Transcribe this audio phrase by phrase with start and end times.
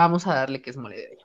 [0.00, 1.18] vamos a darle que es mole de.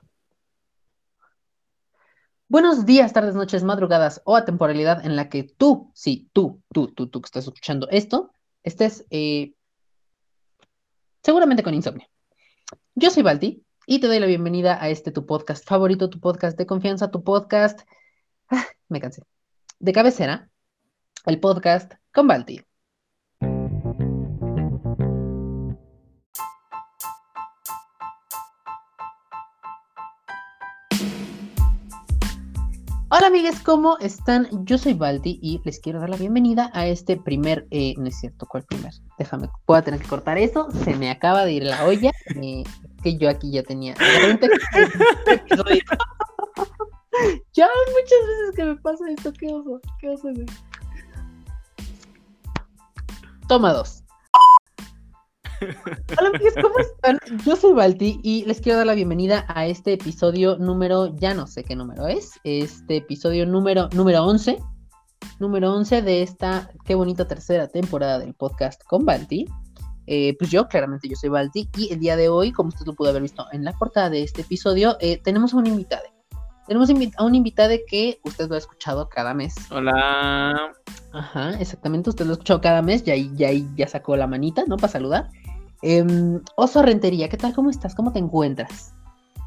[2.48, 6.88] Buenos días, tardes, noches, madrugadas o a temporalidad en la que tú, sí, tú, tú,
[6.88, 9.54] tú, tú que estás escuchando esto, estés eh,
[11.22, 12.06] seguramente con insomnio.
[12.94, 16.56] Yo soy Balti y te doy la bienvenida a este tu podcast favorito, tu podcast
[16.56, 17.80] de confianza, tu podcast,
[18.50, 19.22] ah, me cansé,
[19.80, 20.50] de cabecera,
[21.24, 22.60] el podcast con Balti.
[33.26, 34.46] Hola amigues, ¿cómo están?
[34.64, 38.20] Yo soy Balti y les quiero dar la bienvenida a este primer, eh, no es
[38.20, 38.92] cierto, ¿cuál primer?
[39.18, 42.62] Déjame, puedo tener que cortar eso, se me acaba de ir la olla, eh,
[43.02, 43.94] que yo aquí ya tenía.
[47.52, 50.28] ya muchas veces que me pasa esto, qué oso, qué oso.
[53.48, 54.04] Toma dos.
[56.18, 57.18] Hola amigos, ¿cómo están?
[57.44, 61.46] Yo soy Balti y les quiero dar la bienvenida a este episodio número, ya no
[61.46, 64.58] sé qué número es, este episodio número, número 11,
[65.38, 69.46] número 11 de esta, qué bonita tercera temporada del podcast con Balti.
[70.08, 72.94] Eh, pues yo, claramente yo soy Balti y el día de hoy, como usted lo
[72.94, 76.04] pudo haber visto en la portada de este episodio, eh, tenemos a un invitado.
[76.68, 79.54] Tenemos a un invitado que usted lo ha escuchado cada mes.
[79.70, 80.72] Hola.
[81.12, 84.76] Ajá, exactamente, usted lo ha escuchado cada mes, ya, ya, ya sacó la manita, ¿no?
[84.76, 85.30] Para saludar.
[85.82, 87.54] Em, Oso Rentería, ¿qué tal?
[87.54, 87.94] ¿Cómo estás?
[87.94, 88.94] ¿Cómo te encuentras?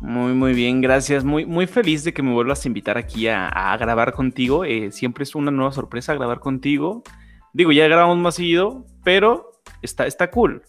[0.02, 1.24] Muy, muy bien, gracias.
[1.24, 4.64] Muy, muy feliz de que me vuelvas a invitar aquí a, grabar contigo.
[4.64, 7.04] Eh, siempre es una nueva sorpresa grabar contigo.
[7.54, 10.64] Digo, ya grabamos más seguido, pero está, está cool.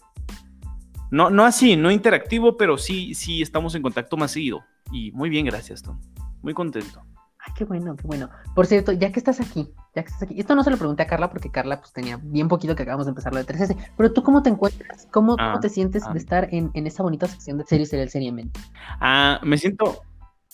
[1.11, 4.63] No, no así, no interactivo, pero sí, sí estamos en contacto más seguido.
[4.91, 5.99] Y muy bien, gracias, Tom.
[6.41, 7.01] Muy contento.
[7.43, 8.29] Ay, qué bueno, qué bueno.
[8.53, 11.03] Por cierto, ya que estás aquí, ya que estás aquí, esto no se lo pregunté
[11.03, 13.75] a Carla porque Carla pues tenía bien poquito que acabamos de empezar lo de 3S,
[13.97, 16.13] pero tú cómo te encuentras, cómo, ah, te sientes ah.
[16.13, 18.59] de estar en, en, esa bonita sección de series serial seriamente.
[18.99, 20.03] Ah, me siento,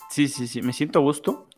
[0.10, 1.50] sí, sí, sí, me siento a gusto,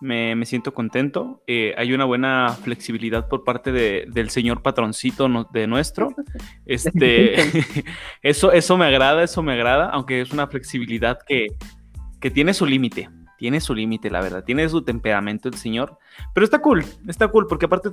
[0.00, 5.28] me, me siento contento, eh, hay una buena flexibilidad por parte de, del señor patroncito
[5.52, 6.12] de nuestro,
[6.66, 7.36] este,
[8.22, 11.46] eso, eso me agrada, eso me agrada, aunque es una flexibilidad que,
[12.20, 13.08] que tiene su límite
[13.42, 15.98] tiene su límite, la verdad, tiene su temperamento el señor,
[16.32, 17.88] pero está cool, está cool, porque aparte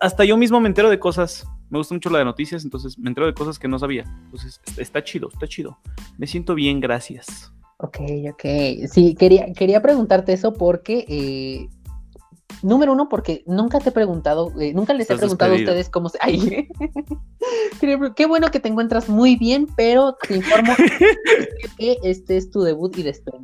[0.00, 3.08] hasta yo mismo me entero de cosas, me gusta mucho la de noticias, entonces me
[3.08, 5.78] entero de cosas que no sabía, entonces está chido, está chido,
[6.18, 7.52] me siento bien, gracias.
[7.76, 7.98] Ok,
[8.32, 11.68] ok, sí, quería, quería preguntarte eso porque eh,
[12.62, 16.08] Número uno, porque nunca te he preguntado, eh, nunca les he preguntado a ustedes cómo
[16.08, 16.18] se.
[16.22, 16.68] Ay,
[17.80, 20.74] qué bueno que te encuentras muy bien, pero te informo
[21.78, 23.36] que este es tu debut y después.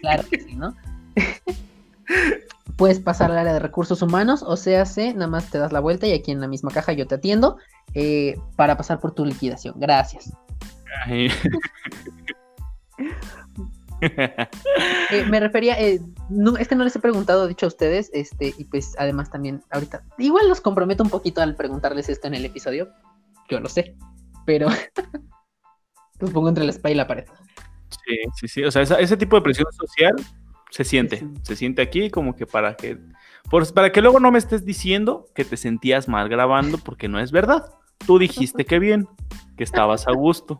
[0.00, 0.74] Claro que sí, ¿no?
[2.76, 5.80] Puedes pasar al área de recursos humanos, o sea, se, nada más te das la
[5.80, 7.56] vuelta y aquí en la misma caja yo te atiendo
[7.94, 9.74] eh, para pasar por tu liquidación.
[9.78, 10.32] Gracias.
[14.00, 18.54] Eh, me refería, eh, no, es que no les he preguntado, dicho a ustedes, este,
[18.56, 22.44] y pues además también ahorita, igual los comprometo un poquito al preguntarles esto en el
[22.44, 22.90] episodio,
[23.48, 23.96] yo lo sé,
[24.46, 24.68] pero
[26.20, 27.24] los pongo entre la espalda y la pared.
[28.06, 30.14] Sí, sí, sí, o sea, ese tipo de presión social
[30.70, 32.98] se siente, se siente aquí como que para que,
[33.74, 37.32] para que luego no me estés diciendo que te sentías mal grabando porque no es
[37.32, 37.72] verdad.
[38.06, 39.08] Tú dijiste que bien,
[39.56, 40.58] que estabas a gusto.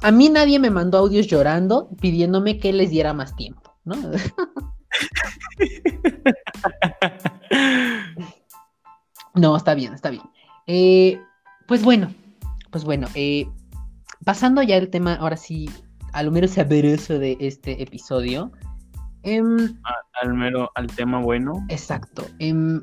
[0.00, 3.96] A mí nadie me mandó audios llorando pidiéndome que les diera más tiempo, ¿no?
[9.34, 10.22] no, está bien, está bien.
[10.66, 11.20] Eh,
[11.68, 12.12] pues bueno,
[12.72, 13.46] pues bueno, eh,
[14.24, 15.70] pasando ya el tema, ahora sí,
[16.12, 18.50] al mero sabroso de este episodio.
[19.22, 19.78] Em,
[20.20, 21.64] al mero, al tema bueno.
[21.68, 22.26] Exacto.
[22.40, 22.82] Em,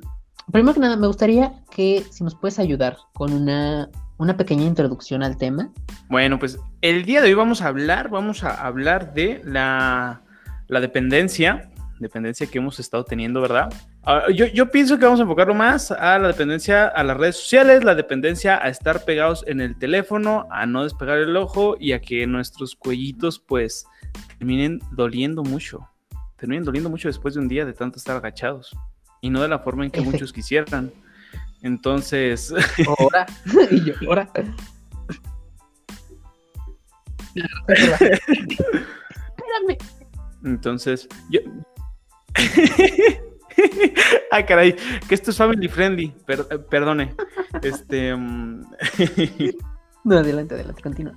[0.51, 5.23] primero que nada, me gustaría que si nos puedes ayudar con una una pequeña introducción
[5.23, 5.71] al tema.
[6.09, 10.21] Bueno, pues el día de hoy vamos a hablar, vamos a hablar de la,
[10.69, 11.69] dependencia,
[11.99, 13.73] dependencia que hemos estado teniendo, ¿verdad?
[14.07, 17.37] Ah, yo, yo, pienso que vamos a enfocarlo más a la dependencia a las redes
[17.37, 21.93] sociales, la dependencia a estar pegados en el teléfono, a no despegar el ojo y
[21.93, 23.87] a que nuestros cuellitos pues
[24.37, 25.89] terminen doliendo mucho,
[26.35, 28.77] terminen doliendo mucho después de un día de tanto estar agachados
[29.21, 30.91] y no de la forma en que muchos quisieran.
[31.63, 32.53] Entonces.
[32.99, 33.25] Ahora.
[33.71, 34.29] y yo, ahora.
[40.43, 41.39] Entonces, yo.
[44.31, 44.75] ah, caray,
[45.07, 46.13] que esto es family friendly.
[46.27, 47.15] Eh, perdone.
[47.61, 48.15] Este.
[50.07, 51.15] No, adelante, adelante, continúa.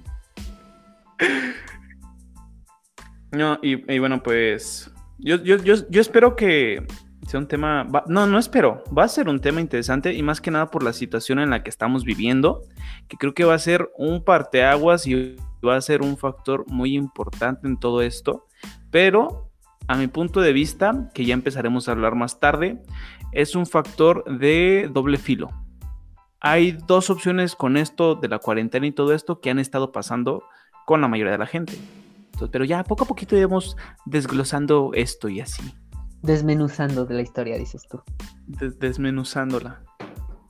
[3.32, 4.90] No, y, y bueno, pues.
[5.18, 6.86] Yo, yo, yo, yo espero que
[7.28, 10.50] sea un tema, no, no espero, va a ser un tema interesante y más que
[10.50, 12.62] nada por la situación en la que estamos viviendo,
[13.06, 15.36] que creo que va a ser un parteaguas y
[15.66, 18.46] va a ser un factor muy importante en todo esto,
[18.90, 19.47] pero
[19.88, 22.82] a mi punto de vista, que ya empezaremos a hablar más tarde,
[23.32, 25.50] es un factor de doble filo.
[26.40, 30.44] Hay dos opciones con esto de la cuarentena y todo esto que han estado pasando
[30.86, 31.72] con la mayoría de la gente.
[32.52, 35.62] pero ya poco a poquito iremos desglosando esto y así.
[36.22, 38.02] Desmenuzando de la historia, dices tú.
[38.46, 39.82] desmenuzándola.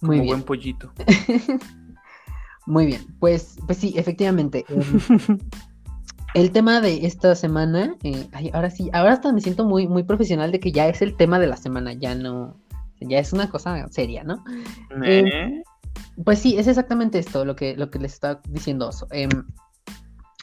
[0.00, 0.92] Muy buen pollito.
[2.66, 4.66] Muy bien, pues, pues sí, efectivamente.
[6.34, 10.52] El tema de esta semana, eh, ahora sí, ahora hasta me siento muy, muy profesional
[10.52, 12.56] de que ya es el tema de la semana, ya no,
[13.00, 14.44] ya es una cosa seria, ¿no?
[14.90, 15.62] Em, ¿Eh?
[16.24, 19.06] pues sí, es exactamente esto lo que, lo que les está diciendo Oso.
[19.10, 19.30] Em,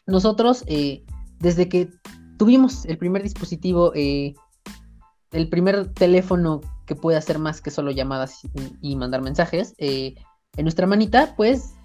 [0.07, 1.03] nosotros, eh,
[1.39, 1.89] desde que
[2.37, 8.41] tuvimos el primer dispositivo, el primer teléfono que puede hacer más que solo llamadas
[8.81, 10.15] y, mandar mensajes, en
[10.57, 11.75] nuestra manita, pues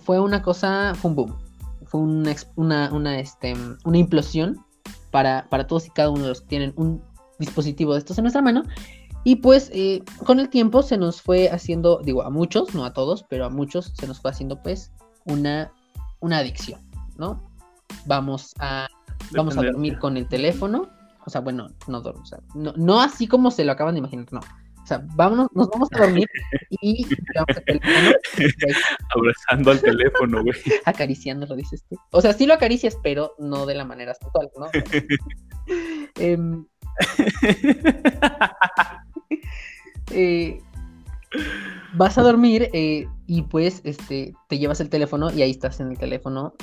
[0.00, 1.49] fue una cosa, fue un boom.
[1.90, 3.54] Fue una, una, este,
[3.84, 4.64] una implosión
[5.10, 7.02] para, para, todos y cada uno de los que tienen un
[7.38, 8.62] dispositivo de estos en nuestra mano.
[9.24, 12.92] Y pues eh, con el tiempo se nos fue haciendo, digo, a muchos, no a
[12.92, 14.92] todos, pero a muchos se nos fue haciendo pues
[15.26, 15.72] una,
[16.20, 16.80] una adicción,
[17.16, 17.42] ¿no?
[18.06, 18.88] Vamos a,
[19.32, 20.88] vamos a dormir con el teléfono.
[21.26, 24.26] O sea, bueno, no, o sea, no, no así como se lo acaban de imaginar,
[24.32, 24.40] no
[24.86, 26.28] sea, vámonos, nos vamos a dormir
[26.82, 28.10] y vamos a teléfono.
[29.14, 30.56] Abrazando al teléfono, güey.
[30.84, 31.96] Acariciándolo, dices tú.
[32.10, 34.66] O sea, sí lo acaricias, pero no de la manera sexual, ¿no?
[36.16, 36.66] Em,
[40.10, 40.60] eh,
[41.94, 45.92] vas a dormir eh, y pues este te llevas el teléfono y ahí estás en
[45.92, 46.54] el teléfono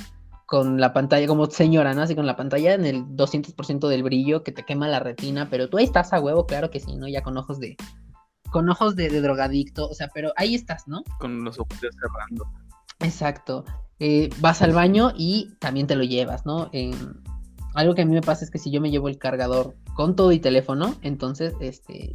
[0.48, 2.02] con la pantalla como señora, ¿no?
[2.02, 5.70] Así con la pantalla en el 200% del brillo que te quema la retina, pero
[5.70, 7.08] tú ahí estás a huevo, claro que sí, ¿no?
[7.08, 7.76] Ya con ojos de,
[8.52, 11.04] con ojos de, drogadicto, o sea, pero ahí estás, ¿no?
[11.20, 12.46] Con los ojos cerrando.
[13.00, 13.66] Exacto.
[14.00, 16.70] Eh, vas al baño y también te lo llevas, ¿no?
[17.76, 20.16] algo que a mí me pasa es que si yo me llevo el cargador con
[20.16, 22.12] todo y teléfono, entonces, este,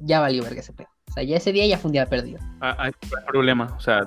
[0.00, 0.88] ya valió verga ese pedo.
[1.08, 2.40] O sea, ya ese día ya fue un día perdido.
[2.60, 2.92] Ah, hay
[3.28, 4.02] problema, o sea,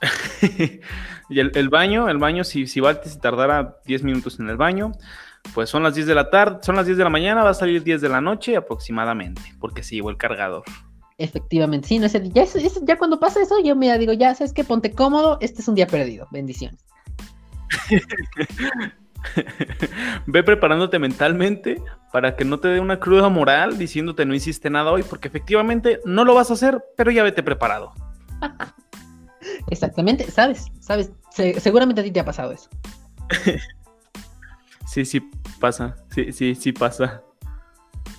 [1.28, 4.92] y el, baño, el baño, si, si se tardara 10 minutos en el baño,
[5.52, 7.54] pues son las 10 de la tarde, son las 10 de la mañana, va a
[7.54, 10.64] salir 10 de la noche aproximadamente, porque se llevó el cargador.
[11.18, 12.44] Efectivamente, sí, no ese, ya,
[12.82, 15.76] ya cuando pasa eso, yo me digo, ya sabes que ponte cómodo, este es un
[15.76, 16.84] día perdido, bendiciones.
[20.26, 21.80] Ve preparándote mentalmente
[22.12, 26.00] para que no te dé una cruda moral diciéndote no hiciste nada hoy, porque efectivamente
[26.04, 27.92] no lo vas a hacer, pero ya vete preparado.
[29.70, 31.12] Exactamente, sabes, sabes,
[31.58, 32.68] seguramente a ti te ha pasado eso.
[34.94, 35.96] Sí, sí pasa.
[36.14, 37.24] Sí, sí, sí pasa.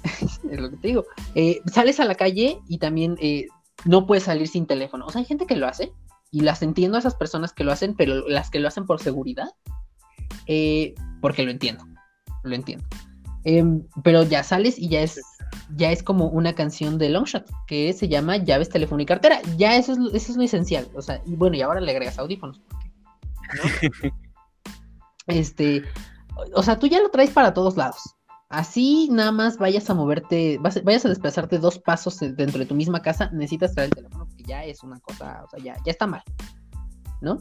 [0.21, 1.05] es lo que te digo.
[1.33, 3.47] Eh, sales a la calle y también eh,
[3.85, 5.05] no puedes salir sin teléfono.
[5.05, 5.93] O sea, hay gente que lo hace
[6.31, 8.99] y las entiendo a esas personas que lo hacen, pero las que lo hacen por
[8.99, 9.47] seguridad,
[10.47, 11.85] eh, porque lo entiendo.
[12.43, 12.85] Lo entiendo.
[13.45, 15.21] Em, pero ya sales y ya es
[15.77, 19.39] ya es como una canción de Longshot que se llama llaves, teléfono y cartera.
[19.55, 20.89] Ya eso es, eso es lo esencial.
[20.93, 22.59] O sea, y bueno, y ahora le agregas audífonos.
[25.27, 25.83] este,
[26.53, 28.15] o sea, tú ya lo traes para todos lados.
[28.49, 33.01] Así nada más vayas a moverte, vayas a desplazarte dos pasos dentro de tu misma
[33.01, 36.05] casa, necesitas traer el teléfono, porque ya es una cosa, o sea, ya, ya está
[36.05, 36.21] mal,
[37.21, 37.39] ¿no?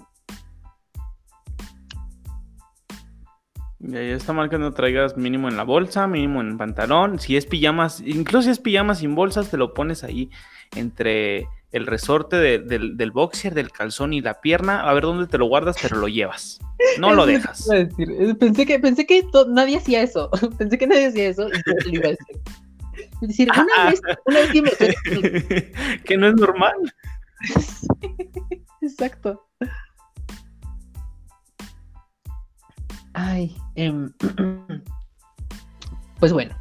[3.80, 7.18] Ya, ya está mal que no traigas mínimo en la bolsa, mínimo en pantalón.
[7.18, 10.30] Si es pijamas, incluso si es pijamas sin bolsas, te lo pones ahí
[10.74, 15.46] entre el resorte del, boxer, del calzón y la pierna, a ver dónde te lo
[15.46, 16.60] guardas, pero lo llevas.
[17.00, 17.68] No lo dejas.
[18.38, 20.30] Pensé que, pensé que nadie hacía eso.
[20.58, 22.40] Pensé que nadie hacía eso y lo iba a decir.
[23.22, 23.86] decir, una ah.
[23.90, 24.70] vez, una vez que me...
[26.04, 26.76] que no es normal.
[28.80, 29.44] exacto.
[33.14, 34.12] Ay, em,
[36.20, 36.54] pues bueno.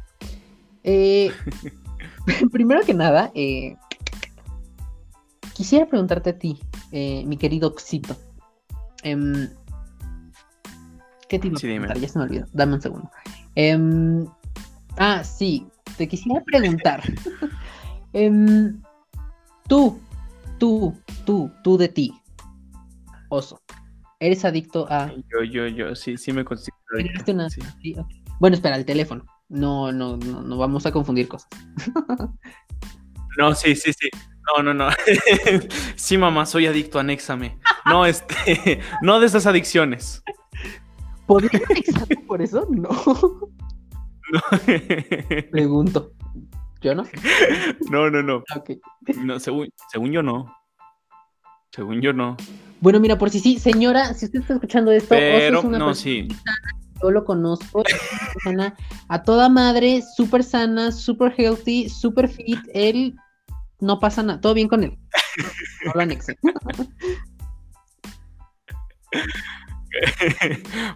[0.82, 1.30] Eh,
[2.50, 3.76] primero que nada, eh,
[5.54, 6.58] Quisiera preguntarte a ti,
[6.90, 8.16] eh, mi querido Xito.
[9.04, 9.48] Em,
[11.28, 11.98] ¿Qué te iba a preguntar?
[11.98, 12.46] Ya se me olvidó.
[12.52, 13.10] Dame un segundo.
[13.54, 14.26] Em,
[14.98, 15.66] ah, sí.
[15.96, 17.02] Te quisiera preguntar.
[18.16, 18.80] Em,
[19.66, 20.00] tú,
[20.58, 20.94] tú,
[21.26, 22.14] tú, tú de ti.
[23.28, 23.60] Oso.
[24.20, 25.12] ¿Eres adicto a.?
[25.32, 26.78] Yo, yo, yo, sí, sí me considero.
[28.38, 29.24] Bueno, espera, el teléfono.
[29.48, 31.48] No, no, no, no vamos a confundir cosas.
[33.38, 34.08] no, sí, sí, sí.
[34.46, 34.90] No, no, no.
[35.96, 37.58] sí, mamá, soy adicto, anéxame.
[37.86, 40.22] No, este, no de esas adicciones.
[41.26, 42.66] ¿Podría anexarme por eso?
[42.70, 42.90] No.
[44.32, 44.40] No.
[45.50, 46.12] Pregunto.
[46.80, 47.04] ¿Yo no?
[47.90, 48.44] No, no, no.
[49.22, 50.54] No, según, según yo no.
[51.70, 52.36] Según yo no.
[52.80, 55.94] Bueno, mira, por si sí, señora, si usted está escuchando esto, Pero, es una no,
[55.94, 56.28] sí.
[57.02, 58.76] yo lo conozco, es una persona
[59.08, 63.16] a toda madre, súper sana, súper healthy, súper fit, él
[63.80, 64.96] no pasa nada, todo bien con él.
[65.84, 66.38] No lo anexe.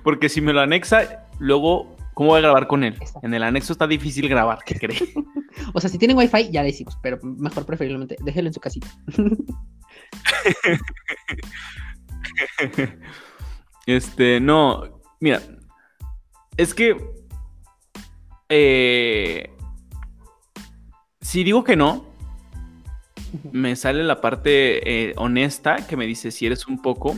[0.03, 2.95] Porque si me lo anexa, luego, ¿cómo voy a grabar con él?
[2.95, 3.21] Exacto.
[3.23, 4.99] En el anexo está difícil grabar, ¿qué cree?
[5.75, 8.89] O sea, si tienen wifi, ya le decimos, pero mejor preferiblemente, déjelo en su casita.
[13.87, 15.41] Este, no, mira,
[16.57, 16.97] es que
[18.49, 19.51] eh,
[21.21, 22.08] si digo que no,
[23.53, 27.17] me sale la parte eh, honesta que me dice si eres un poco,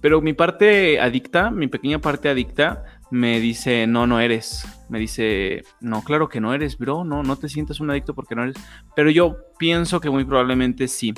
[0.00, 4.66] pero mi parte adicta, mi pequeña parte adicta, me dice no, no eres.
[4.88, 8.34] Me dice no, claro que no eres, bro, no, no te sientas un adicto porque
[8.34, 8.56] no eres.
[8.94, 11.14] Pero yo pienso que muy probablemente sí,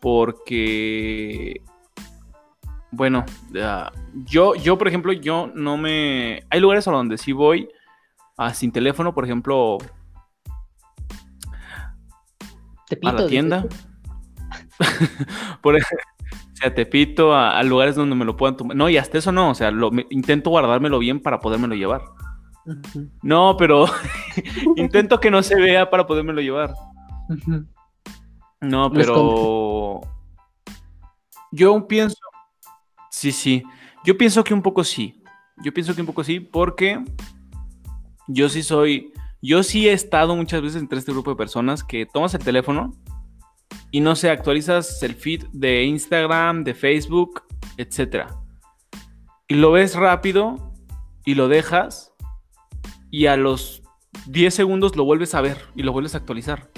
[0.00, 1.60] porque
[2.92, 3.24] bueno,
[3.60, 3.90] ah,
[4.26, 6.44] yo, yo, por ejemplo, yo no me.
[6.50, 7.68] Hay lugares a donde sí voy
[8.36, 9.78] ah, sin teléfono, por ejemplo,
[12.96, 13.66] Te a la tienda.
[15.62, 18.76] por ej- o sea, Tepito, a, a lugares donde me lo puedan tomar.
[18.76, 22.02] No, y hasta eso no, o sea, lo, me- intento guardármelo bien para podérmelo llevar.
[23.22, 23.86] No, pero
[24.76, 26.72] intento que no se vea para podérmelo llevar.
[28.60, 30.00] No, pero
[31.50, 32.16] yo pienso,
[33.10, 33.62] sí, sí,
[34.04, 35.22] yo pienso que un poco sí,
[35.64, 37.04] yo pienso que un poco sí, porque
[38.28, 42.06] yo sí soy, yo sí he estado muchas veces entre este grupo de personas que
[42.06, 42.94] tomas el teléfono
[43.90, 47.42] y no sé, actualizas el feed de Instagram, de Facebook,
[47.76, 48.28] etcétera,
[49.48, 50.72] y lo ves rápido
[51.24, 52.12] y lo dejas
[53.10, 53.82] y a los
[54.26, 56.70] 10 segundos lo vuelves a ver y lo vuelves a actualizar.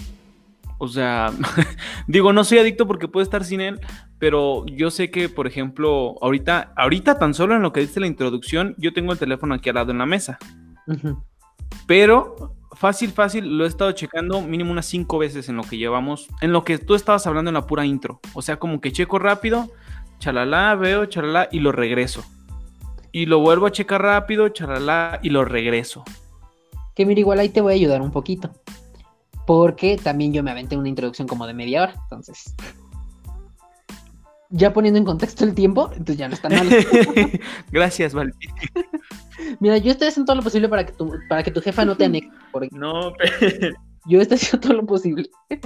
[0.78, 1.30] O sea,
[2.08, 3.80] digo, no soy adicto porque puedo estar sin él,
[4.18, 8.06] pero yo sé que, por ejemplo, ahorita, ahorita tan solo en lo que dice la
[8.06, 10.38] introducción, yo tengo el teléfono aquí al lado en la mesa.
[10.86, 11.22] Ujú.
[11.86, 16.28] Pero fácil, fácil, lo he estado checando mínimo unas cinco veces en lo que llevamos,
[16.40, 18.20] en lo que tú estabas hablando en la pura intro.
[18.34, 19.70] O sea, como que checo rápido,
[20.18, 22.24] chalala, veo, chalala, y lo regreso.
[23.12, 26.04] Y lo vuelvo a checar rápido, chalala, y lo regreso.
[26.94, 28.50] Que mira, igual ahí te voy a ayudar un poquito.
[29.46, 31.94] Porque también yo me aventé una introducción como de media hora.
[32.04, 32.54] Entonces.
[34.50, 36.68] Ya poniendo en contexto el tiempo, entonces ya no está mal.
[37.72, 38.32] Gracias, Val.
[39.60, 41.96] Mira, yo estoy haciendo todo lo posible para que tu, para que tu jefa no
[41.96, 42.30] te anexe.
[42.52, 43.76] Porque No, pero...
[44.06, 45.28] yo estoy haciendo todo lo posible.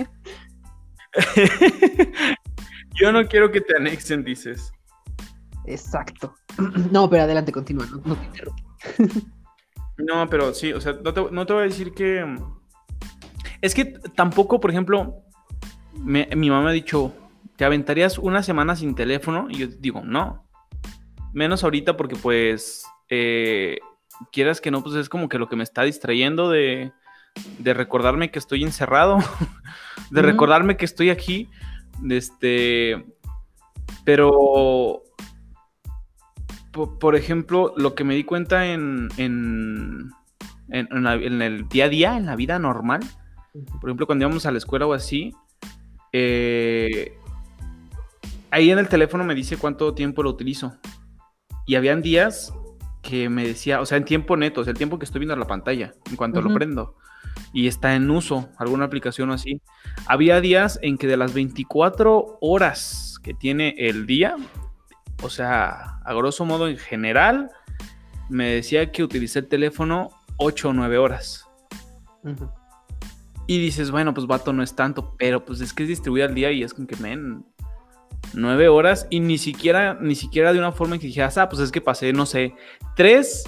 [3.00, 4.72] Yo no quiero que te anexen, dices.
[5.66, 6.34] Exacto.
[6.90, 7.86] No, pero adelante, continúa.
[7.86, 8.62] No, no te interrumpo.
[9.98, 12.24] No, pero sí, o sea, no te, no te voy a decir que.
[13.60, 13.84] Es que
[14.16, 15.22] tampoco, por ejemplo,
[15.94, 17.12] me- mi mamá me ha dicho,
[17.56, 19.46] ¿te aventarías una semana sin teléfono?
[19.50, 20.48] Y yo digo, no.
[21.32, 23.78] Menos ahorita porque, pues, eh,
[24.32, 26.92] quieras que no, pues es como que lo que me está distrayendo de,
[27.58, 29.18] de recordarme que estoy encerrado,
[30.10, 31.48] de recordarme que estoy aquí.
[32.08, 33.04] Este,
[34.04, 35.02] pero,
[36.72, 40.10] po- por, ejemplo, lo que me di cuenta en, en,
[40.68, 43.00] en- en la- en el día a día, en la vida normal,
[43.80, 45.32] por ejemplo, cuando íbamos a la escuela o así,
[46.12, 47.18] eh,
[48.50, 50.76] ahí en el teléfono me dice cuánto tiempo lo utilizo.
[51.66, 52.52] Y habían días
[53.08, 55.34] que me decía, o sea, en tiempo neto, o sea, el tiempo que estoy viendo
[55.34, 56.94] la pantalla, en cuanto lo prendo.
[57.54, 59.62] Y está en uso, alguna aplicación o así.
[60.06, 64.36] Había días en que de las 24 horas que tiene el día,
[65.22, 67.50] o sea, a grosso modo en general,
[68.28, 71.48] me decía que utilicé el teléfono 8 o 9 horas.
[73.46, 76.34] Y dices, bueno, pues vato no es tanto, pero pues es que es distribuido al
[76.34, 77.46] día y es como que, men,
[78.34, 81.62] nueve horas y ni siquiera, ni siquiera de una forma en que dijeras, ah, pues
[81.62, 82.54] es que pasé, no sé,
[82.96, 83.44] tres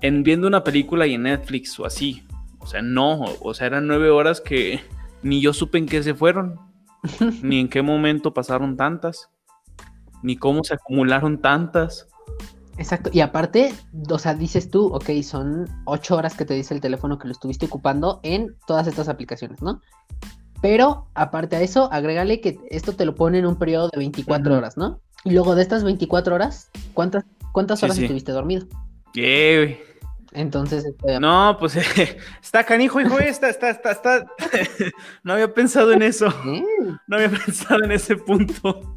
[0.00, 2.24] en viendo una película y en Netflix o así.
[2.58, 4.80] O sea, no, o sea, eran nueve horas que
[5.22, 6.58] ni yo supe en qué se fueron,
[7.42, 9.30] ni en qué momento pasaron tantas,
[10.22, 12.08] ni cómo se acumularon tantas.
[12.76, 13.10] Exacto.
[13.12, 13.74] Y aparte,
[14.08, 17.32] o sea, dices tú, ok, son ocho horas que te dice el teléfono que lo
[17.32, 19.80] estuviste ocupando en todas estas aplicaciones, ¿no?
[20.60, 24.50] Pero aparte a eso, agrégale que esto te lo pone en un periodo de 24
[24.50, 24.58] Ujú.
[24.58, 25.00] horas, ¿no?
[25.24, 28.02] Y luego de estas 24 horas, ¿cuántas, cuántas horas sí.
[28.02, 28.66] estuviste dormido?
[29.12, 29.88] ¿Qué, güey?
[30.32, 31.76] Entonces, este, No, pues
[32.42, 34.26] está canijo, hijo, está, está, está, está.
[35.22, 36.28] no había pensado en eso.
[36.46, 36.64] ¿eh?
[37.06, 38.96] No había pensado en ese punto.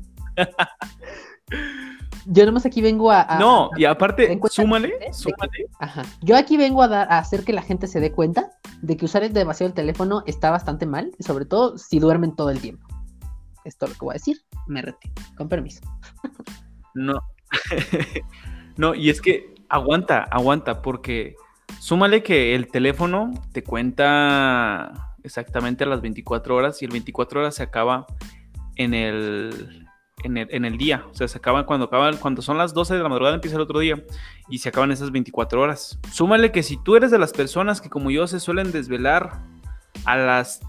[2.26, 3.22] Yo nomás aquí vengo a...
[3.22, 5.66] a- no, a- y aparte, súmale, que- súmale.
[5.80, 6.04] Ajá.
[6.22, 8.52] Yo aquí vengo a, dar, a hacer que la gente se dé cuenta
[8.82, 12.60] de que usar demasiado el teléfono está bastante mal, sobre todo si duermen todo el
[12.60, 12.88] tiempo.
[13.64, 14.38] Esto es lo que voy a decir.
[14.68, 15.14] Me retiro.
[15.38, 15.82] Con permiso.
[16.96, 17.22] No.
[18.78, 21.36] no, y es que aguanta, aguanta, porque
[21.80, 27.56] súmale que el teléfono te cuenta exactamente a las 24 horas y el 24 horas
[27.56, 28.08] se acaba
[28.76, 29.88] en el,
[30.24, 31.06] en el, día.
[31.10, 33.64] O sea, se acaban cuando acaban, cuando son las 12 de la madrugada empieza el
[33.64, 34.04] otro día
[34.50, 36.00] y se acaban esas 24 horas.
[36.12, 39.42] Súmale que si tú eres de las personas que como yo se suelen desvelar
[40.06, 40.62] a las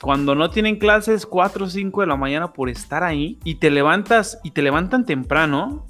[0.00, 3.70] cuando no tienen clases 4 o 5 de la mañana por estar ahí y te
[3.70, 5.86] levantas y te levantan temprano,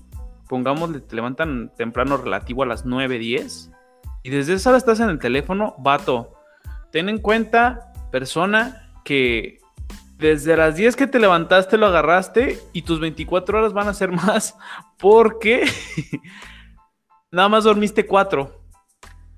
[0.48, 3.70] pongámosle, te levantan temprano relativo a las 9, 10
[4.22, 6.34] y desde esa hora estás en el teléfono, vato,
[6.90, 9.59] ten en cuenta, persona, que
[10.20, 14.12] desde las 10 que te levantaste lo agarraste y tus 24 horas van a ser
[14.12, 14.54] más
[14.98, 15.64] porque
[17.30, 18.54] nada más dormiste 4.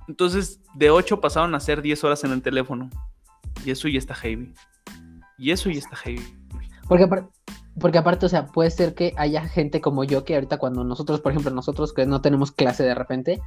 [0.08, 2.90] Entonces de 8 pasaron a ser 10 horas en el teléfono.
[3.64, 4.52] Y eso ya está heavy.
[5.38, 6.22] Y eso ya está heavy.
[6.88, 7.08] Porque,
[7.78, 11.20] porque aparte, o sea, puede ser que haya gente como yo que ahorita cuando nosotros,
[11.20, 13.40] por ejemplo, nosotros que no tenemos clase de repente,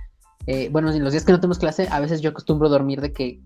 [0.48, 3.14] eh, bueno, en los días que no tenemos clase, a veces yo acostumbro dormir de
[3.14, 3.42] que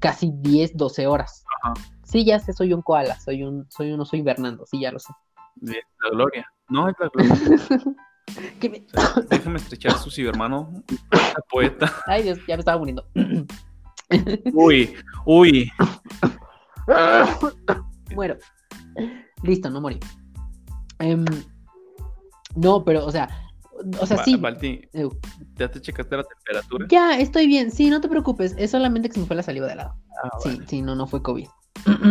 [0.00, 1.44] casi 10, 12 horas.
[1.62, 1.74] Ajá.
[2.04, 4.98] Sí, ya sé, soy un koala, soy un, soy uno, soy Bernardo, sí, ya lo
[4.98, 5.12] sé.
[5.60, 6.46] la gloria.
[6.68, 7.96] No, es la gloria.
[9.30, 10.82] déjame estrechar su cibermano,
[11.50, 11.92] poeta.
[12.06, 13.04] Ay, Dios, ya me estaba muriendo.
[14.54, 15.72] uy, uy.
[18.14, 18.36] Bueno,
[19.42, 19.98] listo, no morí.
[20.98, 21.24] Em,
[22.54, 23.28] no, pero, o sea,
[24.00, 24.40] o sea, sí.
[25.56, 26.86] ¿ya te checaste la temperatura?
[26.88, 27.70] Ya, estoy bien.
[27.70, 28.54] Sí, no te preocupes.
[28.58, 29.94] Es solamente que se me fue la saliva de lado.
[30.22, 31.48] Ah, sí, sí, no, no fue COVID.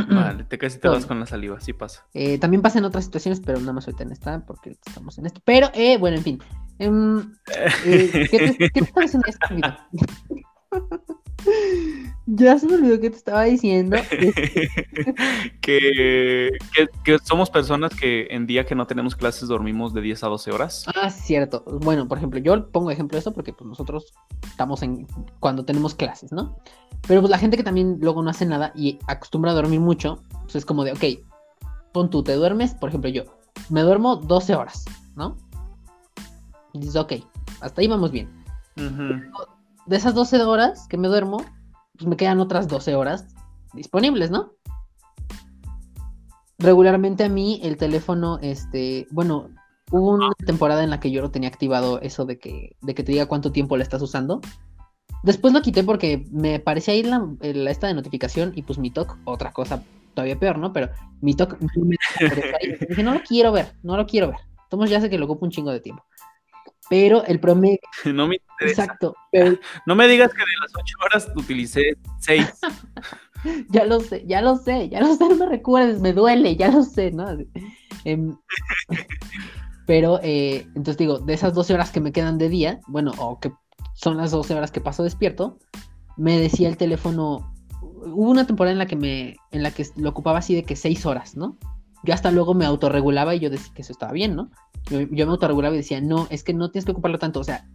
[0.09, 2.05] Vale, te casi te vas con la saliva, sí pasa.
[2.13, 5.25] Eh, también pasa en otras situaciones, pero nada más ahorita en esta, porque estamos en
[5.25, 5.41] esto.
[5.43, 6.39] Pero, eh, bueno, en fin.
[6.77, 7.33] Em,
[7.85, 9.27] eh, ¿qué, te, ¿Qué te estaba diciendo?
[12.27, 13.97] Ya se me olvidó que te estaba diciendo.
[15.61, 16.49] que,
[17.03, 20.51] que, somos personas que en día que no tenemos clases dormimos de 10 a 12
[20.51, 20.85] horas.
[20.95, 21.63] Ah, cierto.
[21.81, 24.11] Bueno, por ejemplo, yo pongo ejemplo de eso porque pues, nosotros
[24.43, 25.05] estamos en
[25.39, 26.57] cuando tenemos clases, ¿no?
[27.07, 30.23] Pero pues la gente que también luego no hace nada y acostumbra a dormir mucho,
[30.43, 31.03] pues es como de, ok,
[31.93, 33.25] pon tú, te duermes, por ejemplo, yo
[33.69, 35.37] me duermo 12 horas, ¿no?
[36.73, 37.13] Y dices, ok,
[37.61, 38.29] hasta ahí vamos bien.
[39.85, 41.37] De esas 12 horas que me duermo,
[41.97, 43.27] pues me quedan otras 12 horas
[43.73, 44.53] disponibles, ¿no?
[46.57, 49.49] Regularmente a mí el teléfono, este, bueno,
[49.91, 53.03] hubo una temporada en la que yo lo tenía activado eso de que, de que
[53.03, 54.41] te diga cuánto tiempo le estás usando.
[55.23, 57.27] Después lo quité porque me parecía ahí la,
[57.69, 60.71] esta de notificación y pues mi talk, otra cosa todavía peor, ¿no?
[60.71, 60.89] Pero
[61.21, 61.97] mi talk me
[62.89, 64.37] dije, no lo quiero ver, no lo quiero ver.
[64.63, 66.03] Entonces ya sé que lo ocupo un chingo de tiempo.
[66.89, 67.79] Pero el promedio.
[68.13, 68.83] No me interesa.
[68.83, 69.15] Exacto.
[69.85, 72.47] No me digas que de las ocho horas utilicé seis.
[73.69, 76.71] ya lo sé, ya lo sé, ya lo sé, no me recuerdes, me duele, ya
[76.71, 77.25] lo sé, ¿no?
[78.03, 78.35] Em,
[79.85, 83.39] pero, eh, entonces digo, de esas 12 horas que me quedan de día, bueno, o
[83.39, 83.51] que
[83.93, 85.59] son las 12 horas que paso despierto,
[86.17, 90.09] me decía el teléfono, hubo una temporada en la que me, en la que lo
[90.09, 91.57] ocupaba así de que 6 horas, ¿no?
[92.05, 94.49] Yo hasta luego me autorregulaba y yo decía que eso estaba bien, ¿no?
[94.89, 97.67] Yo, me autorregulaba y decía, no, es que no tienes que ocuparlo tanto, o sea,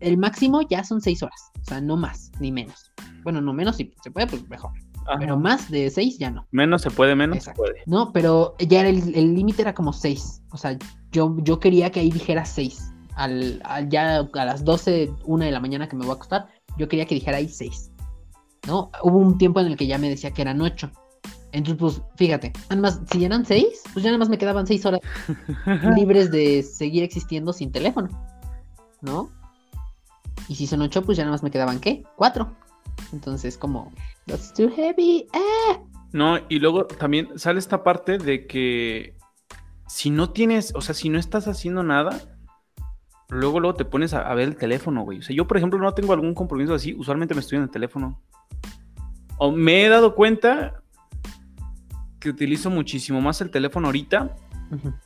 [0.00, 2.92] el máximo ya son 6 horas, o sea, no más, ni menos.
[3.22, 4.72] Bueno, no menos, si se puede, pues mejor.
[5.18, 6.46] Pero más de 6 ya no.
[6.50, 7.82] Menos se puede, menos se puede.
[7.86, 10.42] No, pero ya el límite era como 6.
[10.50, 10.78] O sea,
[11.10, 15.60] yo, yo quería que ahí dijera 6 al, ya a las 12, 1 de la
[15.60, 16.46] mañana que me voy a acostar,
[16.76, 17.92] yo quería que dijera ahí 6.
[18.66, 18.90] ¿No?
[19.02, 20.90] Hubo un tiempo en el que ya me decía que eran 8.
[21.54, 24.86] Entonces, pues, fíjate, nada más, si eran 6, pues ya nada más me quedaban 6
[24.86, 25.00] horas
[25.96, 28.08] libres de seguir existiendo sin teléfono.
[29.00, 29.30] ¿No?
[30.48, 32.02] Y si son 8, pues ya nada más me quedaban, ¿qué?
[32.16, 32.52] 4.
[33.12, 33.92] Entonces, como,
[34.26, 35.28] that's too heavy.
[35.32, 35.78] ¡Ah!
[36.12, 39.16] No, y luego también sale esta parte de que
[39.86, 42.36] si no tienes, o sea, si no estás haciendo nada,
[43.28, 45.20] luego, luego te pones a, ver el teléfono, güey.
[45.20, 47.70] O sea, yo, por ejemplo, no tengo algún compromiso así, usualmente me estoy en el
[47.70, 48.20] teléfono.
[49.38, 50.80] O me he dado cuenta
[52.24, 54.34] que utilizo muchísimo más el teléfono ahorita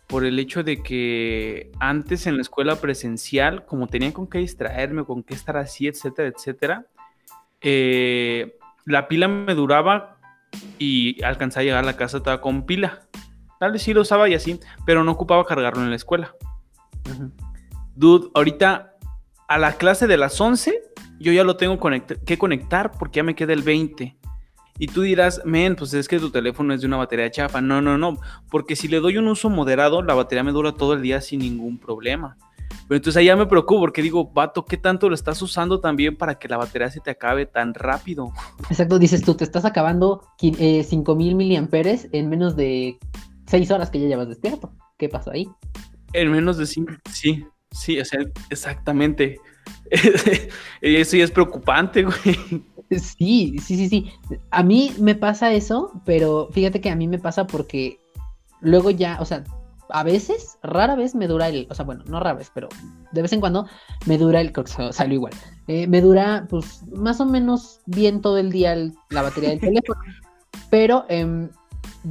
[0.07, 5.05] por el hecho de que antes en la escuela presencial, como tenía con qué distraerme,
[5.05, 6.87] con qué estar así, etcétera, etcétera,
[7.61, 10.17] eh, la pila me duraba
[10.79, 13.03] y alcanzaba a llegar a la casa toda con pila.
[13.59, 16.35] Tal vez sí lo usaba y así, pero no ocupaba cargarlo en la escuela
[17.99, 18.95] dude, ahorita
[19.49, 20.83] a la clase de las 11
[21.19, 21.81] yo ya lo tengo
[22.25, 24.17] que conectar porque ya me queda el 20.
[24.79, 27.61] Y tú dirás, men, pues es que tu teléfono es de una batería chafa.
[27.61, 28.19] No, no, no,
[28.51, 31.41] porque si le doy un uso moderado, la batería me dura todo el día sin
[31.41, 32.37] ningún problema.
[32.87, 36.17] Pero entonces ahí ya me preocupo porque digo, vato, ¿qué tanto lo estás usando también
[36.17, 38.33] para que la batería se te acabe tan rápido?
[38.71, 42.99] Exacto, dices tú, te estás acabando eh, 5000 miliamperes en menos de
[43.47, 44.73] 6 horas que ya llevas despierto.
[44.97, 45.49] ¿Qué pasó ahí?
[46.13, 49.39] En menos de cinco, sí, sí, o sea, exactamente.
[50.81, 52.65] eso ya es preocupante, güey.
[52.91, 54.11] Sí, sí, sí, sí.
[54.51, 57.99] A mí me pasa eso, pero fíjate que a mí me pasa porque
[58.61, 59.45] luego ya, o sea,
[59.91, 62.69] a veces, rara vez me dura el, o sea, bueno, no rara vez, pero
[63.13, 63.67] de vez en cuando
[64.07, 64.53] me dura el,
[64.91, 65.33] salió igual,
[65.67, 68.77] eh, me dura pues más o menos bien todo el día
[69.11, 70.01] la batería del teléfono,
[70.71, 71.51] pero em,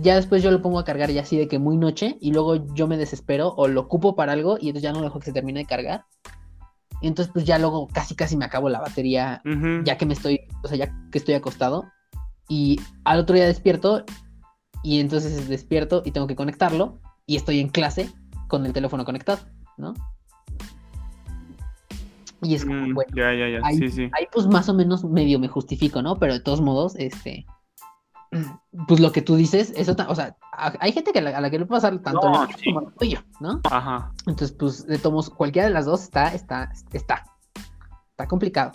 [0.01, 2.55] ya después yo lo pongo a cargar ya así de que muy noche y luego
[2.73, 5.33] yo me desespero o lo ocupo para algo y entonces ya no dejo que se
[5.33, 6.05] termine de cargar.
[7.01, 9.41] Entonces pues ya luego casi casi me acabo la batería
[9.83, 11.85] ya que me estoy, o sea, ya que estoy acostado
[12.49, 14.03] y al otro día despierto
[14.83, 18.09] y entonces despierto y tengo que conectarlo y estoy en clase
[18.47, 19.39] con el teléfono conectado,
[19.77, 19.93] ¿no?
[22.41, 23.59] Y es como, mm, bueno, ya, ya, ya.
[23.63, 24.09] Ahí, sí, sí.
[24.13, 26.17] ahí pues más o menos medio me justifico, ¿no?
[26.17, 27.45] Pero de todos modos, este,
[28.87, 31.65] pues lo que tú dices, eso, o sea, hay gente que a la que le
[31.65, 33.61] puede pasar tanto no, como lo tuyo, ¿no?
[33.69, 34.11] Ajá.
[34.25, 37.25] Entonces, pues, de todos cualquiera de las dos está, está, está,
[38.11, 38.73] está complicado.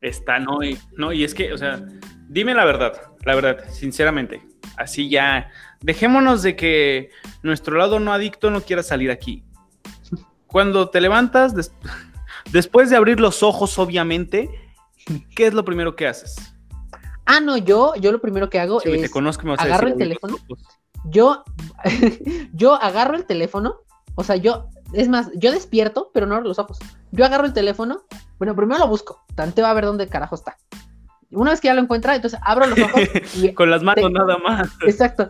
[0.00, 1.80] Está, no, y, no, y es que, o sea,
[2.28, 2.92] dime la verdad,
[3.24, 4.42] la verdad, sinceramente,
[4.76, 7.10] así ya, dejémonos de que
[7.42, 9.44] nuestro lado no adicto no quiera salir aquí.
[10.46, 11.54] Cuando te levantas,
[12.52, 14.50] después de abrir los ojos, obviamente,
[15.36, 16.51] ¿qué es lo primero que haces?
[17.24, 19.10] Ah, no, yo, yo lo primero que hago es
[19.58, 20.36] agarro el teléfono.
[21.04, 21.44] Yo,
[22.52, 23.76] yo agarro el teléfono,
[24.14, 26.78] o sea, yo, es más, yo despierto, pero no abro los ojos.
[27.10, 28.02] Yo agarro el teléfono,
[28.38, 30.56] bueno, primero lo busco, tanteo a ver dónde carajo está.
[31.30, 33.00] Una vez que ya lo encuentra, entonces abro los ojos.
[33.36, 34.68] Y Con las manos nada más.
[34.86, 35.28] Exacto.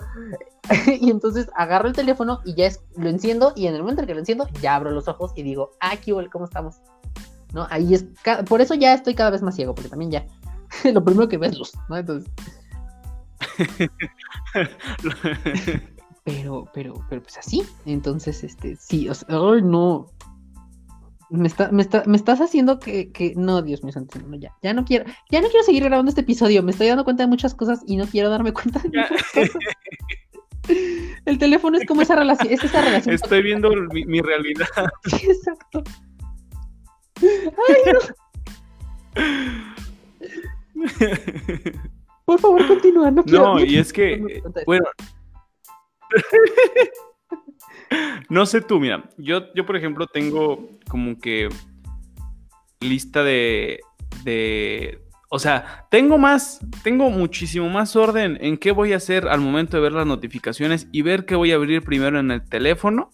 [1.01, 4.07] y entonces agarro el teléfono y ya es, lo enciendo y en el momento en
[4.07, 5.95] que lo enciendo ya abro los ojos y digo, ah,
[6.31, 6.77] ¿cómo estamos?
[7.53, 7.67] ¿No?
[7.71, 8.07] Ahí es,
[8.49, 10.27] por eso ya estoy cada vez más ciego, porque también ya
[10.93, 11.97] lo primero que ves luz, ¿no?
[11.97, 12.31] Entonces.
[16.25, 17.63] pero, pero, pero pues así.
[17.87, 19.29] Entonces, este, sí, o sea,
[19.63, 20.07] no.
[21.31, 24.55] Me, está, me, está, me estás haciendo que, que, no, Dios mío santo, no, ya,
[24.63, 27.29] ya no quiero, ya no quiero seguir grabando este episodio, me estoy dando cuenta de
[27.29, 29.57] muchas cosas y no quiero darme cuenta de muchas cosas.
[31.25, 33.15] El teléfono es como esa relación, es esa relación.
[33.15, 34.67] Estoy viendo mi, mi realidad.
[35.07, 35.83] Sí, exacto.
[37.23, 37.99] Ay, no.
[42.25, 43.11] Por favor, continúa.
[43.11, 44.85] No, no y es que, bueno.
[48.29, 51.49] no sé tú, mira, yo, yo por ejemplo tengo como que
[52.81, 53.81] lista de,
[54.25, 59.41] de, o sea, tengo más, tengo muchísimo más orden en qué voy a hacer al
[59.41, 63.11] momento de ver las notificaciones y ver qué voy a abrir primero en el teléfono,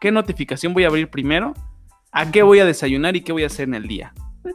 [0.00, 1.54] qué notificación voy a abrir primero,
[2.12, 4.14] a qué voy a desayunar y qué voy a hacer en el día.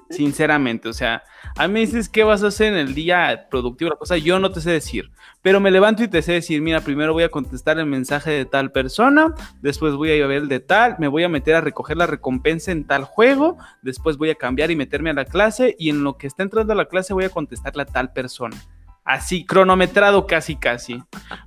[0.09, 1.23] Sinceramente, o sea,
[1.55, 4.39] a mí me dices qué vas a hacer en el día productivo, la cosa, yo
[4.39, 7.29] no te sé decir, pero me levanto y te sé decir, mira, primero voy a
[7.29, 11.23] contestar el mensaje de tal persona, después voy a ver el de tal, me voy
[11.23, 15.09] a meter a recoger la recompensa en tal juego, después voy a cambiar y meterme
[15.09, 17.83] a la clase y en lo que está entrando a la clase voy a contestarle
[17.83, 18.57] a tal persona.
[19.03, 21.01] Así, cronometrado casi, casi.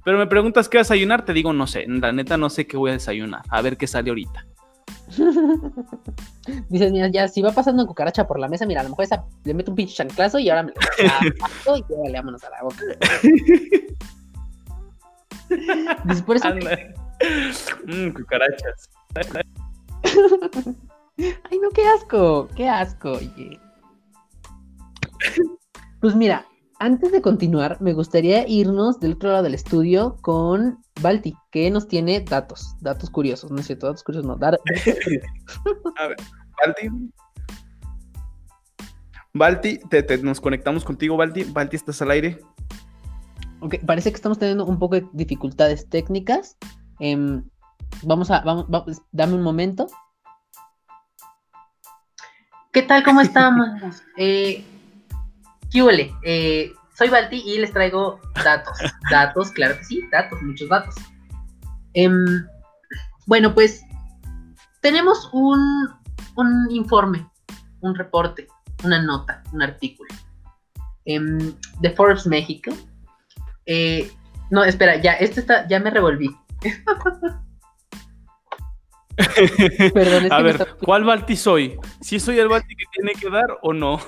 [0.05, 2.67] Pero me preguntas qué vas a desayunar, te digo, no sé, la neta no sé
[2.67, 4.47] qué voy a desayunar, a ver qué sale ahorita.
[6.69, 9.05] Dices, mira, ya si va pasando en cucaracha por la mesa, mira, a lo mejor
[9.05, 12.63] esa, le meto un pinche chanclazo y ahora me lo y ya vámonos a la
[12.63, 12.77] boca.
[16.05, 16.49] Dices, por eso.
[17.87, 18.91] Mm, cucarachas.
[21.51, 23.59] Ay, no, qué asco, qué asco, oye.
[26.01, 26.45] Pues mira,
[26.85, 31.89] antes de continuar, me gustaría irnos del otro lado del estudio con Balti, que nos
[31.89, 34.61] tiene datos, datos curiosos, no es cierto, datos curiosos, no, datos
[35.97, 36.17] A ver,
[36.63, 36.91] Balti.
[39.33, 41.45] Balti, te, nos conectamos contigo, Balti.
[41.45, 42.39] Balti, ¿estás al aire?
[43.61, 46.59] Ok, parece que estamos teniendo un poco de dificultades técnicas.
[47.01, 47.43] Em,
[48.03, 48.67] vamos a, vamos,
[49.11, 49.87] dame un momento.
[52.73, 53.03] ¿Qué tal?
[53.05, 53.67] ¿Cómo estamos?
[54.19, 54.63] eh,
[55.71, 58.79] ¿Qué eh, soy Balti y les traigo datos.
[59.11, 60.95] datos, claro que sí, datos, muchos datos.
[61.95, 62.47] Em,
[63.27, 63.83] bueno, pues
[64.81, 65.89] tenemos un,
[66.71, 67.27] informe,
[67.81, 68.47] un reporte,
[68.85, 70.09] una nota, un artículo
[71.05, 72.71] em, de Forbes México.
[73.67, 74.11] Eh,
[74.51, 76.35] no, espera, ya, este está, ya me revolví.
[79.95, 81.79] Perdón, es A ver, ¿cuál Balti soy?
[82.01, 84.01] ¿Si soy el Balti que tiene que dar o no?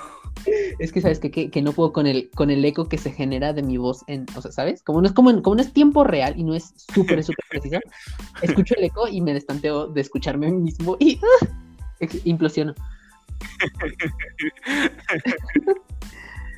[0.79, 3.53] Es que sabes que, que, no puedo con el, con el eco que se genera
[3.53, 4.83] de mi voz en, o sea, ¿sabes?
[4.83, 7.79] Como no es como, como no es tiempo real y no es súper, súper preciso,
[8.43, 11.47] escucho el eco y me destanteo de escucharme a mí mismo y ¡ah!
[12.25, 12.75] implosiono.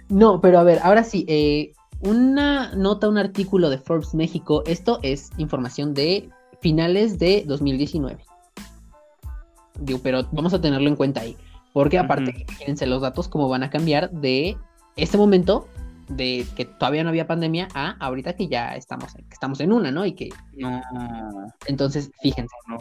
[0.08, 5.00] no, pero a ver, ahora sí, eh, una nota, un artículo de Forbes México, esto
[5.02, 6.28] es información de
[6.60, 8.24] finales de 2019.
[9.80, 11.36] Digo, pero vamos a tenerlo en cuenta ahí.
[11.78, 14.56] Porque aparte, fíjense los datos cómo van a cambiar de
[14.96, 15.68] este momento
[16.08, 19.92] de que todavía no había pandemia a ahorita que ya estamos, que estamos en una,
[19.92, 20.04] ¿no?
[20.04, 20.28] Y que...
[20.56, 20.82] No.
[21.68, 22.52] Entonces, fíjense.
[22.66, 22.78] No.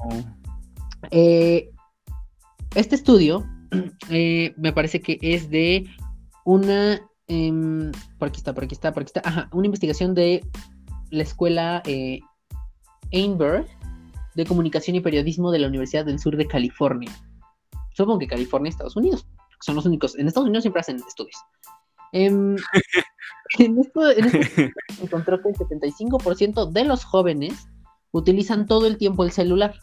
[1.12, 1.70] Eh,
[2.74, 3.46] este estudio
[4.10, 5.86] eh, me parece que es de
[6.44, 7.00] una...
[7.28, 9.22] em, por aquí está, por aquí está, por aquí está.
[9.30, 10.44] Ajá, una investigación de
[11.12, 12.20] la escuela eh,
[13.12, 13.68] Einberg
[14.34, 17.12] de Comunicación y Periodismo de la Universidad del Sur de California.
[17.98, 19.26] Supongo que California, Estados Unidos.
[19.60, 20.16] Son los únicos.
[20.20, 21.36] En Estados Unidos siempre hacen estudios.
[22.12, 22.56] Em,
[23.58, 24.62] en esto, en esto
[25.02, 27.68] encontró que el 75% de los jóvenes
[28.12, 29.74] utilizan todo el tiempo el celular.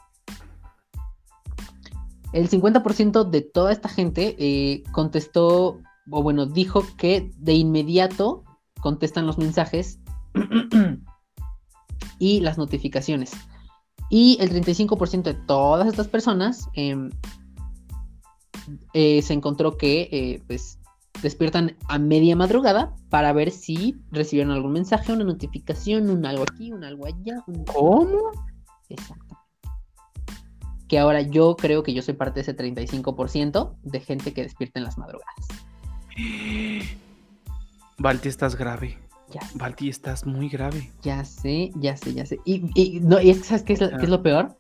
[2.33, 8.45] El 50% de toda esta gente eh, contestó, o bueno, dijo que de inmediato
[8.81, 9.99] contestan los mensajes
[12.21, 13.33] y las notificaciones.
[14.09, 17.11] Y el 35% de todas estas personas em,
[18.93, 20.79] eh, se encontró que eh, pues,
[21.23, 26.73] despiertan a media madrugada para ver si recibieron algún mensaje, una notificación, un algo aquí,
[26.73, 27.43] un algo allá.
[27.47, 28.31] un- ¿Cómo?
[28.89, 29.39] Exacto.
[30.89, 34.79] Que ahora yo creo que yo soy parte de ese 35% de gente que despierta
[34.81, 35.47] en las madrugadas.
[37.99, 38.99] Balti, estás grave.
[39.33, 40.91] Ya, sé, Balti, estás muy grave.
[41.03, 42.39] ya sé, ya sé, ya sé.
[42.45, 44.57] Y, y, no, ¿sabes qué es, qué es lo peor?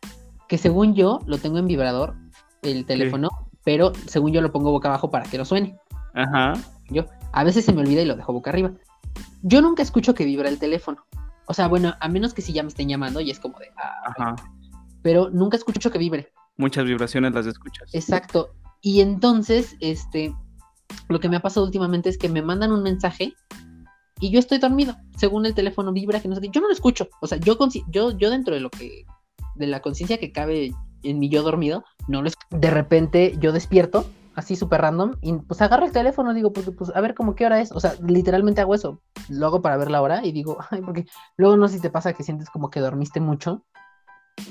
[0.49, 2.17] Que según yo lo tengo en vibrador,
[2.63, 3.29] el teléfono,
[3.65, 5.77] pero según yo lo pongo boca abajo para que no suene.
[6.15, 6.55] Ajá.
[6.91, 8.73] Yo, a veces se me olvida y lo dejo boca arriba.
[9.43, 11.05] Yo nunca escucho que vibra el teléfono.
[11.47, 13.71] O sea, bueno, a menos que si ya me estén llamando y es como de,
[13.77, 14.37] ah, Ajá.
[15.03, 16.33] pero nunca escucho que vibre.
[16.57, 17.93] Muchas vibraciones las escuchas.
[17.95, 18.55] Exacto.
[18.81, 20.35] Y entonces, este,
[21.09, 23.35] lo que me ha pasado últimamente es que me mandan un mensaje
[24.21, 24.97] y yo estoy dormido.
[25.17, 26.49] Según el teléfono vibra, que no sé qué.
[26.51, 27.09] Yo no lo escucho.
[27.21, 29.05] O sea, yo, yo, yo dentro de lo que,
[29.57, 30.73] de la conciencia que cabe
[31.05, 32.47] en mi yo dormido, no lo escucho.
[32.59, 36.91] De repente yo despierto, así súper random, y pues agarro el teléfono, digo, porque pues
[36.95, 37.71] a ver como qué hora es.
[37.73, 39.01] O sea, literalmente hago eso.
[39.29, 41.91] Lo hago para ver la hora y digo, ay, porque luego no sé si te
[41.91, 43.65] pasa que sientes como que dormiste mucho.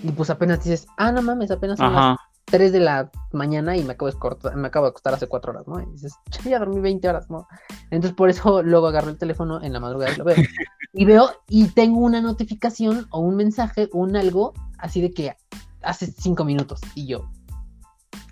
[0.02, 2.18] Y pues apenas dices, ah, no mames, apenas son las Ajá.
[2.46, 5.52] 3 de la mañana y me acabo de, cortar- me acabo de acostar hace 4
[5.52, 5.80] horas, ¿no?
[5.82, 7.48] Y dices, "Ch, ya dormí 20 horas, ¿no?
[7.90, 10.36] Entonces por eso luego agarro el teléfono en la madrugada y lo veo.
[10.96, 15.36] Y veo y tengo una notificación o un mensaje un algo así de que
[15.84, 17.30] hace 5 minutos y yo,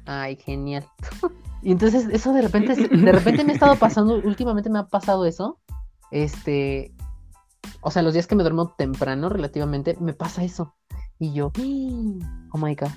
[0.06, 0.86] ay, genial.
[1.62, 5.26] y entonces eso de repente, de repente me ha estado pasando, últimamente me ha pasado
[5.26, 5.60] eso,
[6.12, 6.94] este,
[7.82, 10.76] o sea, los días que me duermo temprano relativamente, me pasa eso.
[11.20, 11.52] Y yo,
[12.52, 12.92] oh my god.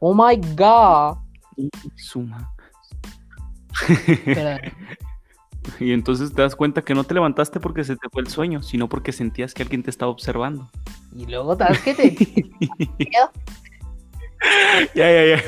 [0.00, 1.18] Oh my god.
[1.96, 2.54] Suma.
[4.24, 4.58] Pero,
[5.80, 8.62] Y entonces te das cuenta que no te levantaste porque se te fue el sueño,
[8.62, 10.68] sino porque sentías que alguien te estaba observando.
[11.14, 12.14] y luego, ¿sabes qué te
[14.94, 15.42] ya, ya, ya.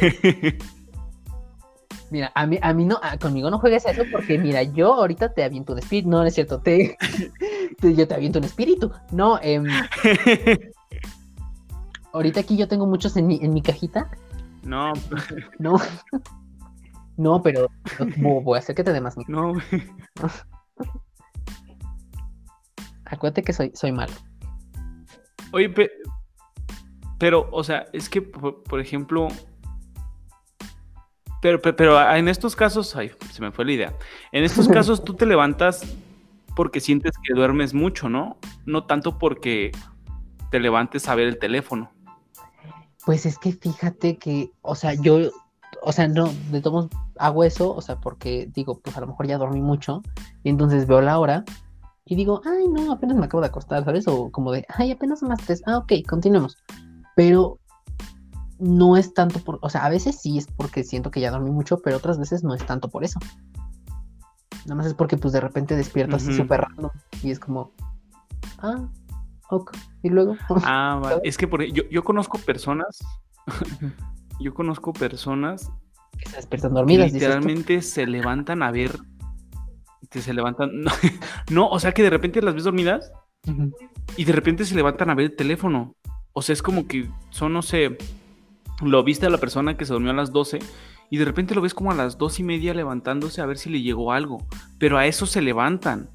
[2.10, 4.94] Mira, a mí, a mí no, a- conmigo no juegues a eso porque, mira, yo
[4.94, 6.08] ahorita te aviento un espíritu.
[6.10, 6.96] No, no es cierto, te,
[7.80, 8.90] te- yo te aviento un espíritu.
[9.12, 9.68] No, em,
[12.12, 14.10] ahorita aquí yo tengo muchos en mi, en mi cajita.
[14.64, 14.92] no,
[15.60, 15.76] No,
[17.20, 17.68] no, pero
[18.16, 19.16] no, voy a hacer que te dé más.
[19.16, 19.30] miedo.
[19.30, 19.52] no.
[19.52, 19.64] güey.
[23.04, 24.12] Acuérdate que soy, soy malo.
[25.52, 25.90] Oye, pe-
[27.18, 29.28] pero, o sea, es que, por, por ejemplo,
[31.42, 33.94] pero, pe- pero en estos casos, ay, se me fue la idea.
[34.32, 35.82] En estos casos tú te levantas
[36.54, 38.36] porque sientes que duermes mucho, ¿no?
[38.64, 39.72] No tanto porque
[40.50, 41.90] te levantes a ver el teléfono.
[43.04, 45.30] Pues es que fíjate que, o sea, yo,
[45.82, 46.88] o sea, no, de todos
[47.18, 50.02] hago eso, o sea, porque digo, pues a lo mejor ya dormí mucho,
[50.42, 51.44] y entonces veo la hora
[52.04, 54.08] y digo, ay, no, apenas me acabo de acostar, ¿sabes?
[54.08, 56.56] O como de, ay, apenas son las tres, ah, ok, continuemos.
[57.14, 57.58] Pero
[58.58, 61.50] no es tanto por, o sea, a veces sí es porque siento que ya dormí
[61.50, 63.20] mucho, pero otras veces no es tanto por eso.
[64.64, 66.42] Nada más es porque, pues, de repente despierto así Ujú.
[66.42, 66.90] súper random
[67.22, 67.72] y es como,
[68.58, 68.88] ah,
[69.50, 71.20] ok, y luego, Ah, vale.
[71.24, 72.98] Es que por, yo, yo conozco personas,
[74.40, 75.70] yo conozco personas
[76.36, 78.98] despiertan que dormidas, dices literalmente se levantan a ver,
[80.10, 80.90] que se levantan, no,
[81.50, 83.12] no, o sea que de repente las ves dormidas
[84.16, 85.94] y de repente se levantan a ver el teléfono.
[86.32, 87.96] O sea, es como que son, no sé,
[88.82, 90.58] lo viste a la persona que se durmió a las 12
[91.10, 93.68] y de repente lo ves como a las dos y media levantándose a ver si
[93.68, 94.46] le llegó algo.
[94.78, 96.08] Pero a eso se levantan.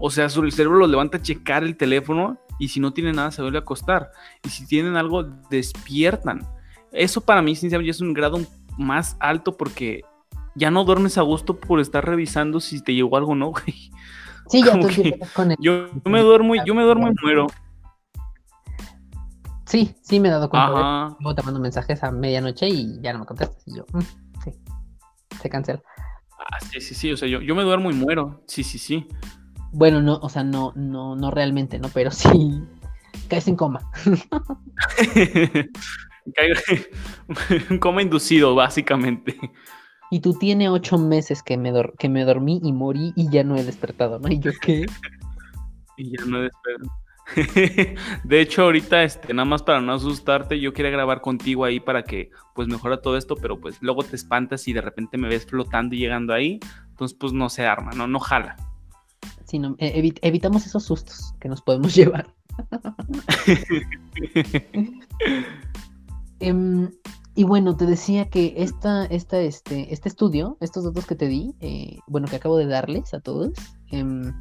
[0.00, 3.12] O sea, su el cerebro los levanta a checar el teléfono y si no tiene
[3.12, 4.10] nada se vuelve a acostar.
[4.44, 6.40] Y si tienen algo, despiertan.
[6.92, 8.38] Eso para mí, sinceramente, es un grado
[8.78, 10.02] más alto porque
[10.54, 13.90] ya no duermes a gusto por estar revisando si te llegó algo o no, güey.
[14.48, 14.88] Sí, ya tú
[15.34, 15.56] con el...
[15.60, 17.46] Yo, yo me duermo y yo me duermo y muero.
[19.66, 21.16] Sí, sí me he dado cuenta.
[21.20, 23.62] Luego te mando mensajes a medianoche y ya no me contestas.
[23.66, 24.00] Y yo, "Mm,
[24.42, 24.50] sí,
[25.40, 25.80] se cancela.
[26.36, 27.12] Ah, sí, sí, sí.
[27.12, 28.42] O sea, yo, yo me duermo y muero.
[28.48, 29.06] Sí, sí, sí.
[29.70, 31.88] Bueno, no, o sea, no, no, no realmente, ¿no?
[31.94, 32.60] Pero sí
[33.28, 33.88] caes en coma.
[36.32, 36.54] Caigo
[37.68, 39.36] en coma inducido, básicamente.
[40.10, 43.56] Y tú tienes ocho meses que me, que me dormí y morí y ya no
[43.56, 44.28] he despertado, ¿no?
[44.28, 44.86] Y yo, ¿qué?
[45.96, 46.90] Y ya no despego.
[48.24, 52.02] De hecho, ahorita, este, nada más para no asustarte, yo quería grabar contigo ahí para
[52.02, 55.44] que pues mejora todo esto, pero pues luego te espantas y de repente me ves
[55.46, 56.58] flotando y llegando ahí.
[56.88, 58.56] Entonces, pues no se arma, no, no jala.
[59.44, 62.34] Sí, no, eh, evi- evitamos esos sustos que nos podemos llevar.
[66.40, 66.90] Em,
[67.34, 71.54] y bueno, te decía que esta, esta, este, este estudio, estos datos que te di,
[71.60, 73.52] eh, bueno, que acabo de darles a todos,
[73.90, 74.32] em,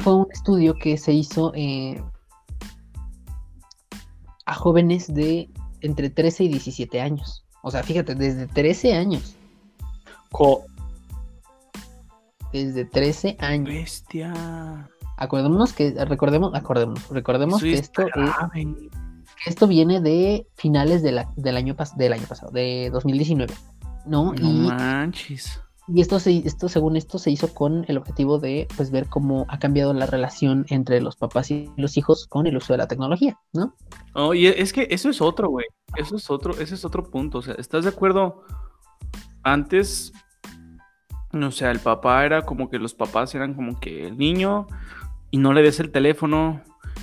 [0.00, 2.02] fue un estudio que se hizo eh,
[4.46, 7.44] a jóvenes de entre 13 y 17 años.
[7.62, 9.36] O sea, fíjate, desde 13 años.
[10.30, 10.64] Co-
[12.52, 13.68] Desde 13 años.
[13.68, 14.88] Bestia.
[15.16, 18.64] Acordémonos que, recordemos, acordémonos, recordemos Eso que es esto, es- grave.
[18.74, 18.90] que
[19.46, 23.54] esto viene de finales de la- del, año pas- del año pasado, de 2019.
[24.04, 24.32] ¿No?
[24.32, 25.60] No y, manches.
[25.86, 29.46] y esto, se, esto, según esto, se hizo con el objetivo de pues, ver cómo
[29.48, 32.88] ha cambiado la relación entre los papás y los hijos con el uso de la
[32.88, 33.74] tecnología, ¿no?
[34.14, 35.66] Oh, y es que eso es otro, güey.
[35.96, 37.38] Eso es otro, ese es otro punto.
[37.38, 38.42] O sea, ¿estás de acuerdo?
[39.44, 40.12] Antes,
[41.32, 44.66] o sea, el papá era como que los papás eran como que el niño
[45.30, 46.60] y no le des el teléfono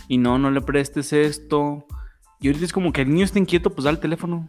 [0.08, 1.86] y no, no le prestes esto.
[2.40, 4.48] Y ahorita es como que el niño está inquieto, pues dale el teléfono.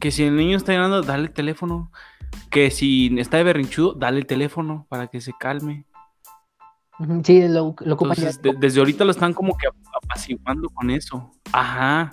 [0.00, 1.90] Que si el niño está llorando, dale el teléfono.
[2.50, 5.84] Que si está de berrinchudo, dale el teléfono para que se calme.
[7.24, 9.66] Sí, lo, lo ocupan ya Entonces, de- desde ahorita lo están como que
[10.02, 11.30] apaciguando con eso.
[11.52, 12.10] Ajá.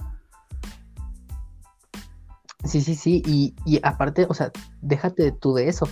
[2.66, 5.88] Sí, sí, sí, y, y aparte, o sea, déjate tú de eso.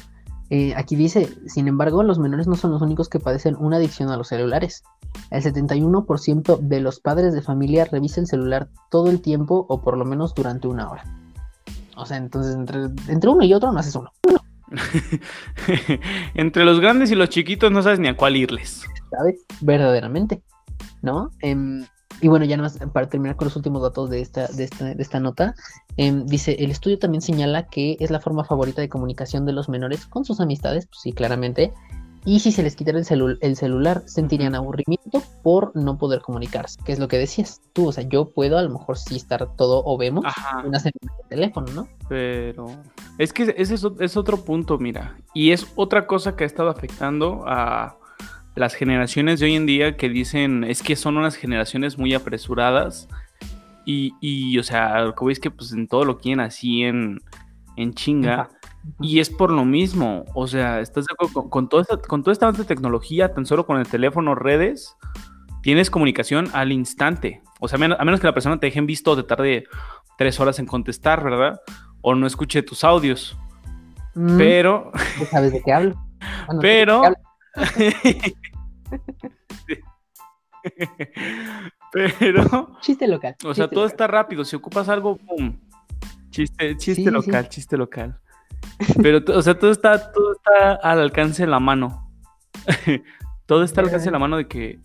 [0.53, 4.09] Eh, aquí dice, sin embargo, los menores no son los únicos que padecen una adicción
[4.09, 4.83] a los celulares.
[5.29, 9.97] El 71% de los padres de familia revisa el celular todo el tiempo o por
[9.97, 11.05] lo menos durante una hora.
[11.95, 14.11] O sea, entonces entre, entre uno y otro no haces uno,
[16.33, 18.83] Entre los grandes y los chiquitos no sabes ni a cuál irles.
[19.09, 19.45] ¿sabes?
[19.61, 20.43] Verdaderamente,
[21.01, 21.31] ¿no?
[21.39, 21.85] Em,
[22.21, 24.85] y bueno, ya nada más para terminar con los últimos datos de esta, de esta,
[24.85, 25.55] de esta nota,
[25.97, 29.69] em, dice, el estudio también señala que es la forma favorita de comunicación de los
[29.69, 31.73] menores con sus amistades, pues sí, claramente,
[32.23, 36.79] y si se les quitara el, celu- el celular, sentirían aburrimiento por no poder comunicarse,
[36.85, 39.55] que es lo que decías tú, o sea, yo puedo a lo mejor sí estar
[39.55, 40.59] todo o vemos Ajá.
[40.63, 41.87] una semana de teléfono, ¿no?
[42.07, 42.67] Pero
[43.17, 45.17] es que ese es otro punto, mira.
[45.33, 47.97] Y es otra cosa que ha estado afectando a
[48.55, 53.07] las generaciones de hoy en día que dicen es que son unas generaciones muy apresuradas.
[53.85, 57.21] Y, y, o sea, como veis que pues en todo lo quieren así en,
[57.77, 58.49] en chinga.
[58.99, 61.33] Y es por lo mismo, o sea, ¿estás de acuerdo?
[61.33, 64.33] Con, con, toda esta, con toda esta avance de tecnología, tan solo con el teléfono,
[64.33, 64.95] redes,
[65.61, 67.41] tienes comunicación al instante.
[67.59, 69.23] O sea, a menos, a menos que la persona te deje en visto o te
[69.23, 69.65] tarde
[70.17, 71.61] tres horas en contestar, ¿verdad?
[72.01, 73.37] O no escuche tus audios.
[74.15, 74.91] Mm, Pero,
[75.29, 75.95] sabes de qué hablo.
[76.47, 77.30] Bueno, pero, sabes de qué
[81.91, 82.77] pero.
[82.81, 83.35] Chiste local.
[83.43, 83.91] o sea, todo local.
[83.91, 84.45] está rápido.
[84.45, 85.19] Si ocupas algo.
[86.29, 87.11] Chiste, chiste Sí, sí.
[87.11, 88.19] local, chiste local.
[89.01, 92.11] Pero, o sea, todo está, todo está al alcance de la mano.
[93.45, 94.79] todo está al alcance de la mano de que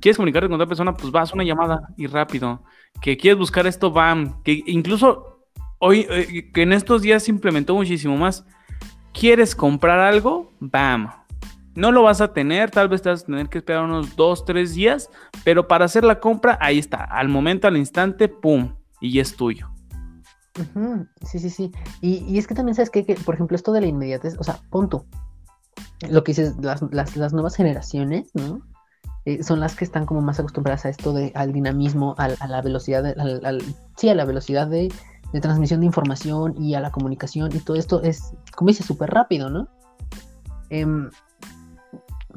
[0.00, 2.62] quieres comunicarte con otra persona, pues vas una llamada y rápido.
[3.00, 4.42] Que quieres buscar esto, bam.
[4.42, 5.46] Que incluso
[5.78, 8.44] hoy, eh, que en estos días se implementó muchísimo más.
[9.12, 10.52] ¿Quieres comprar algo?
[10.60, 11.10] Bam.
[11.74, 14.44] No lo vas a tener, tal vez te vas a tener que esperar unos dos,
[14.44, 15.10] tres días,
[15.44, 19.68] pero para hacer la compra, ahí está, al momento, al instante, pum, y es tuyo.
[21.26, 21.72] Sí, sí, sí.
[22.00, 24.60] Y, y es que también sabes que, por ejemplo, esto de la inmediatez, o sea,
[24.70, 25.04] pon tú,
[26.08, 28.60] lo que dices, las, las, las nuevas generaciones, ¿no?
[29.24, 32.46] Eh, son las que están como más acostumbradas a esto de, al dinamismo, al- a
[32.46, 33.62] la velocidad, de- al,
[33.96, 34.92] sí, a la velocidad de,
[35.32, 39.10] de transmisión de información y a la comunicación y todo esto es, como dices, súper
[39.10, 39.66] rápido, ¿no?
[40.70, 41.10] Em,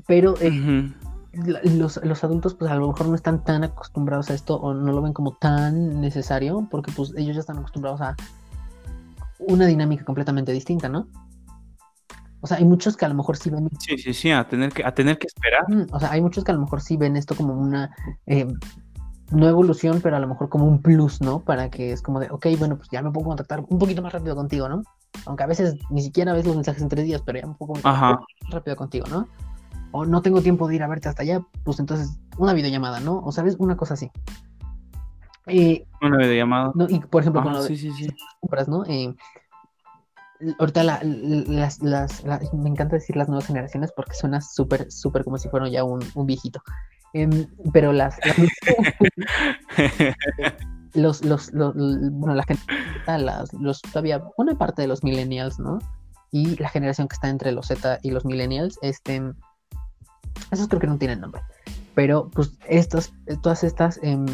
[0.08, 0.92] pero eh,
[1.34, 4.92] los, los adultos pues a lo mejor no están tan acostumbrados a esto o no
[4.92, 8.16] lo ven como tan necesario porque pues ellos ya están acostumbrados a
[9.40, 11.08] una dinámica completamente distinta, ¿no?
[12.42, 14.72] O sea, hay muchos que a lo mejor sí ven, Sí, sí, sí, a tener
[14.72, 15.66] que, a tener que esperar.
[15.92, 17.96] O sea, hay muchos que a lo mejor sí ven esto como una
[18.26, 18.48] eh,
[19.32, 21.40] no evolución, pero a lo mejor como un plus, ¿no?
[21.40, 24.14] Para que es como de, ok, bueno, pues ya me puedo contactar un poquito más
[24.14, 24.84] rápido contigo, ¿no?
[25.26, 27.68] Aunque a veces ni siquiera ves los mensajes en tres días, pero ya me puedo
[27.68, 28.12] comunicar Ajá.
[28.44, 29.28] más rápido contigo, ¿no?
[29.92, 33.20] O no tengo tiempo de ir a verte hasta allá, pues entonces una videollamada, ¿no?
[33.20, 34.12] O sabes, una cosa así.
[35.48, 36.72] Eh, Una videollamada.
[36.76, 38.08] no, y por ejemplo, Ah, con lo de sí, sí, sí.
[38.42, 38.84] compras, ¿no?
[38.86, 39.16] Eh,
[40.60, 45.24] ahorita la- las, las, la- me encanta decir las nuevas generaciones porque suena súper, súper
[45.24, 46.62] como si fueran ya un, un viejito.
[47.14, 48.18] Em, pero las,
[50.94, 52.64] los, los, los- bueno, la gente,
[53.08, 55.80] las, los, todavía una parte de los millennials, ¿no?
[56.32, 59.22] Y la generación que está entre los Z y los millennials, este,
[60.52, 61.42] esos creo que no tienen nombre,
[61.96, 64.26] pero pues estas, todas estas, em,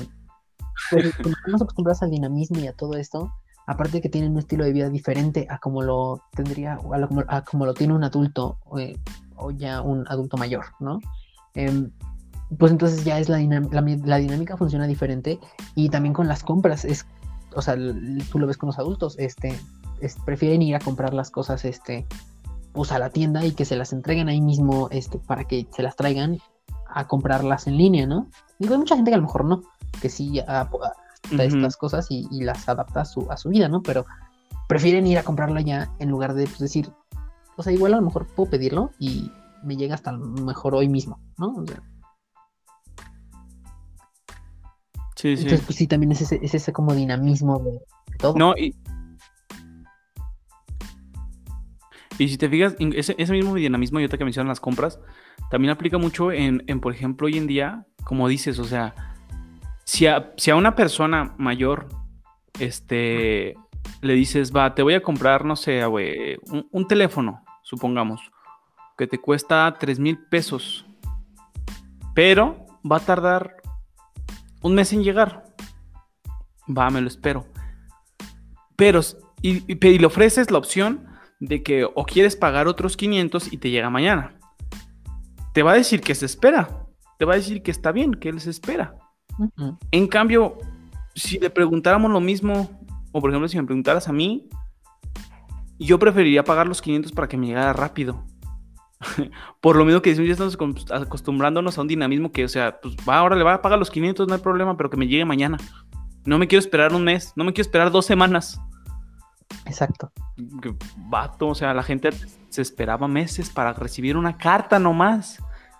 [0.89, 3.31] pues, como estamos acostumbrados al dinamismo y a todo esto,
[3.67, 7.09] aparte de que tienen un estilo de vida diferente a como lo tendría, a, lo,
[7.27, 8.97] a como lo tiene un adulto eh,
[9.35, 10.99] o ya un adulto mayor, ¿no?
[11.55, 11.91] Em,
[12.57, 15.39] pues entonces ya es la, la, la dinámica funciona diferente
[15.75, 17.05] y también con las compras es,
[17.55, 17.75] o sea,
[18.31, 19.57] tú lo ves con los adultos, este,
[20.01, 22.05] es- prefieren ir a comprar las cosas, este,
[22.73, 25.83] pues a la tienda y que se las entreguen ahí mismo, este, para que se
[25.83, 26.39] las traigan
[26.87, 28.27] a comprarlas en línea, ¿no?
[28.59, 29.63] Digo, hay mucha gente que a lo mejor no,
[30.01, 30.93] que sí adapta
[31.31, 33.81] estas cosas y, y las adapta a su, a su vida, ¿no?
[33.81, 34.05] Pero
[34.67, 36.91] prefieren ir a comprarla ya en lugar de pues, decir,
[37.55, 39.31] o sea, igual a lo mejor puedo pedirlo y
[39.63, 41.55] me llega hasta a lo mejor hoy mismo, ¿no?
[41.55, 41.81] O sea,
[45.23, 45.43] Sí, sí.
[45.43, 48.33] Entonces, pues sí, también es ese, es ese como dinamismo de, de todo.
[48.35, 48.75] No, y.
[52.19, 54.99] Y si te fijas, ese, mismo dinamismo, y ahorita que mencionan las compras,
[55.49, 58.93] también aplica mucho en, por ejemplo, hoy en día, como dices, o sea,
[59.83, 61.89] si a, si a una persona mayor,
[62.59, 63.55] este,
[64.01, 68.21] le dices, va, te voy a comprar, no sé, güey, un, un teléfono, supongamos,
[68.95, 70.85] que te cuesta 3 mil pesos,
[72.13, 73.55] pero va a tardar
[74.61, 75.43] un mes en llegar.
[76.65, 77.45] Va, me lo espero.
[78.75, 79.01] Pero,
[79.41, 81.12] y le ofreces la opción
[81.43, 84.39] de que o quieres pagar otros 500 y te llega mañana.
[85.53, 86.85] Te va a decir que se espera.
[87.19, 88.95] Te va a decir que está bien, que él se espera.
[89.91, 90.57] En cambio,
[91.15, 92.81] si le preguntáramos lo mismo,
[93.11, 94.47] o por ejemplo, si me preguntaras a mí,
[95.77, 98.25] yo preferiría pagar los 500 para que me llegara rápido.
[99.61, 102.79] por lo mismo que decimos, ya estamos acos- acostumbrándonos a un dinamismo que, o sea,
[102.81, 105.07] pues va, ahora le va a pagar los 500, no hay problema, pero que me
[105.07, 105.57] llegue mañana.
[106.25, 108.61] No me quiero esperar un mes, no me quiero esperar dos semanas.
[109.65, 110.11] Exacto.
[110.97, 112.09] Vato, o sea, la gente
[112.49, 115.39] se esperaba meses para recibir una carta nomás.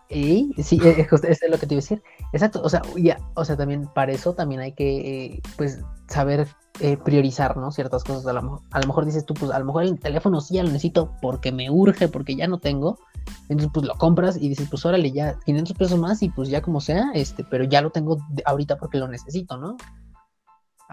[0.10, 2.04] Y sí, eh, eh, eso es lo que te iba a decir.
[2.34, 6.48] Exacto, o sea, ya, o sea, también para eso también hay que, eh, pues, saber
[6.80, 7.72] eh, priorizar, ¿no?
[7.72, 8.26] Ciertas cosas.
[8.26, 10.56] A lo, mejor, a lo mejor dices tú, pues, a lo mejor el teléfono sí
[10.56, 12.98] ya lo necesito porque me urge, porque ya no tengo.
[13.48, 16.62] Entonces, pues, lo compras y dices, pues, órale, ya 500 pesos más y pues ya
[16.62, 19.78] como sea, este, pero ya lo tengo ahorita porque lo necesito, ¿no?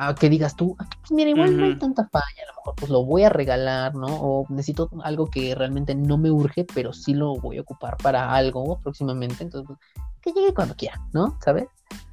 [0.03, 2.75] A que digas tú, "Ah, pues mira, igual no hay tanta falla, a lo mejor
[2.77, 4.07] pues lo voy a regalar, ¿no?
[4.07, 8.33] O necesito algo que realmente no me urge, pero sí lo voy a ocupar para
[8.33, 9.79] algo próximamente, entonces pues,
[10.23, 11.37] que llegue cuando quiera, ¿no?
[11.45, 11.67] ¿Sabes?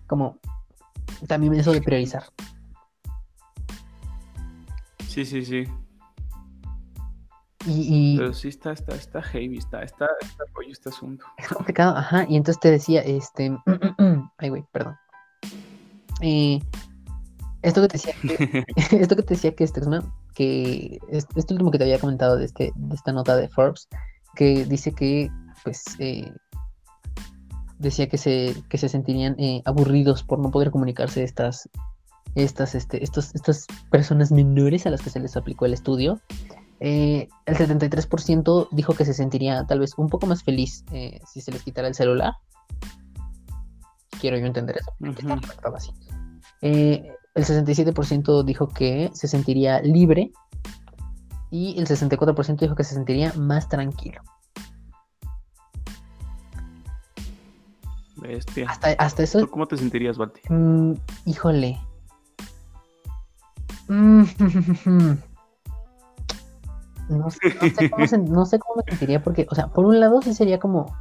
[0.06, 0.38] Como
[1.30, 2.24] también eso de priorizar.
[5.08, 5.64] Sí, sí, sí.
[7.66, 11.26] Y, y Pero sí está, está, está heavy, está, está, está rollo este asunto.
[11.38, 13.58] es complicado, ajá, y entonces te decía, este,
[14.38, 14.98] ay, güey, perdón.
[16.22, 16.60] Eh,
[17.68, 18.66] esto que te decía, que-
[19.02, 19.82] esto que te decía que este,
[20.34, 23.88] que es- este último que te había comentado de, este, de esta nota de Forbes,
[24.36, 25.30] que dice que,
[25.64, 26.32] pues, eh,
[27.80, 31.70] decía que se, que se sentirían eh, aburridos por no poder comunicarse estas,
[32.36, 36.20] estas, este, estos, estas personas menores a las que se les aplicó el estudio.
[36.80, 41.42] Eh, el 73% dijo que se sentiría tal vez un poco más feliz eh, si
[41.42, 42.34] se les quitara el celular.
[44.20, 44.92] Quiero yo entender eso.
[45.00, 45.28] Ujú.
[45.42, 45.92] redactado así.
[46.62, 50.32] Eh, el 67% dijo que se sentiría libre
[51.52, 54.22] y el 64% dijo que se sentiría más tranquilo.
[58.18, 58.70] Bestia.
[58.70, 60.42] Hasta, hasta eso, ¿Tú cómo te sentirías, Balti?
[60.50, 60.94] Mm,
[61.26, 61.80] híjole.
[63.88, 64.24] Mm,
[67.10, 69.86] No sé, no sé cómo se- no sé cómo me sentiría porque, o sea, por
[69.86, 70.94] un lado sí sería como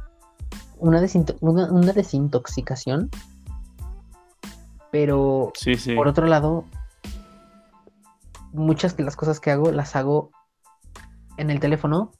[0.77, 3.09] una, desinto- una, una desintoxicación,
[4.97, 5.93] pero Sí, sí.
[5.95, 6.65] por otro lado,
[8.51, 10.31] muchas de las cosas que hago las hago
[11.37, 12.11] en el teléfono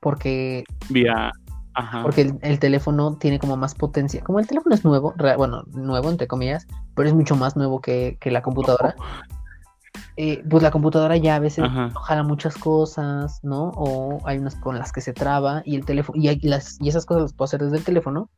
[0.00, 1.32] porque Vía.
[1.74, 2.02] Ajá.
[2.02, 4.22] porque el, el teléfono tiene como más potencia.
[4.22, 7.80] Como el teléfono es nuevo, rea- bueno, nuevo entre comillas, pero es mucho más nuevo
[7.80, 8.94] que, que la computadora.
[10.16, 11.90] eh, pues la computadora ya a veces Ajá.
[12.04, 13.70] jala muchas cosas, ¿no?
[13.74, 16.88] O hay unas con las que se traba y el teléfono, y, hay las, y
[16.88, 18.28] esas cosas las puedo hacer desde el teléfono.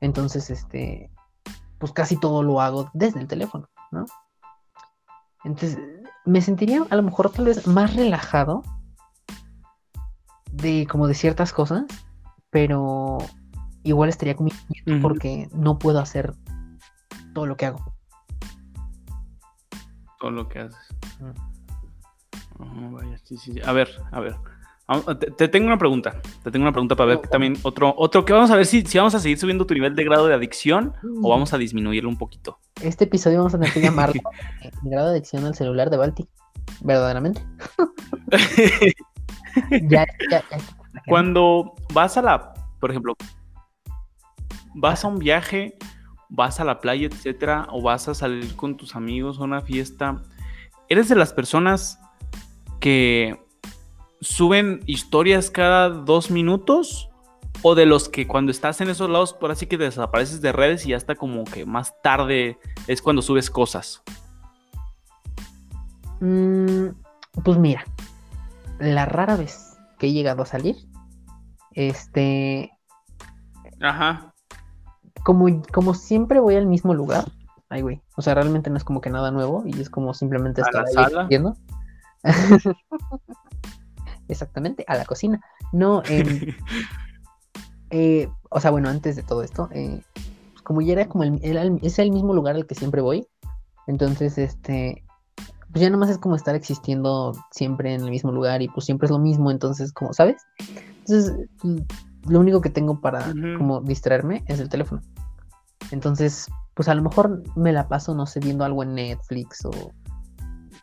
[0.00, 1.10] Entonces, este,
[1.80, 4.04] pues casi todo lo hago desde el teléfono, ¿no?
[5.42, 5.78] Entonces,
[6.26, 8.62] me sentiría a lo mejor tal vez más relajado
[10.52, 11.84] de como de ciertas cosas,
[12.50, 13.18] pero
[13.82, 14.50] igual estaría como
[14.86, 15.00] Ujú.
[15.00, 16.34] porque no puedo hacer
[17.32, 17.96] todo lo que hago.
[20.18, 20.78] todo lo que haces.
[22.58, 24.36] Vaya, sí, sí, A ver, a ver.
[25.36, 26.20] Te, tengo una pregunta.
[26.42, 28.98] Te tengo una pregunta para ver también otro, otro que vamos a ver si, si
[28.98, 31.30] vamos a seguir subiendo tu nivel de grado de adicción o mm.
[31.30, 32.58] vamos a disminuirlo un poquito.
[32.82, 34.20] Este episodio vamos a tener que llamarlo
[34.82, 36.28] grado de adicción al celular de Balti.
[36.80, 37.44] Verdaderamente.
[39.88, 40.44] ya, ya,
[41.06, 43.14] Cuando vas a la, por ejemplo,
[44.74, 45.76] vas a un viaje,
[46.28, 50.22] vas a la playa, etcétera, o vas a salir con tus amigos a una fiesta,
[50.88, 52.00] ¿eres de las personas
[52.80, 53.38] que
[54.20, 57.10] suben historias cada dos minutos
[57.62, 60.86] o de los que cuando estás en esos lados, por así que desapareces de redes
[60.86, 64.02] y hasta como que más tarde es cuando subes cosas?
[66.20, 66.88] Mm,
[67.44, 67.84] pues mira,
[68.78, 70.76] la rara vez que he llegado a salir,
[71.72, 72.70] este...
[73.80, 74.34] Ajá.
[75.22, 77.24] Como, como siempre voy al mismo lugar,
[77.68, 80.62] ay güey, o sea, realmente no es como que nada nuevo y es como simplemente
[80.62, 80.84] estar
[81.28, 81.56] viendo.
[84.30, 85.40] Exactamente, a la cocina.
[85.72, 86.26] No, em,
[87.90, 90.02] eh, o sea, bueno, antes de todo esto, eh,
[90.52, 91.40] pues como ya era como el,
[91.82, 93.26] es el mismo lugar al que siempre voy,
[93.86, 95.04] entonces, este,
[95.72, 99.06] pues ya nomás es como estar existiendo siempre en el mismo lugar y pues siempre
[99.06, 100.42] es lo mismo, entonces, como, ¿sabes?
[101.00, 101.48] Entonces,
[102.28, 105.02] lo único que tengo para como distraerme es el teléfono.
[105.90, 109.92] Entonces, pues a lo mejor me la paso, no sé, viendo algo en Netflix o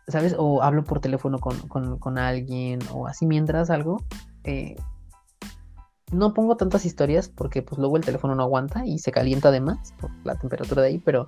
[0.08, 0.36] ¿sabes?
[0.38, 4.04] O hablo por teléfono con, alguien o así mientras algo.
[4.44, 4.76] Eh,
[6.12, 9.94] no pongo tantas historias porque pues luego el teléfono no aguanta y se calienta además
[10.00, 11.28] por la temperatura de ahí, pero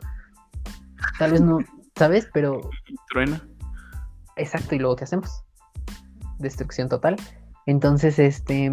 [1.17, 1.59] tal vez no,
[1.95, 2.27] ¿sabes?
[2.33, 2.61] Pero...
[3.11, 3.41] Truena.
[4.37, 5.43] Exacto, y luego ¿qué hacemos?
[6.37, 7.17] Destrucción total.
[7.65, 8.71] Entonces, este,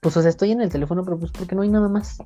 [0.00, 2.18] pues o sea, estoy en el teléfono, pero pues porque no hay nada más.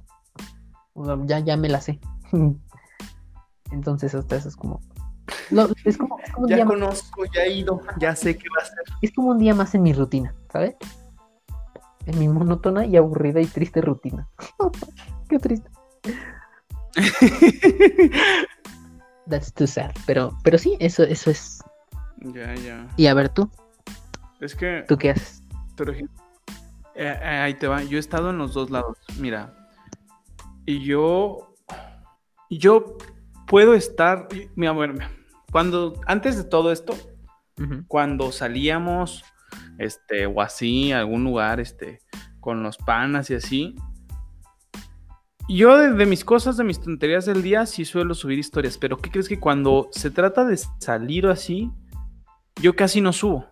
[1.26, 1.98] ya, ya me la sé.
[3.72, 4.80] Entonces, hasta eso es como,
[5.84, 6.18] es como,
[6.48, 8.78] ya conozco, ya he ido, ya sé qué va a ser.
[9.02, 10.74] Es como un día más en mi rutina, ¿sabes?
[12.06, 14.28] En mi monótona y aburrida y triste rutina.
[15.28, 15.70] qué triste.
[19.28, 19.92] That's too sad.
[20.06, 21.62] Pero, pero sí, eso, eso es.
[22.20, 22.88] Ya, ya.
[22.96, 23.50] Y a ver tú.
[24.40, 24.84] Es que.
[24.88, 25.42] ¿Tú qué haces?
[26.94, 27.82] Eh, eh, ahí te va.
[27.82, 28.96] Yo he estado en los dos lados.
[29.18, 29.54] Mira.
[30.64, 31.54] Y yo.
[32.50, 32.96] Yo
[33.48, 34.28] puedo estar.
[34.54, 34.94] Mira, bueno,
[35.50, 36.94] cuando, antes de todo esto,
[37.88, 39.24] cuando salíamos,
[39.78, 42.00] este, o así, a algún lugar, este,
[42.40, 43.74] con los panas y así,
[45.48, 49.10] yo de, mis cosas, de mis tonterías del día, sí suelo subir historias, pero ¿qué
[49.10, 51.70] crees que cuando se trata de salir o así,
[52.60, 53.46] yo casi no subo?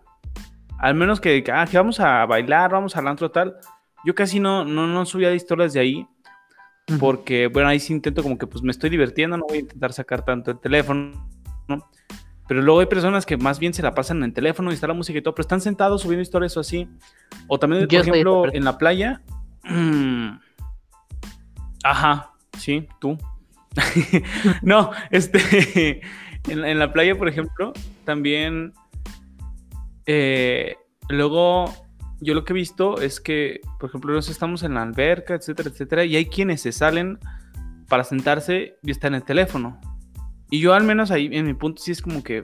[0.77, 3.57] Al menos que, ah, que vamos a bailar, vamos al antro tal,
[4.05, 6.07] yo casi no, no, no subía historias de ahí,
[6.99, 9.91] porque, bueno, ahí sí intento como que pues me estoy divirtiendo, no voy a intentar
[9.93, 11.27] sacar tanto el teléfono,
[12.47, 14.87] pero luego hay personas que más bien se la pasan en el teléfono y está
[14.87, 16.87] la música y todo, pero están sentados subiendo historias o así.
[17.47, 19.21] O también, por ejemplo, en la playa.
[21.83, 23.17] Ajá, sí, tú.
[24.61, 26.01] no, este.
[26.47, 27.73] en, la playa, por ejemplo,
[28.05, 28.73] también.
[30.05, 30.77] Eh,
[31.09, 31.65] luego,
[32.19, 35.69] yo lo que he visto es que, por ejemplo, nosotros estamos en la alberca, etcétera,
[35.69, 37.19] etcétera, y hay quienes se salen
[37.87, 39.79] para sentarse y están en el teléfono.
[40.49, 42.43] Y yo al menos ahí, en mi punto, sí es como que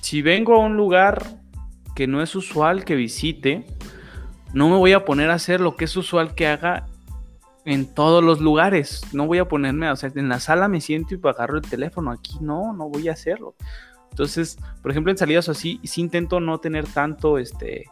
[0.00, 1.40] si vengo a un lugar
[1.94, 3.66] que no es usual que visite,
[4.52, 6.86] no me voy a poner a hacer lo que es usual que haga
[7.64, 9.02] en todos los lugares.
[9.12, 12.10] No voy a ponerme, o sea, en la sala me siento y agarro el teléfono.
[12.10, 13.54] Aquí no, no voy a hacerlo.
[14.10, 17.84] Entonces, por ejemplo, en salidas así, sí intento no tener tanto, este,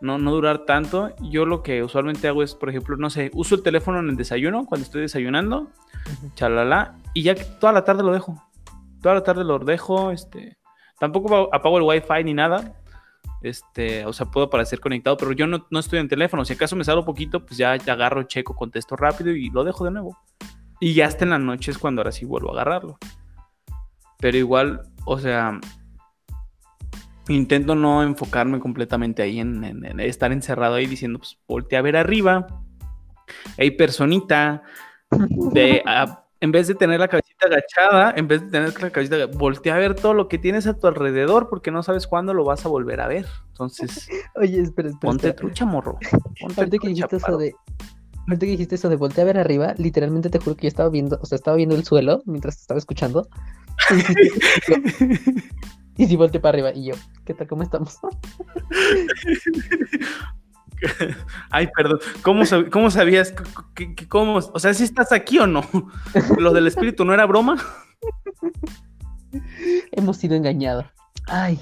[0.00, 1.14] no, no durar tanto.
[1.20, 4.16] Yo lo que usualmente hago es, por ejemplo, no sé, uso el teléfono en el
[4.16, 5.68] desayuno, cuando estoy desayunando,
[6.34, 8.42] chalala, y ya toda la tarde lo dejo.
[9.00, 10.58] Toda la tarde lo dejo, este,
[10.98, 12.80] tampoco apago el wifi ni nada.
[13.42, 16.46] Este, o sea, puedo aparecer conectado, pero yo no, estoy en teléfono.
[16.46, 19.84] Si acaso me salgo poquito, pues ya, ya, agarro, checo, contesto rápido y lo dejo
[19.84, 20.18] de nuevo.
[20.80, 22.98] Y ya hasta en la noche es cuando ahora sí vuelvo a agarrarlo.
[24.18, 25.60] Pero igual, o sea,
[27.28, 29.64] intento no enfocarme completamente ahí en,
[30.00, 32.46] estar encerrado ahí diciendo, pues voltea a ver arriba.
[33.58, 34.62] Hay personita,
[35.10, 35.82] de,
[36.40, 39.78] en vez de tener la cabecita agachada, en vez de tener la cabecita, voltea a
[39.78, 42.68] ver todo lo que tienes a tu alrededor porque no sabes cuándo lo vas a
[42.68, 43.26] volver a ver.
[43.48, 45.10] Entonces, oye, espera, espera.
[45.10, 45.98] Ponte trucha, morro.
[46.40, 47.54] Ponte que dijiste eso de
[48.26, 50.88] Ahorita que dijiste eso de voltear a ver arriba, literalmente te juro que yo estaba
[50.88, 53.28] viendo, o sea, estaba viendo el suelo mientras te estaba escuchando.
[55.98, 57.46] Y si volteé para arriba y yo, ¿qué tal?
[57.46, 57.98] ¿Cómo estamos?
[61.50, 62.00] Ay, perdón.
[62.22, 63.32] ¿Cómo, cómo sabías?
[64.08, 64.36] cómo?
[64.36, 65.62] O sea, si estás aquí o no?
[66.38, 67.56] ¿Lo del espíritu no era broma?
[69.92, 70.84] Hemos sido engañados.
[71.28, 71.58] Ay.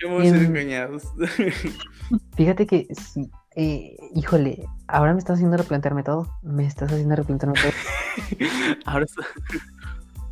[0.00, 1.04] Hemos sido engañados.
[2.36, 3.30] Fíjate que sí.
[3.56, 6.38] Eh, híjole, ahora me estás haciendo replantearme todo.
[6.42, 7.72] Me estás haciendo replantearme todo.
[8.84, 9.22] ahora está...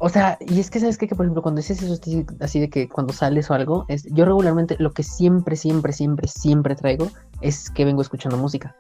[0.03, 1.07] O sea, y es que sabes qué?
[1.07, 2.01] que por ejemplo cuando dices eso
[2.40, 6.26] así de que cuando sales o algo, es yo regularmente lo que siempre, siempre, siempre,
[6.26, 7.09] siempre traigo
[7.42, 8.74] es que vengo escuchando música.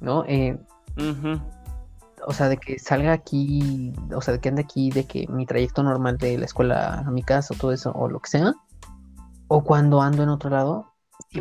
[0.00, 0.24] ¿No?
[0.26, 0.56] Eh,
[2.24, 5.44] O sea, de que salga aquí, o sea, de que ande aquí, de que mi
[5.44, 8.54] trayecto normal de la escuela a mi casa o todo eso, o lo que sea,
[9.48, 10.92] o cuando ando en otro lado,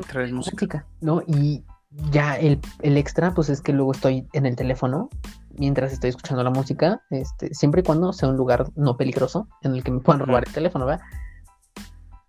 [0.08, 0.88] traes música.
[1.02, 1.22] ¿no?
[1.28, 1.64] Y
[2.12, 5.10] ya el, el extra, pues es que luego estoy en el teléfono
[5.58, 9.74] mientras estoy escuchando la música, este, siempre y cuando sea un lugar no peligroso en
[9.74, 11.04] el que me puedan robar el teléfono, ¿verdad?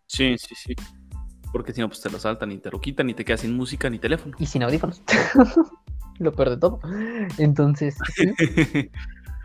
[0.07, 0.75] Sí, sí, sí.
[1.53, 3.57] Porque si no, pues te lo saltan y te lo quitan y te quedas sin
[3.57, 4.35] música ni teléfono.
[4.39, 5.03] Y sin audífonos.
[6.19, 6.81] lo peor de todo.
[7.39, 7.97] Entonces,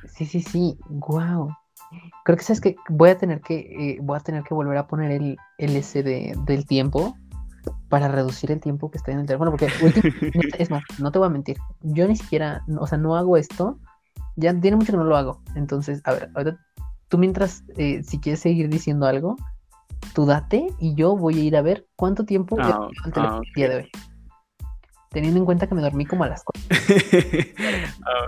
[0.07, 1.49] sí, sí, sí, wow.
[2.25, 4.87] Creo que sabes que voy a tener que eh, voy a tener que volver a
[4.87, 7.15] poner el, el S del tiempo
[7.89, 9.67] para reducir el tiempo que estoy en el teléfono, porque
[10.57, 13.79] es más, no te voy a mentir, yo ni siquiera, o sea, no hago esto,
[14.35, 16.59] ya tiene mucho que no lo hago, entonces, a ver, ahorita
[17.07, 19.35] tú mientras, eh, si quieres seguir diciendo algo,
[20.13, 23.53] tú date y yo voy a ir a ver cuánto tiempo ah, el teléfono el
[23.53, 23.89] día de hoy.
[25.11, 26.63] Teniendo en cuenta que me dormí como a las 4.
[28.05, 28.27] Ah,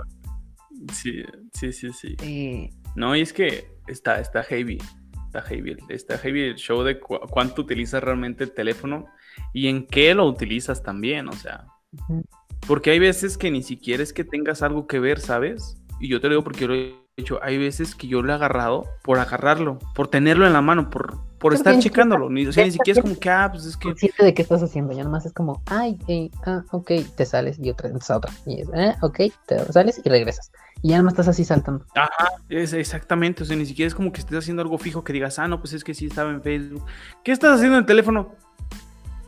[0.92, 2.16] sí, sí, sí, sí.
[2.22, 4.78] Eh, no, y es que está, está heavy
[5.36, 9.06] está heavy, está heavy el show de cuánto utilizas realmente el teléfono
[9.52, 11.66] y en qué lo utilizas también, o sea.
[12.66, 15.76] Porque hay veces que ni siquiera es que tengas algo que ver, ¿sabes?
[16.00, 17.38] Y yo te lo digo porque lo he hecho.
[17.42, 21.18] Hay veces que yo lo he agarrado por agarrarlo, por tenerlo en la mano, por,
[21.38, 22.28] por estar checándolo.
[22.28, 23.88] Ni, o sea, ni siquiera es como que, ah, pues es que.
[23.88, 27.58] Consciente de qué estás haciendo, ya nomás es como, ay, eh, ah, ok, te sales
[27.58, 28.32] y otra, entonces otra.
[28.46, 30.50] Y es, ah, ok, te sales y regresas.
[30.82, 31.84] Y ya no estás así saltando.
[31.94, 33.42] Ajá, es exactamente.
[33.42, 35.60] O sea, ni siquiera es como que estés haciendo algo fijo que digas, ah, no,
[35.60, 36.84] pues es que sí estaba en Facebook.
[37.24, 38.34] ¿Qué estás haciendo en el teléfono?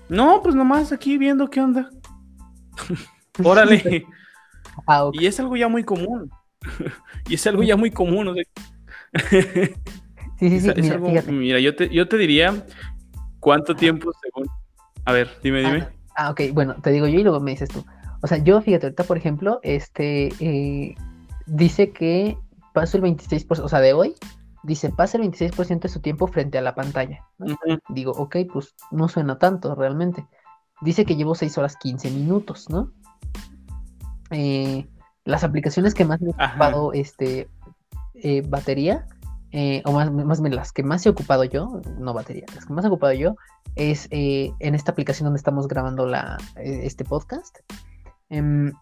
[0.09, 1.91] No, pues nomás aquí viendo qué onda.
[3.45, 4.07] Órale.
[4.87, 6.31] Ah, y es algo ya muy común.
[7.29, 8.35] y es algo ya muy común.
[9.31, 11.33] sí, sí, sí.
[11.33, 12.65] mira, yo, te, yo te diría
[13.41, 14.49] cuánto tiempo según.
[15.05, 15.89] A ver, dime, dime.
[16.11, 17.85] Ah, ah, ok, bueno, te digo yo y luego me dices tú.
[18.21, 20.95] O sea, yo, fíjate, ahorita, por ejemplo, este eh,
[21.47, 22.37] dice que
[22.73, 24.15] paso el 26%, o sea, de hoy,
[24.63, 27.25] dice, pasa el 26% de su tiempo frente a la pantalla.
[27.89, 30.27] Digo, ok, pues no suena tanto realmente.
[30.81, 32.93] Dice que llevo 6 horas 15 minutos, ¿no?
[34.31, 34.87] Eh,
[35.25, 37.49] las aplicaciones que más me han ocupado este,
[38.15, 39.07] eh, batería,
[39.51, 42.73] eh, o más, más bien las que más he ocupado yo, no batería, las que
[42.73, 43.37] más he ocupado yo,
[43.75, 47.59] es en esta aplicación donde estamos grabando la, este podcast.
[48.31, 48.73] Em,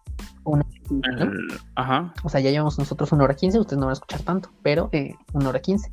[1.75, 2.13] Ajá.
[2.23, 4.89] O sea, ya llevamos nosotros una hora quince, ustedes no van a escuchar tanto, pero
[4.91, 5.91] eh, una hora quince.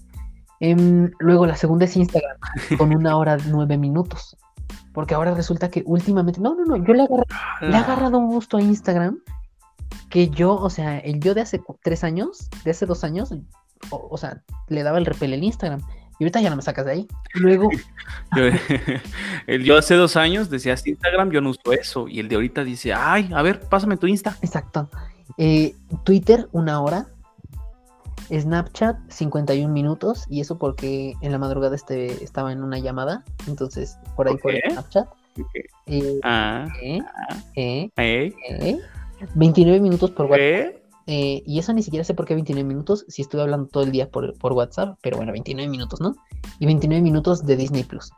[0.60, 2.36] Em, luego la segunda es Instagram,
[2.78, 4.36] con una hora nueve minutos.
[4.92, 8.62] Porque ahora resulta que últimamente, no, no, no, yo le, he agarrado un gusto a
[8.62, 9.18] Instagram
[10.08, 13.34] que yo, o sea, el yo de hace tres años, de hace dos años,
[13.90, 15.80] o, sea, le daba el repel en Instagram.
[16.18, 17.08] Y ahorita ya no me sacas de ahí.
[17.34, 17.70] Luego.
[19.64, 22.08] yo, hace dos años decía Instagram, yo no uso eso.
[22.08, 24.36] Y el de ahorita dice, ay, a ver, pásame tu Insta.
[24.42, 24.88] Exacto.
[25.38, 27.06] Eh, Twitter, una hora.
[28.30, 30.24] Snapchat, 51 minutos.
[30.28, 33.24] Y eso porque en la madrugada este, estaba en una llamada.
[33.48, 35.08] Entonces, por ahí por Snapchat.
[35.86, 37.00] Eh, ah, eh,
[37.56, 38.02] ah.
[38.02, 38.80] eh,
[39.34, 40.83] 29 minutos por WhatsApp.
[41.06, 43.92] Eh, y eso ni siquiera sé por qué 29 minutos, si estuve hablando todo el
[43.92, 46.14] día por, WhatsApp, pero bueno, 29 minutos, ¿no?
[46.58, 48.10] Y 29 minutos de Disney Plus.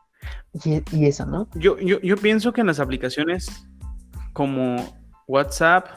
[0.64, 1.48] Y, eso, ¿no?
[1.54, 3.68] Yo, yo, yo pienso que en las aplicaciones
[4.32, 4.76] como
[5.26, 5.88] WhatsApp,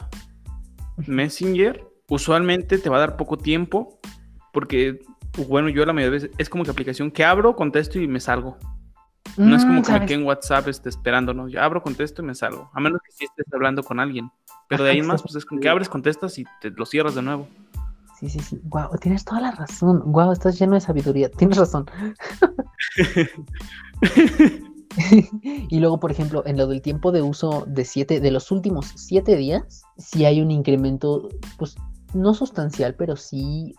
[1.06, 4.00] Messenger, usualmente te va a dar poco tiempo,
[4.52, 4.98] porque,
[5.48, 8.20] bueno, yo la mayoría de veces es como que aplicación que abro, contesto y me
[8.20, 8.58] salgo.
[9.36, 11.48] No es como mm, que me quede en WhatsApp esté esperando, ¿no?
[11.48, 12.70] Yo abro, contesto y me salgo.
[12.72, 14.30] A menos que sí estés hablando con alguien.
[14.68, 17.22] Pero de ahí más, pues es como que abres, contestas y te lo cierras de
[17.22, 17.48] nuevo.
[18.18, 18.60] Sí, sí, sí.
[18.64, 20.02] Guau, tienes toda la razón.
[20.06, 21.30] Guau, estás lleno de sabiduría.
[21.38, 21.86] Tienes razón.
[25.68, 28.92] y luego, por ejemplo, en lo del tiempo de uso de siete, de los últimos
[28.96, 31.76] siete días, sí hay un incremento, pues,
[32.14, 33.74] no sustancial, pero sí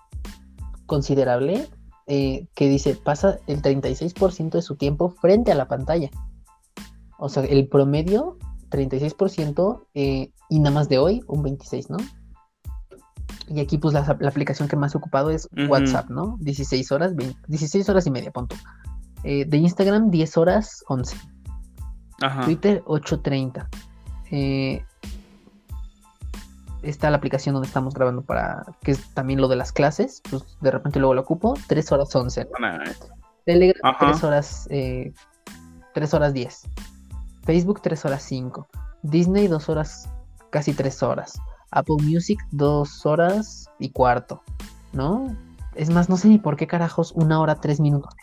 [0.85, 1.67] considerable
[2.07, 6.09] eh, que dice pasa el 36% de su tiempo frente a la pantalla.
[7.17, 8.37] O sea, el promedio
[8.71, 11.97] 36% eh, y nada más de hoy un 26%, ¿no?
[13.47, 16.37] Y aquí pues la, aplicación que más he ocupado es WhatsApp, ¿no?
[16.39, 17.13] 16 horas,
[17.47, 18.55] 16 horas y media, punto.
[19.23, 21.17] Eh, de Instagram 10 horas 11.
[22.45, 23.67] Twitter 8.30.
[26.83, 30.57] está la aplicación donde estamos grabando para, que es también lo de las clases, pues
[30.61, 32.47] de repente luego lo ocupo, 3 horas 11.
[33.45, 35.13] Telegram, 3 horas, eh,
[35.93, 36.69] 3 horas 10.
[37.43, 38.67] Facebook, 3 horas 5.
[39.03, 40.09] Disney, 2 horas,
[40.49, 41.39] casi 3 horas.
[41.71, 44.43] Apple Music, 2 horas y cuarto,
[44.93, 45.35] ¿no?
[45.75, 48.13] Es más, no sé ni por qué carajos una hora, 3 minutos.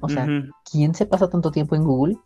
[0.00, 0.26] O sea,
[0.70, 2.16] ¿quién se pasa tanto tiempo en Google?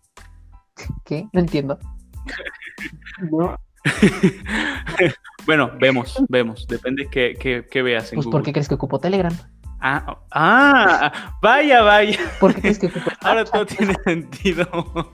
[1.04, 1.28] ¿Qué?
[1.32, 1.78] No entiendo.
[3.30, 3.56] no.
[5.46, 6.66] bueno, vemos, vemos.
[6.66, 7.34] Depende que,
[7.70, 9.32] que, veas en pues, ¿por qué crees que ocupo Telegram?
[9.80, 12.18] Ah, ah, vaya, vaya.
[12.40, 14.66] ¿Por qué crees que ocupo Ahora todo tiene sentido.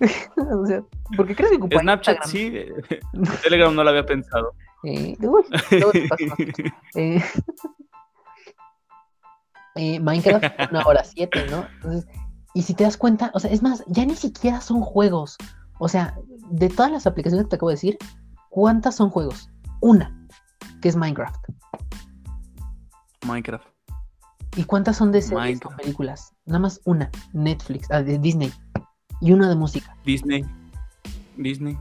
[0.00, 0.82] o sea,
[1.16, 2.24] ¿por qué crees que ocupo Snapchat?
[2.24, 2.52] Sí,
[3.42, 4.54] Telegram no lo había pensado.
[4.84, 5.16] Eh,
[6.94, 7.22] eh,
[9.74, 11.66] eh, Minecraft una hora siete, ¿no?
[11.76, 12.06] Entonces,
[12.54, 15.36] y si te das cuenta, o sea, es más, ya ni siquiera son juegos.
[15.78, 16.16] O sea,
[16.50, 17.98] de todas las aplicaciones que te acabo de decir,
[18.58, 19.48] ¿cuántas son juegos?
[19.80, 20.12] Una,
[20.82, 21.36] que es Minecraft.
[23.24, 23.64] Minecraft.
[24.56, 26.34] ¿Y cuántas son de series o películas?
[26.44, 28.52] Nada más una, Netflix, ah, de Disney.
[29.20, 29.96] Y una de música.
[30.04, 30.44] Disney.
[31.36, 31.78] Disney.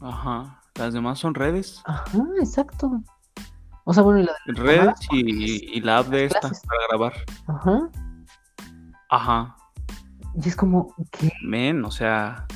[0.00, 0.62] Ajá.
[0.76, 1.82] Las demás son redes.
[1.84, 3.02] Ajá, exacto.
[3.84, 7.12] O sea, bueno, la de redes y, la app de esta para grabar.
[7.46, 7.90] Ajá.
[9.10, 9.56] Ajá.
[10.34, 11.30] Y es como que.
[11.42, 12.46] Men, o sea.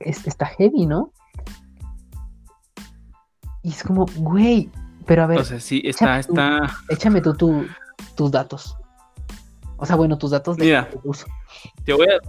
[0.00, 1.10] está heavy, ¿no?
[3.64, 4.70] Y es como, güey,
[5.06, 5.40] pero a ver.
[5.40, 6.76] O sea, sí, está, échame está.
[6.90, 7.66] échame tú
[8.14, 8.76] tus datos.
[9.76, 11.26] O sea, bueno, tus datos de Mira, uso.
[11.84, 12.20] Te voy a.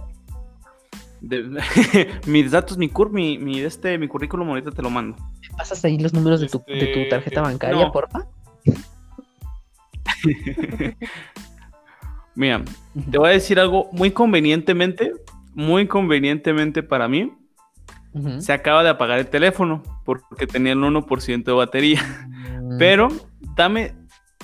[2.26, 5.16] mis datos, mi cur, mi, mi, este, mi currículum ahorita te lo mando.
[5.56, 8.26] pasas ahí los números de, tu, de tu este, tarjeta bancaria, porfa?
[12.34, 12.62] Mira,
[13.10, 15.12] te voy a decir algo muy convenientemente,
[15.54, 17.32] muy convenientemente para mí.
[18.38, 22.02] Se acaba de apagar el teléfono porque tenía el 1% de batería.
[22.62, 22.78] Mm.
[22.78, 23.08] Pero
[23.54, 23.94] dame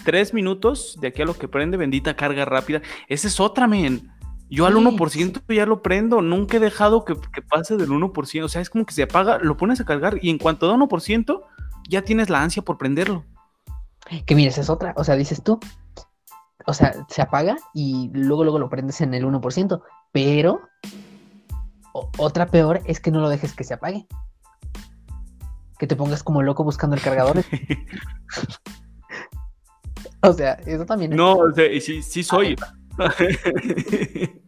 [0.05, 2.83] tres minutos de aquí a lo que prende, bendita carga rápida.
[3.09, 4.11] Esa es otra, men.
[4.51, 7.15] Yo al 1% ya lo prendo, nunca he dejado que,
[7.49, 8.45] pase del 1%.
[8.45, 10.75] O sea, es como que se apaga, lo pones a cargar y en cuanto da
[10.75, 11.43] 1%,
[11.89, 13.25] ya tienes la ansia por prenderlo.
[14.27, 14.93] Que mires, es otra.
[14.97, 15.59] O sea, dices tú,
[16.67, 19.83] o sea, se apaga y luego, luego lo prendes en el 1%.
[20.13, 20.61] Pero
[21.93, 24.07] otra peor es que no lo dejes que se apague.
[25.79, 27.39] Que te pongas como loco buscando el cargador.
[30.23, 31.17] o sea, eso también.
[31.17, 32.57] No, o sea, sí, sí soy.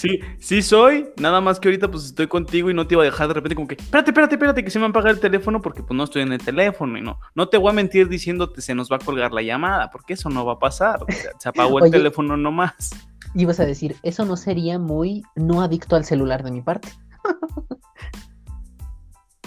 [0.00, 3.04] Sí, sí soy, nada más que ahorita pues estoy contigo y no te iba a
[3.04, 5.20] dejar de repente como que, espérate, espérate, espérate, que se me va a apagar el
[5.20, 8.08] teléfono porque pues no estoy en el teléfono y no, no te voy a mentir
[8.08, 11.00] diciéndote se nos va a colgar la llamada, porque eso no va a pasar,
[11.38, 12.88] se apagó el teléfono nomás.
[13.34, 16.88] Ibas a decir, eso no sería muy no adicto al celular de mi parte.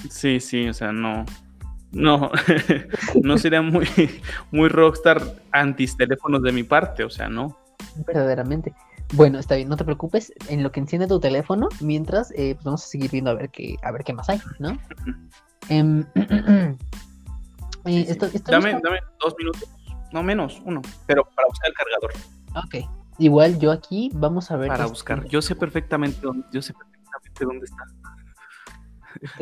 [0.10, 1.26] sí, sí, o sea, no,
[1.92, 2.32] no,
[3.24, 3.88] no sería muy,
[4.52, 5.22] muy rockstar
[5.52, 7.58] antis teléfonos de mi parte, o sea, no.
[8.08, 8.74] Verdaderamente.
[9.14, 10.34] Bueno, está bien, no te preocupes.
[10.50, 13.50] En lo que enciende tu teléfono, mientras, eh, pues vamos a seguir viendo a ver
[13.50, 14.78] qué, a ver qué más hay, ¿no?
[15.70, 16.06] Em,
[17.86, 19.70] eh, dame, dame dos minutos,
[20.12, 22.14] no menos, uno, pero para buscar el cargador.
[22.66, 23.03] Ok.
[23.18, 24.70] Igual yo aquí vamos a ver.
[24.70, 25.26] Para este buscar.
[25.26, 27.84] Yo sé perfectamente dónde, yo sé perfectamente dónde está.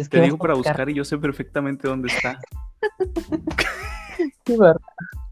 [0.10, 0.90] Te digo para buscar?
[0.90, 2.40] y yo sé perfectamente dónde está.
[4.44, 4.82] Qué verdad.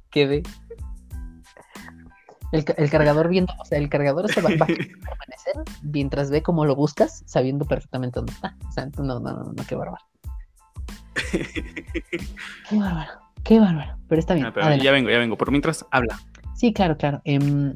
[0.10, 0.44] Quedé.
[2.52, 6.76] El, cargador viendo, o sea, el cargador se va, a permanecer mientras ve cómo lo
[6.76, 8.56] buscas, sabiendo perfectamente dónde está.
[8.68, 10.04] O sea, no, no, no, no qué bárbaro.
[12.70, 13.12] qué bárbaro,
[13.44, 13.98] qué bárbaro.
[14.08, 14.52] Pero está bien.
[14.56, 15.38] Ah, ya vengo, ya vengo.
[15.38, 16.20] Por mientras, habla.
[16.56, 17.22] Sí, claro, claro.
[17.24, 17.76] Em,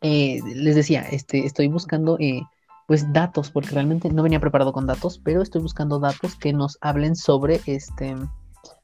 [0.00, 2.42] eh, les decía, este, estoy buscando eh,
[2.86, 6.78] pues datos, porque realmente no venía preparado con datos, pero estoy buscando datos que nos
[6.80, 8.16] hablen sobre este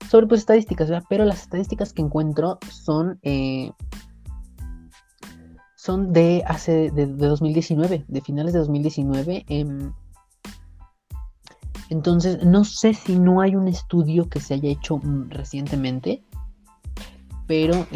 [0.09, 3.73] sobre pues estadísticas, pero las estadísticas que encuentro son eh,
[5.75, 9.45] son de hace de, 2019, de finales de 2019.
[9.49, 9.93] Em,
[11.91, 16.25] entonces, no sé si no hay un estudio que se haya hecho mm, recientemente,
[17.47, 17.87] pero,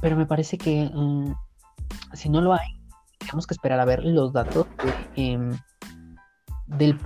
[0.00, 1.34] pero me parece que mm,
[2.14, 2.80] si no lo hay,
[3.18, 4.66] tenemos que esperar a ver los datos
[5.16, 5.56] em,
[6.66, 6.98] del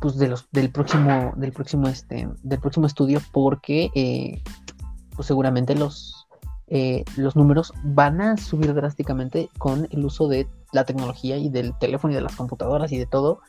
[0.00, 4.42] pues de los del próximo del próximo este del próximo estudio porque eh,
[5.14, 6.26] pues seguramente los
[6.68, 11.76] eh, los números van a subir drásticamente con el uso de la tecnología y del
[11.78, 13.40] teléfono y de las computadoras y de todo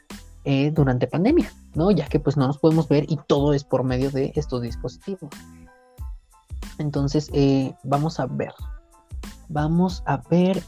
[0.44, 1.92] eh, durante pandemia, ¿no?
[1.92, 5.30] Ya que pues no nos podemos ver y todo es por medio de estos dispositivos.
[6.82, 8.54] Entonces, eh, vamos a ver.
[9.50, 10.64] Vamos a ver.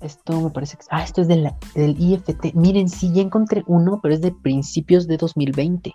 [0.00, 0.84] Esto me parece que...
[0.90, 2.54] Ah, esto es del IFT.
[2.54, 5.94] Miren, sí, ya encontré uno, pero es de principios de 2020.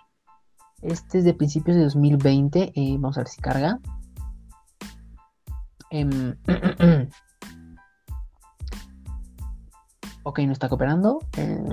[0.82, 2.72] Este es de principios de 2020.
[2.74, 3.80] Eh, vamos a ver si carga.
[5.90, 6.36] Em,
[10.24, 11.20] ok, no está cooperando.
[11.38, 11.64] Eh,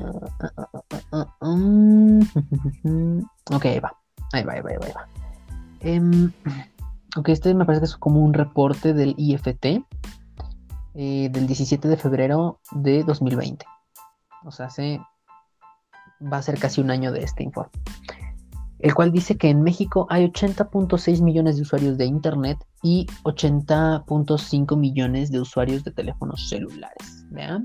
[3.51, 3.93] ok, ahí va.
[4.31, 5.10] Ahí va, ahí va, ahí va.
[5.81, 6.31] Em,
[7.17, 9.65] ok, este me parece que es como un reporte del IFT
[10.93, 13.65] eh, del 17 de febrero de 2020.
[14.45, 14.99] O sea, se
[16.21, 17.71] va a ser casi un año de este informe
[18.81, 24.77] el cual dice que en México hay 80.6 millones de usuarios de Internet y 80.5
[24.77, 27.25] millones de usuarios de teléfonos celulares.
[27.29, 27.63] ¿Vean?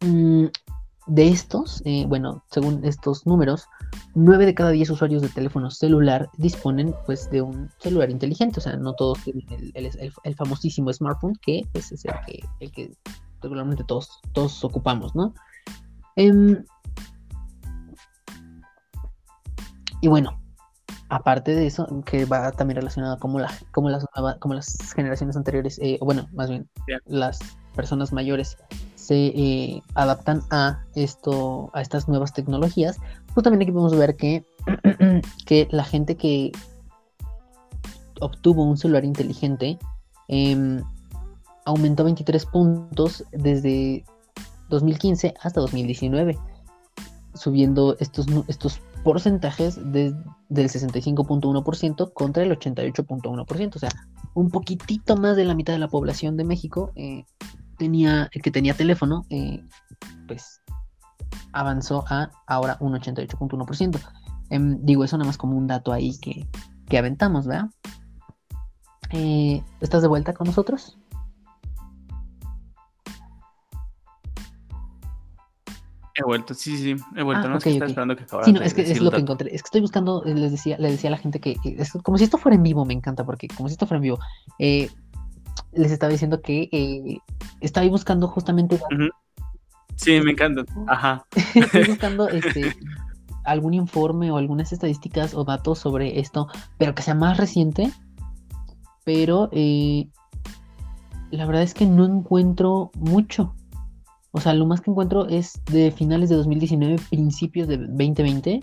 [0.00, 0.46] Mm,
[1.14, 3.66] de estos, eh, bueno, según estos números,
[4.14, 8.62] 9 de cada 10 usuarios de teléfono celular disponen pues de un celular inteligente, o
[8.62, 9.44] sea, no todos tienen
[9.74, 12.92] el, famosísimo smartphone que pues, es el que, el que
[13.42, 15.34] regularmente todos, todos ocupamos, ¿no?
[16.16, 16.64] Em,
[20.02, 20.36] Y bueno,
[21.08, 24.04] aparte de eso, que va también relacionado como, la, como, las,
[24.40, 26.68] como las generaciones anteriores, eh, bueno, más bien
[27.06, 27.38] las
[27.76, 28.56] personas mayores
[29.12, 32.98] se eh, adaptan a esto, a estas nuevas tecnologías,
[33.34, 34.42] pues también aquí podemos ver que,
[35.46, 36.50] que la gente que
[38.22, 39.78] obtuvo un celular inteligente
[40.28, 40.82] em,
[41.66, 44.02] aumentó 23 puntos desde
[44.70, 46.38] 2015 hasta 2019,
[47.34, 53.76] subiendo estos, estos porcentajes del 65.1% contra el 88.1%.
[53.76, 53.90] O sea,
[54.32, 57.26] un poquitito más de la mitad de la población de México eh,
[57.82, 59.60] tenía, que tenía teléfono, eh,
[60.28, 60.62] pues
[61.52, 63.98] avanzó a ahora un 88.1%.
[64.50, 66.46] Em, digo, eso nada más como un dato ahí que,
[66.88, 67.70] que aventamos, ¿verdad?
[69.10, 70.96] Eh, ¿Estás de vuelta con nosotros?
[76.14, 77.46] He vuelto, sí, sí, he vuelto.
[77.46, 79.48] Ah, no okay, es que esperando que Sí, no, es que es lo que encontré.
[79.52, 82.24] Es que estoy buscando, les decía, le decía a la gente que, es como si
[82.24, 84.18] esto fuera en vivo, me encanta, porque como si esto fuera en vivo.
[84.60, 84.88] Eh,
[85.72, 87.18] les estaba diciendo que eh,
[87.60, 88.78] estaba buscando justamente.
[89.96, 90.64] Sí, me encanta.
[90.86, 91.26] Ajá.
[91.54, 92.74] estoy buscando este,
[93.44, 96.48] algún informe o algunas estadísticas o datos sobre esto,
[96.78, 97.90] pero que sea más reciente.
[99.04, 100.08] Pero eh,
[101.30, 103.54] la verdad es que no encuentro mucho.
[104.30, 108.60] O sea, lo más que encuentro es de finales de 2019, principios de 2020.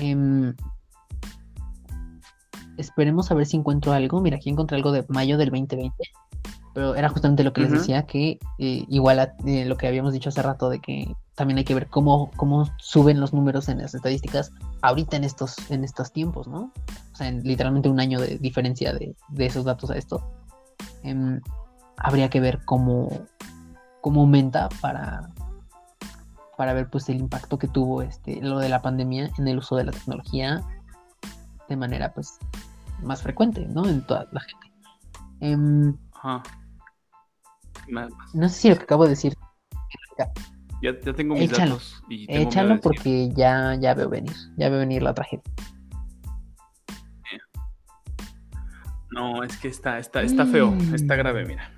[0.00, 0.54] Em,
[2.76, 4.20] esperemos a ver si encuentro algo.
[4.20, 5.92] Mira, aquí encontré algo de mayo del 2020.
[6.74, 10.12] Pero era justamente lo que les decía, que eh, igual a eh, lo que habíamos
[10.12, 13.78] dicho hace rato, de que también hay que ver cómo, cómo suben los números en
[13.78, 14.52] las estadísticas
[14.82, 16.70] ahorita en estos, en estos tiempos, ¿no?
[17.12, 20.22] O sea, en literalmente un año de diferencia de, esos datos a esto.
[21.02, 21.40] Em,
[21.96, 23.08] habría que ver cómo,
[24.02, 25.30] cómo aumenta para,
[26.58, 29.76] para ver pues el impacto que tuvo este, lo de la pandemia en el uso
[29.76, 30.62] de la tecnología
[31.68, 32.38] de manera pues
[33.02, 33.86] más frecuente, ¿no?
[33.86, 34.72] En toda la gente.
[35.40, 35.96] Em,
[38.34, 39.34] no sé si lo que acabo de decir.
[40.82, 42.02] Ya, ya tengo mis échalo, datos.
[42.08, 45.42] Y échalo porque ya, ya veo venir, ya veo venir la tragedia.
[49.10, 51.72] No, es que está, está, está feo, está grave, mira.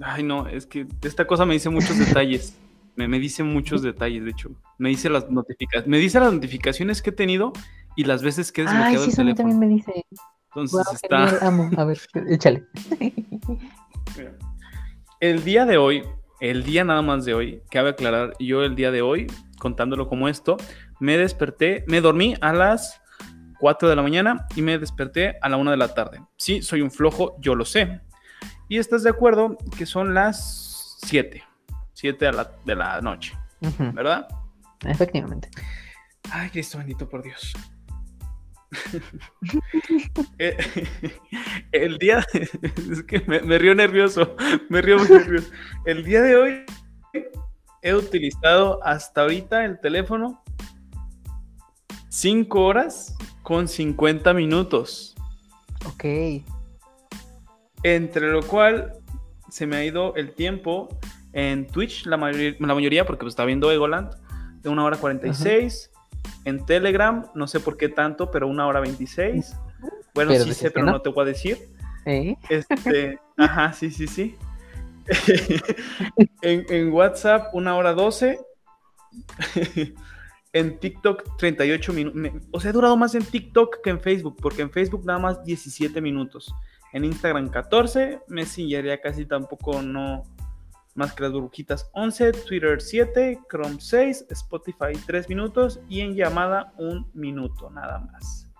[0.00, 2.56] Ay, no, es que esta cosa me dice muchos detalles.
[2.94, 4.50] Me, me dice muchos detalles, de hecho.
[4.76, 5.88] Me dice las notificaciones.
[5.88, 7.52] Me dice las notificaciones que he tenido
[7.98, 9.34] y las veces que he desbloqueado Ay, sí, el teléfono.
[9.34, 10.06] también me dice.
[10.54, 11.44] Entonces está.
[11.44, 11.68] Amo.
[11.76, 12.64] A ver, échale.
[15.18, 16.04] El día de hoy,
[16.38, 19.26] el día nada más de hoy, cabe aclarar, yo el día de hoy,
[19.58, 20.56] contándolo como esto,
[21.00, 23.00] me desperté, me dormí a las
[23.58, 26.22] 4 de la mañana y me desperté a la 1 de la tarde.
[26.36, 28.00] Sí, soy un flojo, yo lo sé.
[28.68, 31.42] Y estás de acuerdo que son las 7,
[31.94, 33.36] 7 de la, de la noche,
[33.92, 34.28] ¿verdad?
[34.86, 35.50] Efectivamente.
[36.30, 37.52] Ay, Cristo bendito por Dios.
[40.38, 40.56] Eh,
[41.72, 44.36] el día, es que me, me, río nervioso,
[44.68, 45.50] me río muy nervioso.
[45.84, 46.64] El día de hoy
[47.82, 50.42] he utilizado hasta ahorita el teléfono
[52.08, 55.14] 5 horas con 50 minutos.
[55.86, 56.04] Ok.
[57.82, 58.92] Entre lo cual
[59.50, 60.88] se me ha ido el tiempo
[61.32, 64.10] en Twitch, la, mayoría, la mayoría porque pues, está viendo Egoland,
[64.62, 65.90] de una hora 46.
[66.44, 69.56] En Telegram, no sé por qué tanto, pero una hora 26.
[70.14, 71.00] Bueno, sí sé, pero no?
[71.00, 71.58] te voy a decir.
[72.04, 72.36] ¿Eh?
[72.48, 74.36] Este, ajá, sí, sí, sí.
[76.42, 78.38] en, en, WhatsApp, una hora 12.
[80.52, 82.42] en TikTok, 38 minutos.
[82.50, 85.44] O sea, he durado más en TikTok que en Facebook, porque en Facebook nada más
[85.44, 86.52] 17 minutos
[86.92, 90.24] en Instagram 14, Messenger ya casi tampoco no,
[90.98, 96.74] más que las burbujitas 11, Twitter 7, Chrome 6, Spotify 3 minutos y en llamada
[96.76, 98.50] un minuto nada más.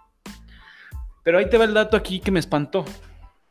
[1.24, 2.84] Pero ahí te va el dato aquí que me espantó.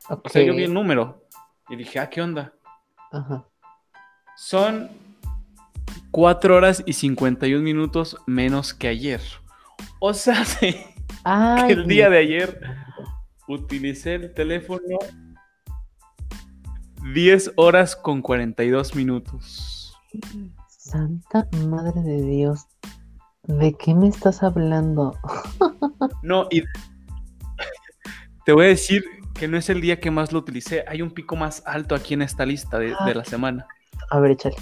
[0.10, 1.28] O sea, yo vi el número
[1.68, 2.54] y dije, ah, ¿qué onda?
[3.12, 3.46] Ajá.
[4.38, 4.90] Son
[6.12, 9.22] 4 horas y 51 minutos menos que ayer.
[10.00, 10.78] O sea, sí,
[11.68, 12.62] que el día de ayer
[13.50, 14.98] utilicé el teléfono
[17.14, 19.94] 10 horas con 42 minutos.
[20.68, 22.68] Santa Madre de Dios,
[23.44, 25.18] ¿de qué me estás hablando?
[26.24, 26.64] no, y
[28.46, 29.04] te voy a decir
[29.34, 30.84] que no es el día que más lo utilicé.
[30.88, 33.68] Hay un pico más alto aquí en esta lista de, la semana.
[34.10, 34.56] A ver, échale.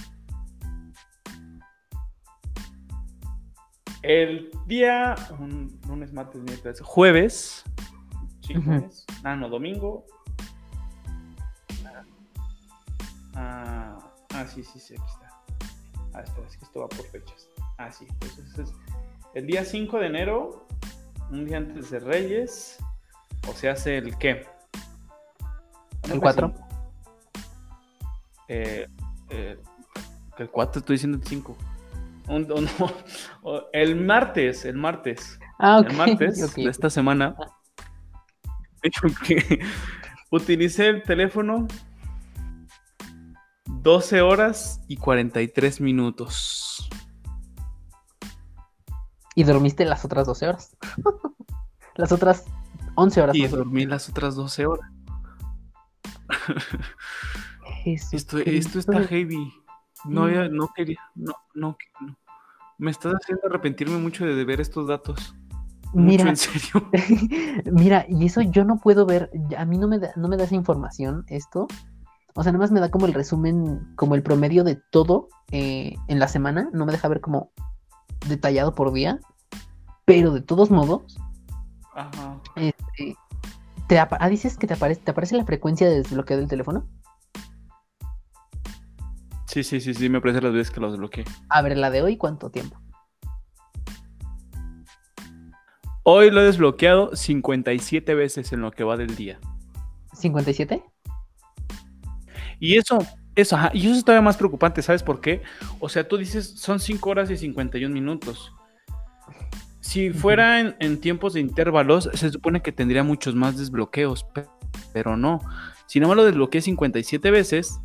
[4.01, 5.15] El día,
[5.87, 7.63] lunes, martes, miércoles, jueves.
[8.41, 9.05] Sí, jueves.
[9.23, 10.05] Ah, no, domingo.
[13.35, 13.97] Ah,
[14.33, 15.29] ah, sí, sí, sí, aquí está.
[16.13, 17.49] Ah, espera, es que esto va por fechas.
[17.77, 18.73] Ah, sí, entonces es
[19.33, 20.65] el día 5 de enero,
[21.29, 22.77] un día antes de Reyes,
[23.47, 24.47] o se hace el qué?
[26.09, 26.53] El 4.
[28.47, 28.87] Eh,
[29.29, 29.57] eh,
[30.37, 31.57] el 4, estoy diciendo el 5.
[33.73, 35.39] el martes, el martes.
[35.59, 37.35] Ah, El martes de esta semana.
[39.27, 39.59] que
[40.31, 41.67] utilicé el teléfono
[43.85, 46.89] 12 horas y 43 minutos.
[49.35, 50.75] ¿Y dormiste las otras 12 horas?
[51.95, 52.45] las otras
[52.95, 53.35] 11 horas.
[53.35, 54.91] Y dormí las otras 12 horas.
[58.11, 59.53] esto, esto está heavy.
[60.03, 62.17] No, no quería, no, no, no.
[62.79, 65.35] Me estás haciendo arrepentirme mucho de ver estos datos.
[65.93, 66.89] Mira, en serio.
[67.71, 70.45] mira, y eso yo no puedo ver, a mí no me da, no me da
[70.45, 71.67] esa información esto,
[72.35, 75.95] o sea, nada más me da como el resumen, como el promedio de todo eh,
[76.07, 76.69] en la semana.
[76.73, 77.51] No me deja ver como
[78.27, 79.19] detallado por día.
[80.05, 81.17] Pero de todos modos,
[81.95, 82.41] Ajá.
[82.57, 83.15] Este,
[83.87, 86.87] te ah, dices que te aparece, te aparece la frecuencia de desbloqueo del teléfono.
[89.47, 91.23] Sí, sí, sí, sí, me aparece las veces que lo desbloqueé.
[91.47, 92.77] A ver, la de hoy, ¿cuánto tiempo?
[96.03, 99.39] Hoy lo he desbloqueado 57 veces en lo que va del día.
[100.11, 100.83] ¿57?
[102.59, 102.99] Y eso,
[103.35, 105.41] eso, ajá, y eso es todavía más preocupante, ¿sabes por qué?
[105.79, 108.53] O sea, tú dices, son 5 horas y 51 minutos.
[109.81, 114.25] Si fuera en, tiempos de intervalos, se supone que tendría muchos más desbloqueos,
[114.93, 115.41] pero no.
[115.85, 117.79] Si no me lo desbloqueé 57 veces,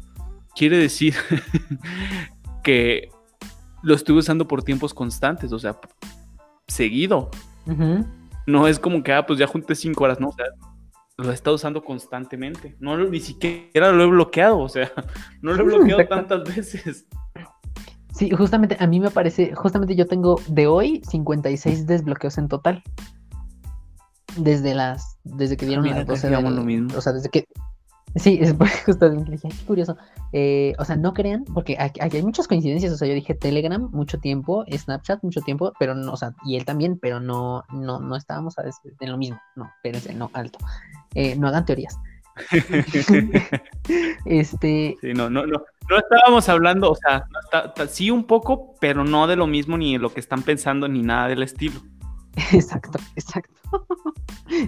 [0.57, 1.14] quiere decir
[2.64, 3.11] que
[3.83, 5.79] lo estuve usando por tiempos constantes, o sea,
[6.68, 7.31] seguido.
[8.47, 10.47] No es como que, ah, pues ya junté 5 horas, no, o sea,
[11.25, 12.77] lo he estado usando constantemente.
[12.81, 14.91] No, ni siquiera lo he bloqueado, o sea,
[15.43, 17.07] no lo he bloqueado tantas veces.
[18.14, 22.83] Sí, justamente a mí me parece, justamente yo tengo de hoy 56 desbloqueos en total.
[24.37, 26.97] Desde las, desde que dieron las 12 de, lo mismo.
[26.97, 27.47] O sea, desde que,
[28.16, 28.54] Sí, es
[28.86, 29.96] justamente dije, qué curioso.
[30.32, 32.92] Eh, o sea, no crean, porque aquí, hay muchas coincidencias.
[32.92, 36.56] O sea, yo dije Telegram mucho tiempo, Snapchat mucho tiempo, pero no, o sea, y
[36.56, 38.64] él también, pero no, no, no estábamos a
[39.00, 39.40] en lo mismo.
[39.56, 40.58] No, espérense, no, alto.
[41.14, 41.98] Eh, no hagan teorías.
[44.24, 44.96] este.
[45.00, 45.62] Sí, no, no, no.
[45.88, 47.26] No estábamos hablando, o sea,
[47.88, 51.02] sí un poco, pero no de lo mismo ni de lo que están pensando ni
[51.02, 51.80] nada del estilo.
[52.52, 53.52] Exacto, exacto.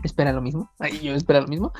[0.03, 0.69] espera lo mismo.
[0.81, 1.73] Ay, yo espera lo mismo.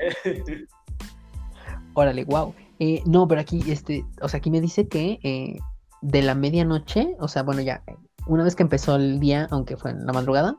[1.94, 2.54] Órale, wow.
[2.78, 5.58] Eh, no, pero aquí, este, o sea, aquí me dice que eh,
[6.00, 7.82] de la medianoche, o sea, bueno, ya,
[8.26, 10.56] una vez que empezó el día, aunque fue en la madrugada,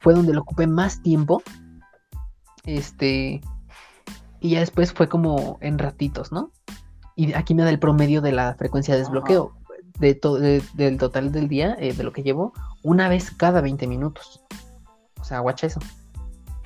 [0.00, 1.42] fue donde lo ocupé más tiempo.
[2.64, 3.40] Este,
[4.40, 6.52] y ya después fue como en ratitos, ¿no?
[7.16, 9.52] Y aquí me da el promedio de la frecuencia de desbloqueo.
[9.98, 13.86] De todo del total del día, eh, de lo que llevo, una vez cada 20
[13.86, 14.42] minutos.
[15.20, 15.80] O sea, guacha eso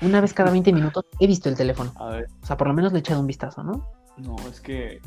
[0.01, 1.91] una vez cada 20 minutos he visto el teléfono.
[1.95, 2.27] A ver.
[2.41, 3.89] O sea, por lo menos le he echado un vistazo, ¿no?
[4.17, 5.01] No, es que.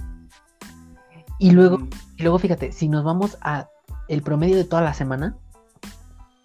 [1.38, 1.90] Y luego, mm.
[2.18, 3.68] y luego fíjate, si nos vamos a
[4.08, 5.36] el promedio de toda la semana,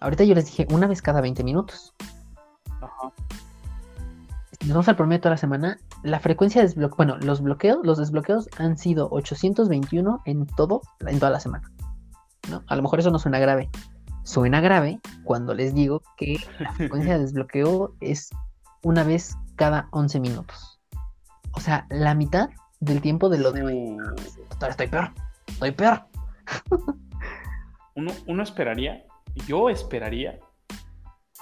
[0.00, 1.94] ahorita yo les dije una vez cada 20 minutos.
[2.80, 3.12] Ajá.
[4.60, 7.42] Si nos vamos al promedio de toda la semana, la frecuencia de desbloqueo, bueno, los
[7.42, 11.70] bloqueos, los desbloqueos han sido 821 en todo, en toda la semana.
[12.50, 12.62] ¿no?
[12.66, 13.68] A lo mejor eso no suena grave,
[14.26, 18.28] Suena grave cuando les digo que la frecuencia de desbloqueo es
[18.82, 20.80] una vez cada 11 minutos.
[21.52, 22.50] O sea, la mitad
[22.80, 23.96] del tiempo de lo de hoy.
[24.68, 25.12] estoy peor,
[25.46, 26.06] estoy peor.
[27.94, 29.04] uno, uno esperaría,
[29.46, 30.40] yo esperaría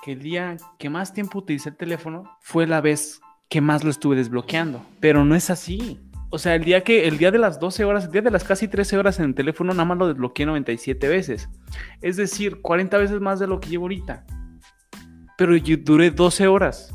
[0.03, 3.89] que el día que más tiempo utilicé el teléfono fue la vez que más lo
[3.89, 4.85] estuve desbloqueando.
[5.01, 6.03] Pero no es así.
[6.31, 8.45] O sea, el día que, el día de las 12 horas, el día de las
[8.45, 11.49] casi 13 horas en el teléfono, nada más lo desbloqueé 97 veces.
[12.03, 14.27] Es decir, 40 veces más de lo que llevo ahorita.
[15.39, 16.93] Pero yo duré 12 horas.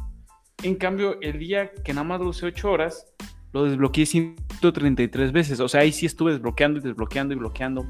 [0.64, 3.06] En cambio, el día que nada más lo usé 8 horas,
[3.54, 5.60] lo desbloqueé 133 veces.
[5.60, 7.86] O sea, ahí sí estuve desbloqueando y desbloqueando y bloqueando,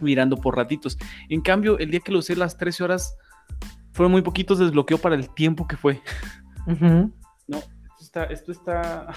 [0.00, 0.98] mirando por ratitos.
[1.28, 3.16] En cambio, el día que lo usé las 13 horas,
[3.92, 6.00] fueron muy poquitos desbloqueo para el tiempo que fue.
[6.66, 9.14] No, esto está, esto está...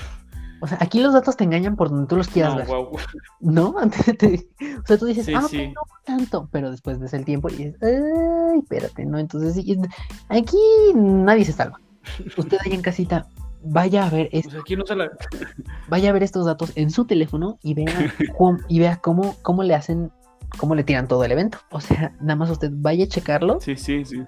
[0.62, 2.68] O sea, aquí los datos te engañan por donde tú los quieras No, ver.
[2.68, 2.91] guau.
[3.39, 3.70] ¿No?
[4.84, 7.78] o sea, tú dices, Sí, ah, no tanto, pero después ves el tiempo y dices,
[7.82, 9.18] ay, espérate, ¿no?
[9.18, 9.66] Entonces,
[10.30, 10.57] aquí
[10.95, 11.80] nadie se salva.
[12.38, 13.28] Usted ahí en casita,
[13.64, 15.09] vaya a ver esto, aquí no se la...
[15.88, 17.86] vaya a ver estos datos en su teléfono y vea,
[18.38, 20.12] cómo, y vea cómo, cómo le hacen,
[20.58, 21.58] cómo le tiran todo el evento.
[21.72, 24.24] O sea, nada más usted vaya a checarlo Sí, sí, sí.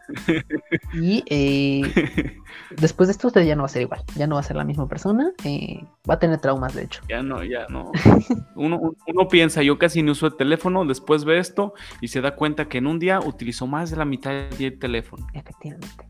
[0.94, 2.38] y eh,
[2.78, 4.56] después de esto usted ya no va a ser igual, ya no va a ser
[4.56, 7.02] la misma persona, eh, va a tener traumas, de hecho.
[7.10, 7.92] Ya no, ya no.
[8.56, 12.36] Uno, uno piensa, yo casi no uso el teléfono, después ve esto y se da
[12.36, 15.26] cuenta que en un día utilizó más de la mitad del teléfono.
[15.34, 16.08] Efectivamente.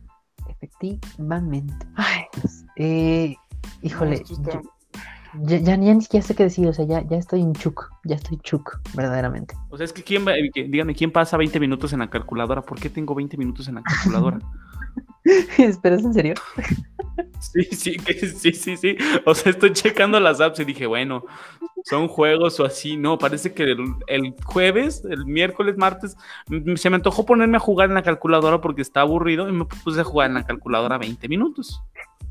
[0.49, 1.73] Efectivamente.
[1.95, 3.35] Ay, pues, eh,
[3.81, 4.23] híjole.
[4.27, 4.61] yo-
[5.41, 7.89] ya, ya, ya ni siquiera sé qué decir, o sea, ya, ya estoy en chuk,
[8.03, 9.55] ya estoy chuk, verdaderamente.
[9.69, 12.61] O sea, es que quién eh, dígame, ¿quién pasa 20 minutos en la calculadora?
[12.61, 14.39] ¿Por qué tengo 20 minutos en la calculadora?
[15.57, 16.35] ¿Esperas en serio?
[17.39, 18.97] Sí, sí, que- sí, sí, sí.
[19.25, 21.25] O sea, estoy checando las apps y dije, bueno,
[21.83, 22.95] son juegos o así.
[22.97, 26.15] No, parece que el, el jueves, el miércoles, martes,
[26.75, 30.01] se me antojó ponerme a jugar en la calculadora porque estaba aburrido y me puse
[30.01, 31.83] a jugar en la calculadora 20 minutos.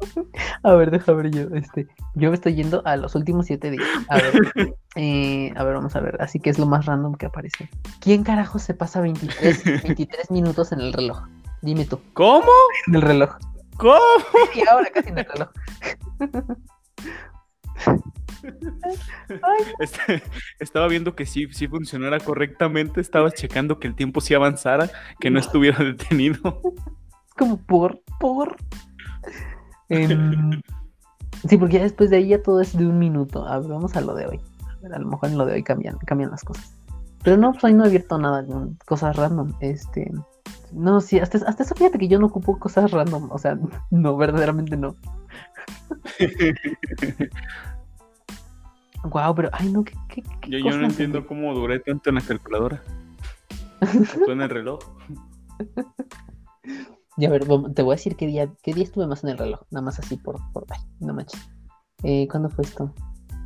[0.63, 3.87] A ver, deja ver yo, este, yo me estoy yendo a los últimos siete días.
[4.09, 7.27] A ver, eh, a ver, vamos a ver, así que es lo más random que
[7.27, 7.69] aparece.
[8.01, 11.27] ¿Quién carajo se pasa 23, 23 minutos en el reloj?
[11.63, 12.51] Dime tú, ¿Cómo?
[12.87, 13.37] en el reloj.
[13.77, 14.01] ¿Cómo?
[14.55, 15.49] Y ahora casi en el reloj.
[19.79, 20.23] Este,
[20.59, 24.91] estaba viendo que sí, sí funcionara correctamente, estaba checando que el tiempo sí avanzara,
[25.21, 26.61] que no estuviera detenido.
[27.27, 28.57] Es como por, por.
[29.93, 30.63] Em,
[31.49, 33.47] sí, porque ya después de ahí ya todo es de un minuto.
[33.47, 34.41] A ver, vamos a lo de hoy.
[34.67, 36.75] A, ver, a lo mejor en lo de hoy cambian, cambian las cosas.
[37.23, 39.53] Pero no, pues hoy no he abierto nada, no, cosas random.
[39.61, 40.11] Este.
[40.73, 43.31] No, sí, hasta, hasta eso fíjate que yo no ocupo cosas random.
[43.31, 43.59] O sea,
[43.91, 44.97] no, verdaderamente no.
[49.05, 52.15] Wow, pero, ay, no, qué, qué, qué Yo, yo no entiendo cómo duré tanto en
[52.15, 52.81] la calculadora.
[54.29, 54.79] O en el reloj.
[57.23, 59.39] Ya, a ver, te voy a decir qué día, qué día estuve más en el
[59.39, 59.61] reloj.
[59.71, 61.41] Nada más así por, por, ay, no manches.
[62.03, 62.93] Eh, ¿Cuándo fue esto?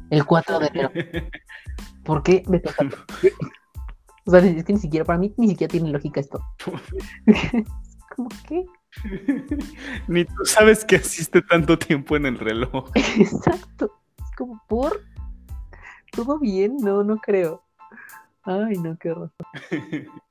[0.08, 0.90] El 4 de enero.
[2.02, 2.88] ¿Por qué me toca?
[4.24, 6.40] O sea, es que ni siquiera, para mí, ni siquiera tiene lógica esto.
[8.16, 8.64] ¿Cómo que?
[10.08, 12.90] Ni tú sabes que asiste tanto tiempo en el reloj.
[12.94, 13.92] Exacto.
[14.16, 15.02] Es como, ¿por?
[16.12, 16.78] ¿Todo bien?
[16.78, 17.62] No, no creo.
[18.42, 19.32] Ay, no, qué horror.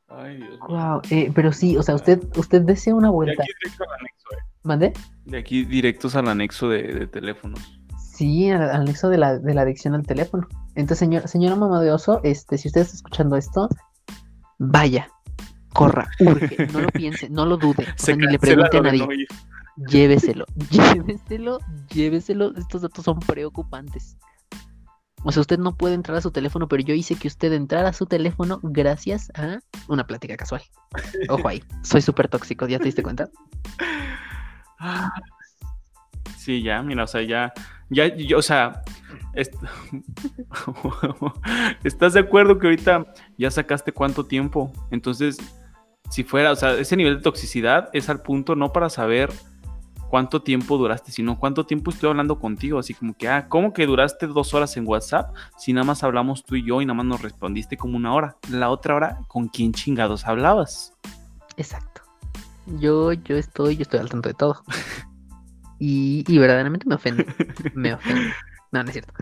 [0.08, 0.60] Ay, Dios mío.
[0.68, 3.44] Wow, eh, pero sí, o sea, usted, usted desea una De vuelta.
[3.44, 4.44] aquí directo al anexo, eh.
[4.64, 4.94] ¿Mande?
[5.26, 7.60] De aquí directos al anexo de, de teléfonos.
[8.14, 10.48] Sí, al al anexo de la, de la adicción al teléfono.
[10.76, 13.68] Entonces, señor, señora mamá de oso, este, si usted está escuchando esto,
[14.58, 15.10] vaya,
[15.74, 18.92] corra, urge, no lo piense, no lo dude, o sea, ni le pregunte a de
[18.92, 19.28] nadie,
[19.90, 24.18] lléveselo, lléveselo, lléveselo, estos datos son preocupantes.
[25.28, 27.90] O sea, usted no puede entrar a su teléfono, pero yo hice que usted entrara
[27.90, 30.62] a su teléfono gracias a una plática casual.
[31.30, 33.28] Ojo ahí, soy súper tóxico, ¿ya te diste cuenta?
[34.80, 35.12] Ah.
[36.38, 37.52] Sí, ya, mira, o sea, ya,
[37.90, 38.84] ya, yo, o sea,
[39.34, 39.56] est-
[41.84, 44.72] ¿estás de acuerdo que ahorita ya sacaste cuánto tiempo?
[44.92, 45.38] Entonces,
[46.12, 49.32] si fuera, o sea, ese nivel de toxicidad es al punto no para saber
[50.16, 53.86] cuánto tiempo duraste, sino cuánto tiempo estoy hablando contigo, así como que, ah, ¿cómo que
[53.86, 57.06] duraste dos horas en WhatsApp si nada más hablamos tú y yo y nada más
[57.06, 58.38] nos respondiste como una hora?
[58.50, 60.94] La otra hora, ¿con quién chingados hablabas?
[61.58, 62.02] Exacto.
[62.80, 64.64] Yo, yo estoy, yo estoy al tanto de todo.
[65.78, 67.26] Y, y verdaderamente me ofende.
[67.74, 68.34] Me ofende.
[68.72, 69.14] No, no es cierto.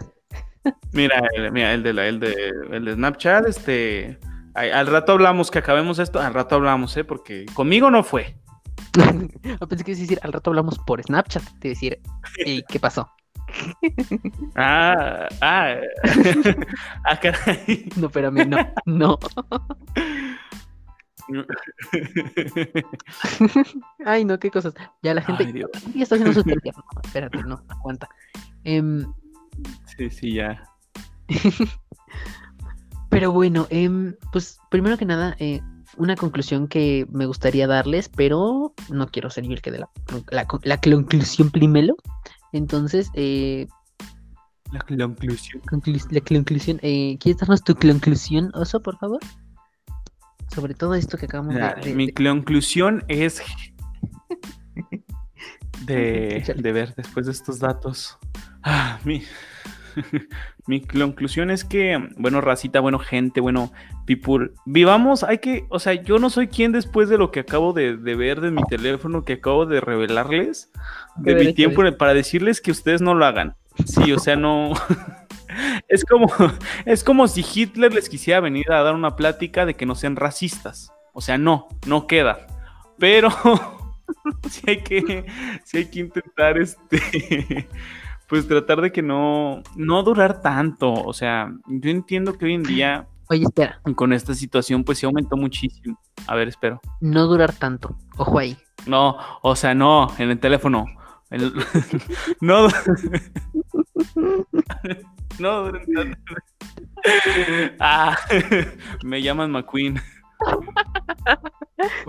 [0.93, 4.19] Mira, el, mira, el de la, el de, el de Snapchat, este,
[4.53, 7.03] al rato hablamos, que acabemos esto, al rato hablamos, ¿eh?
[7.03, 8.35] Porque conmigo no fue.
[9.59, 11.43] Ah, Pensé que ibas a decir, al rato hablamos por Snapchat.
[11.59, 11.99] Te decir,
[12.45, 13.09] "Ey, ¿qué pasó?
[14.55, 15.75] Ah, ah,
[17.05, 17.89] ah, caray.
[17.97, 19.19] No, espérame, no, no.
[24.05, 24.73] Ay, no, qué cosas.
[25.01, 25.63] Ya la gente Ay,
[25.95, 26.73] ya está haciendo su terapia.
[26.75, 28.09] No, espérate, no, aguanta.
[28.63, 29.05] Em,
[29.97, 30.63] Sí, sí, ya.
[33.09, 35.61] Pero bueno, em, pues primero que nada, eh,
[35.97, 39.89] una conclusión que me gustaría darles, pero no quiero ser yo el que dé la,
[40.31, 41.95] la, la conclusión primero.
[42.51, 43.67] Entonces, eh,
[44.71, 45.61] La conclusión.
[45.63, 46.79] Conclu- la conclusión.
[46.81, 49.19] Eh, ¿Quieres darnos tu conclusión, Oso, por favor?
[50.53, 51.61] Sobre todo esto que acabamos de...
[51.61, 53.41] Mira, de- mi de- conclusión es
[55.85, 58.17] de, de ver después de estos datos.
[58.63, 59.23] Ah, mi,
[60.67, 63.71] mi conclusión es que, bueno, racita, bueno, gente, bueno,
[64.05, 67.73] people, vivamos, hay que, o sea, yo no soy quien después de lo que acabo
[67.73, 70.71] de, de ver de mi teléfono, que acabo de revelarles,
[71.17, 73.55] de mi tiempo, para decirles que ustedes no lo hagan.
[73.85, 74.73] Sí, o sea, no.
[75.87, 76.27] Es como,
[76.85, 80.15] es como si Hitler les quisiera venir a dar una plática de que no sean
[80.15, 80.91] racistas.
[81.13, 82.47] O sea, no, no queda.
[82.97, 83.29] Pero
[84.49, 85.25] sí hay que,
[85.63, 87.67] sí hay que intentar este.
[88.27, 90.91] Pues tratar de que no, no durar tanto.
[90.91, 95.05] O sea, yo entiendo que hoy en día, Oye, espera, con esta situación, pues se
[95.05, 95.99] aumentó muchísimo.
[96.27, 96.81] A ver, espero.
[97.01, 97.97] no durar tanto.
[98.17, 98.57] Ojo ahí.
[98.85, 100.85] No, o sea, no, en el teléfono.
[101.29, 101.53] El-
[102.41, 102.67] no.
[105.39, 106.17] no, duren tanto.
[107.79, 108.17] Ah,
[109.03, 110.01] me llaman McQueen.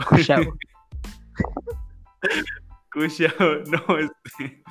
[0.09, 0.43] Cushao.
[2.93, 4.62] Cushao, no, este,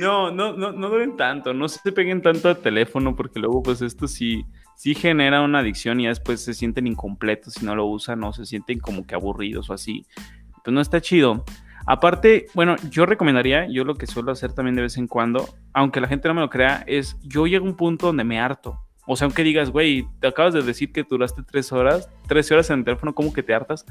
[0.00, 3.82] no, no, no, no duren tanto, no se peguen tanto al teléfono porque luego pues
[3.82, 4.44] esto sí,
[4.76, 8.46] sí genera una adicción y después se sienten incompletos si no lo usan o se
[8.46, 10.06] sienten como que aburridos o así.
[10.48, 11.44] Entonces no está chido.
[11.86, 16.00] Aparte, bueno, yo recomendaría, yo lo que suelo hacer también de vez en cuando, aunque
[16.00, 18.78] la gente no me lo crea, es yo llego a un punto donde me harto.
[19.06, 22.70] O sea, aunque digas, güey, te acabas de decir que duraste tres horas, tres horas
[22.70, 23.84] en el teléfono, ¿cómo que te hartas?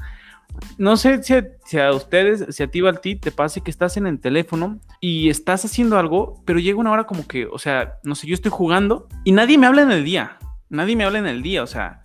[0.78, 1.34] No sé si
[1.78, 5.28] a, a ustedes, si a ti, Balti, te pase que estás en el teléfono y
[5.28, 8.50] estás haciendo algo, pero llega una hora como que, o sea, no sé, yo estoy
[8.50, 10.38] jugando y nadie me habla en el día.
[10.68, 12.02] Nadie me habla en el día, o sea,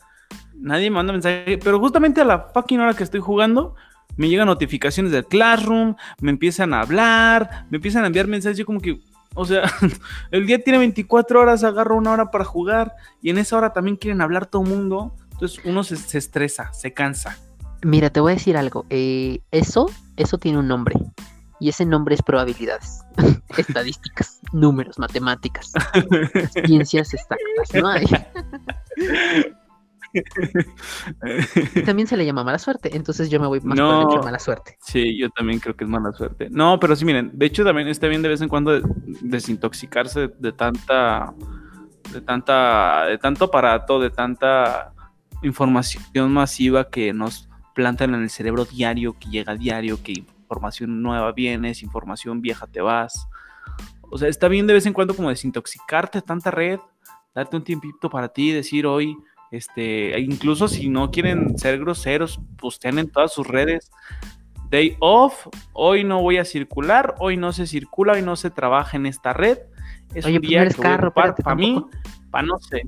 [0.54, 3.76] nadie me manda mensaje, pero justamente a la fucking hora que estoy jugando,
[4.18, 8.66] me llegan notificaciones del Classroom, me empiezan a hablar, me empiezan a enviar mensajes, yo
[8.66, 9.00] como que,
[9.38, 9.72] o sea,
[10.32, 13.96] el día tiene 24 horas, agarro una hora para jugar y en esa hora también
[13.96, 17.38] quieren hablar todo el mundo, entonces uno se, se estresa, se cansa.
[17.84, 18.86] Mira, te voy a decir algo.
[18.90, 19.86] eh, eso,
[20.18, 20.96] eso tiene un nombre.
[21.60, 23.02] Y ese nombre es probabilidades,
[23.58, 25.72] estadísticas, números, matemáticas,
[26.66, 27.74] ciencias exactas.
[27.74, 27.88] ¿no?
[27.88, 28.06] Ay,
[28.96, 29.57] y
[31.86, 32.96] también se le llama mala suerte.
[32.96, 34.08] Entonces yo me voy más por No.
[34.14, 34.78] de mala suerte.
[34.82, 36.48] Sí, yo también creo que es mala suerte.
[36.50, 38.82] No, pero sí, miren, de hecho también está bien de vez en cuando de-
[39.22, 41.34] desintoxicarse de, de tanta,
[42.12, 44.94] de tanta, de tanto aparato, de tanta
[45.44, 51.32] información masiva que nos plantan en el cerebro diario, que llega diario, que información nueva
[51.32, 53.28] vienes, información vieja te vas.
[54.10, 56.80] O sea, está bien de vez en cuando como desintoxicarte de tanta red,
[57.36, 59.16] darte un tiempito para ti, decir hoy,
[59.52, 63.90] este, e incluso si no quieren ser groseros, postean en todas sus redes.
[64.70, 68.98] Day off, hoy no voy a circular, hoy no se circula, hoy no se trabaja
[68.98, 69.60] en esta red.
[70.14, 71.86] Es Oye, un pues día que carro, para mí,
[72.30, 72.84] para no sé.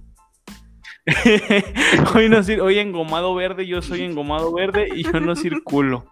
[2.15, 6.05] hoy no hoy engomado verde, yo soy engomado verde y yo no circulo.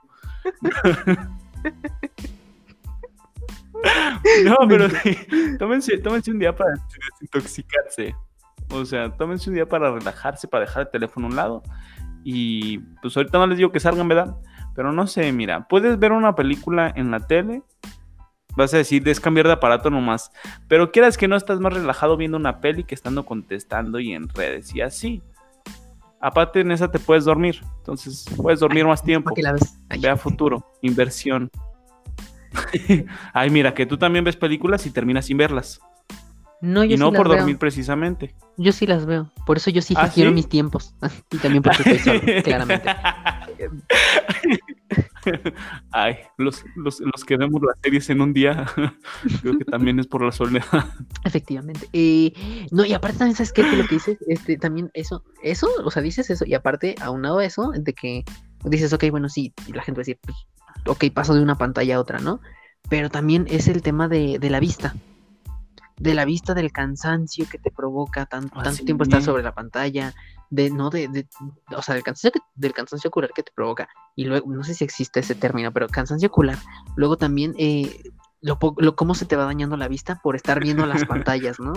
[4.44, 5.18] no, pero sí,
[5.60, 6.74] tómense, tómense un día para
[7.12, 8.16] desintoxicarse.
[8.70, 11.64] O sea, tómense un día para relajarse, para dejar el teléfono a un lado.
[12.24, 14.36] Y pues ahorita no les digo que salgan, ¿verdad?
[14.76, 17.64] Pero no sé, mira, puedes ver una película en la tele.
[18.56, 20.32] Vas a decir, es cambiar de aparato nomás.
[20.68, 24.28] Pero quieras que no estás más relajado viendo una peli que estando contestando y en
[24.30, 25.22] redes y así.
[26.20, 27.62] Aparte en esa te puedes dormir.
[27.78, 29.26] Entonces puedes dormir más tiempo.
[29.26, 29.80] ¿Para qué la ves?
[30.00, 31.50] Ve a futuro, inversión.
[33.34, 35.80] Ay, mira, que tú también ves películas y terminas sin verlas.
[36.62, 37.60] No, yo y no sí por dormir veo.
[37.60, 38.34] precisamente.
[38.58, 39.32] Yo sí las veo.
[39.46, 40.24] Por eso yo sí ¿Ah, sí?
[40.26, 40.96] mis tiempos.
[41.32, 42.90] y también porque estoy solo, claramente.
[45.92, 48.66] Ay, los, los, los que vemos las series en un día,
[49.42, 50.86] creo que también es por la soledad.
[51.24, 51.88] Efectivamente.
[51.94, 52.34] Eh,
[52.72, 53.64] no, y aparte también, ¿sabes qué?
[53.64, 57.40] Que lo que dices, este, también eso, eso, o sea, dices eso, y aparte, aunado
[57.40, 58.24] a eso, de que
[58.64, 60.38] dices, ok, bueno, sí, y la gente va a decir, pues,
[60.86, 62.40] ok, paso de una pantalla a otra, ¿no?
[62.90, 64.96] Pero también es el tema de, de la vista.
[66.00, 68.86] De la vista, del cansancio que te provoca Ah, tanto sí.
[68.86, 70.14] tiempo estar sobre la pantalla,
[70.50, 71.28] de, no, de, de-
[71.76, 73.90] o sea, del cansancio, que- del cansancio ocular que te provoca.
[74.16, 76.58] Y luego, no sé si existe ese término, pero cansancio ocular.
[76.96, 78.02] Luego también, eh,
[78.42, 81.74] lo, lo- cómo se te va dañando la vista por estar viendo las pantallas, ¿no?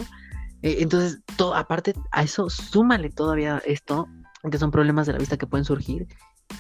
[0.63, 4.07] Eh, entonces, todo, aparte a eso, súmale todavía esto,
[4.51, 6.07] que son problemas de la vista que pueden surgir,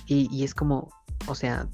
[0.06, 0.88] y, y es como,
[1.26, 1.68] o sea,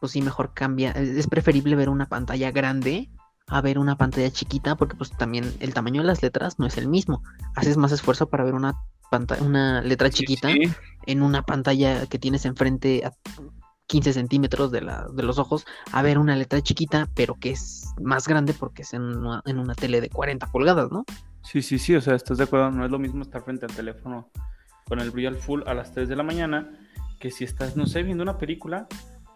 [0.00, 3.08] pues sí, mejor cambia, es preferible ver una pantalla grande
[3.50, 6.78] a ver una pantalla chiquita, porque pues también el tamaño de las letras no es
[6.78, 7.22] el mismo.
[7.56, 8.74] Haces más esfuerzo para ver una
[9.10, 10.70] pantalla, una letra chiquita Sí,
[11.06, 13.12] en una pantalla que tienes enfrente a
[13.86, 17.92] 15 centímetros de, la, de los ojos a ver una letra chiquita, pero que es
[18.00, 21.04] más grande porque es en una, en una tele de 40 pulgadas, ¿no?
[21.42, 22.70] Sí, sí, sí, o sea, ¿estás de acuerdo?
[22.70, 24.30] No es lo mismo estar frente al teléfono
[24.86, 26.70] con el brillo al full a las 3 de la mañana
[27.18, 28.86] que si estás, no sé, viendo una película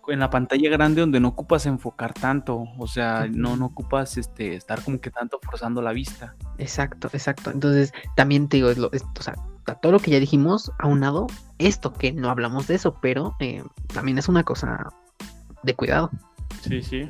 [0.08, 4.54] en la pantalla grande donde no ocupas enfocar tanto, o sea, no, no ocupas este,
[4.54, 6.34] estar como que tanto forzando la vista.
[6.58, 7.50] Exacto, exacto.
[7.50, 9.34] Entonces, también te digo, es lo, o sea,
[9.80, 11.26] todo lo que ya dijimos, aunado,
[11.58, 13.62] esto que no hablamos de eso, pero eh,
[13.92, 14.90] también es una cosa
[15.62, 16.10] de cuidado.
[16.60, 17.08] Sí, sí.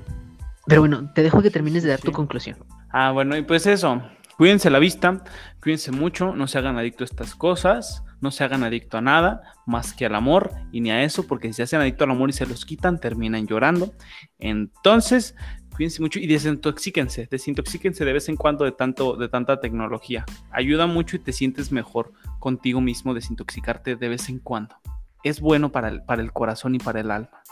[0.66, 2.59] Pero bueno, te dejo que termines de dar tu conclusión.
[2.91, 4.01] Ah, bueno, y pues eso,
[4.37, 5.23] cuídense la vista,
[5.62, 9.43] cuídense mucho, no se hagan adicto a estas cosas, no se hagan adicto a nada
[9.67, 12.31] más que al amor y ni a eso, porque si se hacen adicto al amor
[12.31, 13.93] y se los quitan, terminan llorando.
[14.39, 15.37] Entonces,
[15.77, 20.25] cuídense mucho y desintoxíquense, desintoxíquense de vez en cuando de, tanto, de tanta tecnología.
[20.51, 24.75] Ayuda mucho y te sientes mejor contigo mismo desintoxicarte de vez en cuando.
[25.23, 27.43] Es bueno para el, para el corazón y para el alma.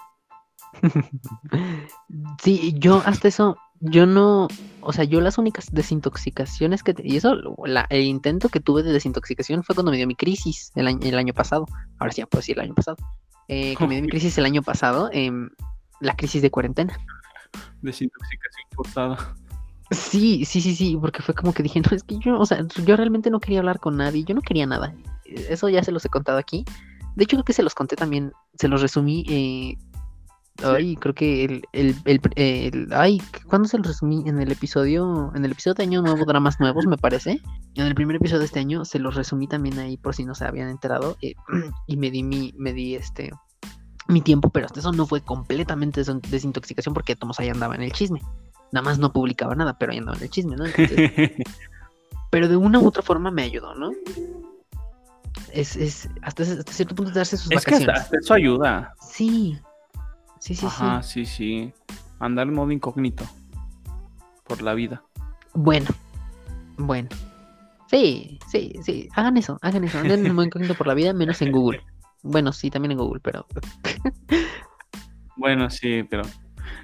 [2.43, 4.47] Sí, yo hasta eso, yo no,
[4.81, 7.35] o sea, yo las únicas desintoxicaciones que, y eso,
[7.91, 11.19] el intento que tuve de desintoxicación fue cuando me dio mi crisis el año, el
[11.19, 11.67] año pasado,
[11.99, 12.97] ahora sí ya puedo decir el año pasado,
[13.49, 15.51] eh, que me dio mi crisis el año pasado, em,
[16.01, 16.97] la crisis de cuarentena.
[17.83, 19.35] Desintoxicación forzada.
[19.91, 22.65] Sí, sí, sí, sí, porque fue como que dije, no, es que yo, o sea,
[22.87, 24.95] yo realmente no quería hablar con nadie, yo no quería nada.
[25.25, 26.65] Eso ya se los he contado aquí.
[27.17, 29.77] De hecho, creo que se los conté también, se los resumí eh,
[30.63, 31.97] Ay, creo que el, el,
[32.37, 34.23] el, ay, ¿cuándo se lo resumí?
[34.27, 37.41] En el episodio, en el episodio de año nuevo, dramas nuevos, me parece.
[37.75, 40.35] En el primer episodio de este año se los resumí también ahí por si no
[40.35, 41.17] se habían enterado.
[41.23, 41.35] Eh,
[41.87, 43.33] y me di mi, me di este
[44.09, 47.93] mi tiempo, pero hasta eso no fue completamente desintoxicación porque Tomás ahí andaba en el
[47.93, 48.21] chisme.
[48.73, 50.65] Nada más no publicaba nada, pero ahí andaba en el chisme, ¿no?
[52.31, 53.93] pero de una u otra forma me ayudó, ¿no?
[55.53, 57.87] Es, es hasta, cierto punto darse sus vacaciones.
[57.87, 58.95] Que hasta eso ayuda.
[59.01, 59.59] Sí,
[60.43, 61.25] Sí, sí, Ajá, sí.
[61.25, 61.73] sí,
[62.19, 63.23] Andar en modo incógnito
[64.43, 65.05] por la vida.
[65.55, 65.87] Bueno,
[66.77, 67.09] bueno.
[67.87, 69.09] Sí, sí, sí.
[69.15, 70.01] Hagan eso, hagan eso.
[70.01, 71.81] Anden en modo incógnito por la vida, menos en Google.
[72.25, 73.47] Bueno, sí, también en Google, pero.
[75.37, 76.25] bueno, sí, pero.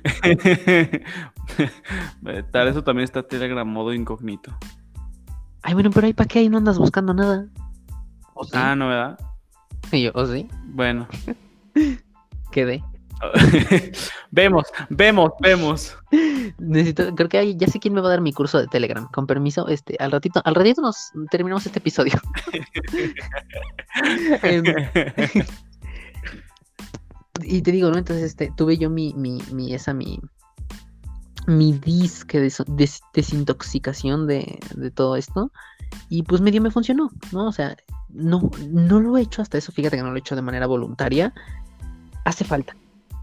[2.53, 4.57] Tal, eso también está Telegram modo incógnito.
[5.63, 7.49] Ay, bueno, pero ahí para qué ahí no andas buscando nada.
[8.53, 9.19] Ah, no, ¿verdad?
[9.91, 10.47] Y yo, ¿o sí?
[10.67, 11.09] Bueno.
[12.53, 12.85] Quedé.
[14.31, 15.97] vemos, vemos, vemos.
[16.59, 19.09] Necesito, creo que ya sé quién me va a dar mi curso de Telegram.
[19.11, 22.15] Con permiso, este, al ratito, al ratito nos terminamos este episodio.
[24.43, 24.65] Em,
[27.43, 27.99] y te digo, ¿no?
[27.99, 30.21] Entonces, este, tuve yo mi, mi, mi esa, mi,
[31.47, 32.53] mi disque de
[33.15, 35.51] desintoxicación de, de, todo esto.
[36.09, 37.49] Y pues medio me funcionó, ¿no?
[37.49, 37.77] O sea,
[38.09, 40.67] no, no lo he hecho hasta eso, fíjate que no lo he hecho de manera
[40.67, 41.33] voluntaria.
[42.25, 42.77] Hace falta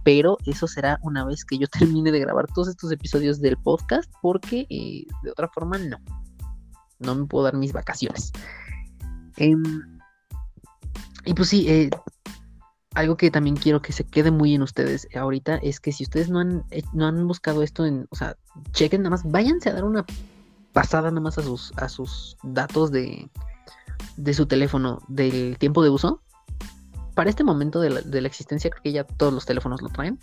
[0.06, 4.10] pero eso será una vez que yo termine de grabar todos estos episodios del podcast,
[4.22, 5.98] porque eh, de otra forma no.
[7.00, 8.32] No me puedo dar mis vacaciones.
[9.36, 9.64] Em,
[11.26, 11.90] y pues sí, eh,
[12.94, 16.30] algo que también quiero que se quede muy en ustedes ahorita es que si ustedes
[16.30, 18.38] no han, eh, no han buscado esto en, o sea,
[18.72, 20.06] chequen nada más, váyanse a dar una
[20.72, 23.30] pasada nada más a sus, a sus datos de,
[24.18, 26.22] de su teléfono del tiempo de uso
[27.16, 30.20] para este momento de la, existencia, creo que ya todos los teléfonos lo traen.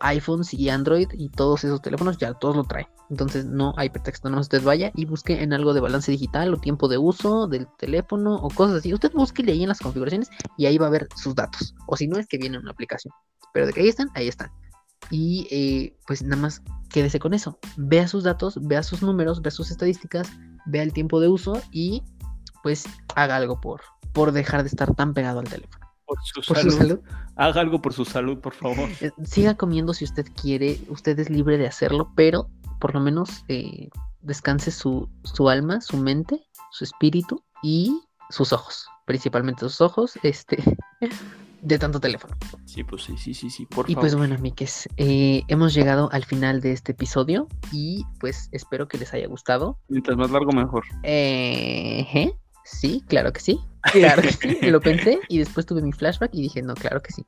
[0.00, 2.88] iPhones y Android y todos esos teléfonos ya todos lo traen.
[3.10, 6.56] Entonces no hay pretexto, no usted vaya y busque en algo de balance digital o
[6.56, 8.94] tiempo de uso del teléfono o cosas así.
[8.94, 11.74] Usted búsquele ahí en las configuraciones y ahí va a ver sus datos.
[11.86, 13.12] O si no es que viene una aplicación.
[13.52, 14.50] Pero de que ahí están, ahí están.
[15.10, 17.58] Y eh, pues nada más quédese con eso.
[17.76, 20.30] Vea sus datos, vea sus números, vea sus estadísticas,
[20.64, 22.02] vea el tiempo de uso y
[22.62, 22.84] pues
[23.16, 23.82] haga algo por,
[24.14, 25.79] por dejar de estar tan pegado al teléfono
[26.46, 27.00] por, su, salud.
[27.36, 28.88] Haga algo por su salud, por favor.
[29.00, 32.48] Eh, siga comiendo si usted quiere, usted es libre de hacerlo, pero
[32.80, 33.88] por lo menos eh,
[34.22, 40.62] descanse su, su alma, su mente, su espíritu y sus ojos, principalmente sus ojos, este,
[41.62, 42.36] de tanto teléfono.
[42.64, 46.24] Sí, pues sí, sí, sí, sí, por y pues bueno, amigues, eh, hemos llegado al
[46.24, 49.78] final de este episodio y pues espero que les haya gustado.
[49.88, 50.84] Mientras más largo, mejor.
[51.02, 52.32] Eh,
[52.70, 53.60] sí, claro que sí.
[53.92, 57.12] Claro que sí, lo pensé y después tuve mi flashback y dije, no, claro que
[57.12, 57.24] sí.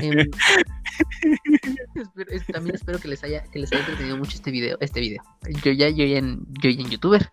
[0.00, 0.30] Em,
[2.52, 5.20] también espero que les haya, que les haya entretenido mucho este video, este video.
[5.64, 7.28] Yo ya, yo ya en, yo ya en youtuber.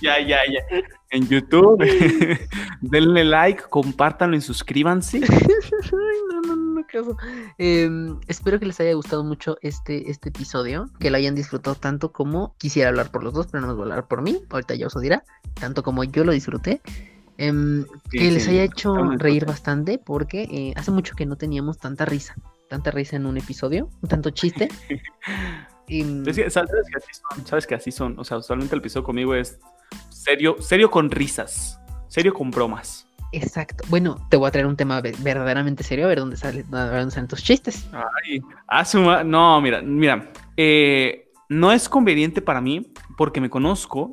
[0.00, 0.60] Ya, ya, ya.
[1.12, 1.78] En YouTube.
[2.80, 5.20] Denle like, compártanlo y suscríbanse.
[6.32, 7.16] no, no, no, caso.
[7.58, 12.12] Em, espero que les haya gustado mucho este, este episodio, que lo hayan disfrutado tanto
[12.12, 14.42] como quisiera hablar por los dos, pero no nos voy a hablar por mí.
[14.48, 15.22] Ahorita ya os lo dirá.
[15.60, 16.80] Tanto como yo lo disfruté.
[17.36, 22.04] Em, que les haya hecho reír bastante porque eh, hace mucho que no teníamos tanta
[22.04, 22.36] risa,
[22.68, 24.68] tanta risa en un episodio, tanto chiste.
[26.48, 28.18] ¿sabes, que así son, ¿Sabes que así son?
[28.18, 29.58] O sea, usualmente el episodio conmigo es
[30.22, 33.06] serio, serio con risas, serio con bromas.
[33.32, 33.84] Exacto.
[33.88, 37.28] Bueno, te voy a traer un tema verdaderamente serio, a ver dónde, sale, dónde salen
[37.28, 37.88] tus chistes.
[37.92, 44.12] Ay, asuma, no, mira, mira, eh, no es conveniente para mí porque me conozco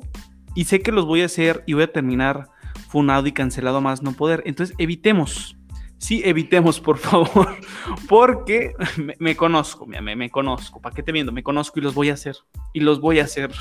[0.54, 2.48] y sé que los voy a hacer y voy a terminar
[2.88, 4.42] funado y cancelado a más no poder.
[4.46, 5.56] Entonces, evitemos.
[5.98, 7.58] Sí, evitemos, por favor,
[8.08, 8.72] porque
[9.18, 10.80] me, conozco, me, me, conozco.
[10.80, 11.30] ¿Para qué te viendo?
[11.30, 12.36] Me conozco y los voy a hacer.
[12.72, 13.52] Y los voy a hacer.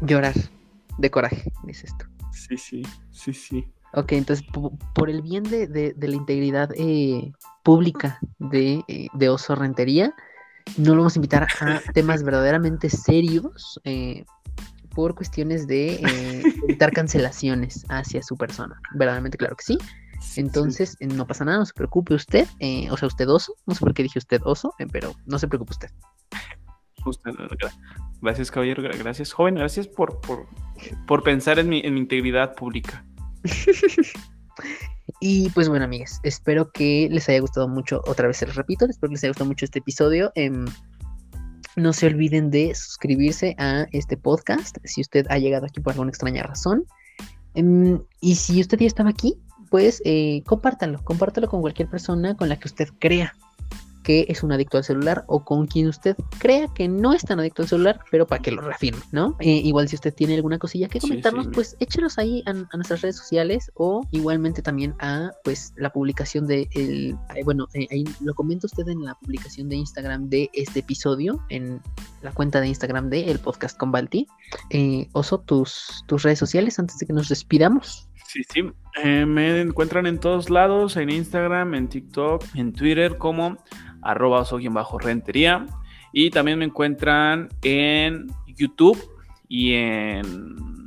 [0.00, 0.34] Llorar
[0.98, 2.06] de coraje, dices tú.
[2.32, 3.74] Sí, sí, sí, sí.
[3.96, 4.44] Ok, entonces
[4.94, 10.12] por el bien de, la integridad eh, pública de, eh, de, Oso Rentería,
[10.76, 14.24] no lo vamos a invitar a temas verdaderamente serios eh,
[14.90, 16.00] por cuestiones de
[16.68, 18.80] evitar cancelaciones hacia su persona.
[18.94, 19.78] Verdaderamente, claro que sí.
[20.36, 22.48] Entonces, no pasa nada, no se preocupe usted,
[22.90, 25.72] o sea, usted oso, no sé por qué dije usted oso, pero no se preocupe
[25.72, 25.90] usted.
[28.24, 30.46] Gracias, caballero, gracias, joven, gracias por, por,
[31.06, 33.04] por pensar en mi, en mi integridad pública.
[35.20, 38.86] y pues bueno, amigas, espero que les haya gustado mucho, otra vez se les repito,
[38.86, 40.32] espero que les haya gustado mucho este episodio.
[40.36, 40.64] Em,
[41.76, 46.08] no se olviden de suscribirse a este podcast si usted ha llegado aquí por alguna
[46.08, 46.86] extraña razón.
[47.52, 49.34] Em, y si usted ya estaba aquí,
[49.68, 53.34] pues eh, compártalo, compártalo con cualquier persona con la que usted crea
[54.04, 57.40] que es un adicto al celular o con quien usted crea que no es tan
[57.40, 59.36] adicto al celular, pero para que lo reafirme, ¿no?
[59.40, 63.16] Eh, igual si usted tiene alguna cosilla que comentarnos, pues échelos ahí a, nuestras redes
[63.16, 68.66] sociales o igualmente también a pues la publicación de el, bueno, eh, ahí lo comenta
[68.66, 71.80] usted en la publicación de Instagram de este episodio, en
[72.22, 74.26] la cuenta de Instagram de el podcast con Balti.
[74.70, 78.08] Eh, Oso, tus, tus redes sociales antes de que nos despidamos.
[78.26, 78.62] Sí, sí.
[79.26, 83.56] me encuentran en todos lados, en Instagram, en TikTok, en Twitter como
[84.04, 84.58] arroba oso
[84.98, 85.66] rentería.
[86.12, 88.98] Y también me encuentran en YouTube
[89.48, 90.84] y en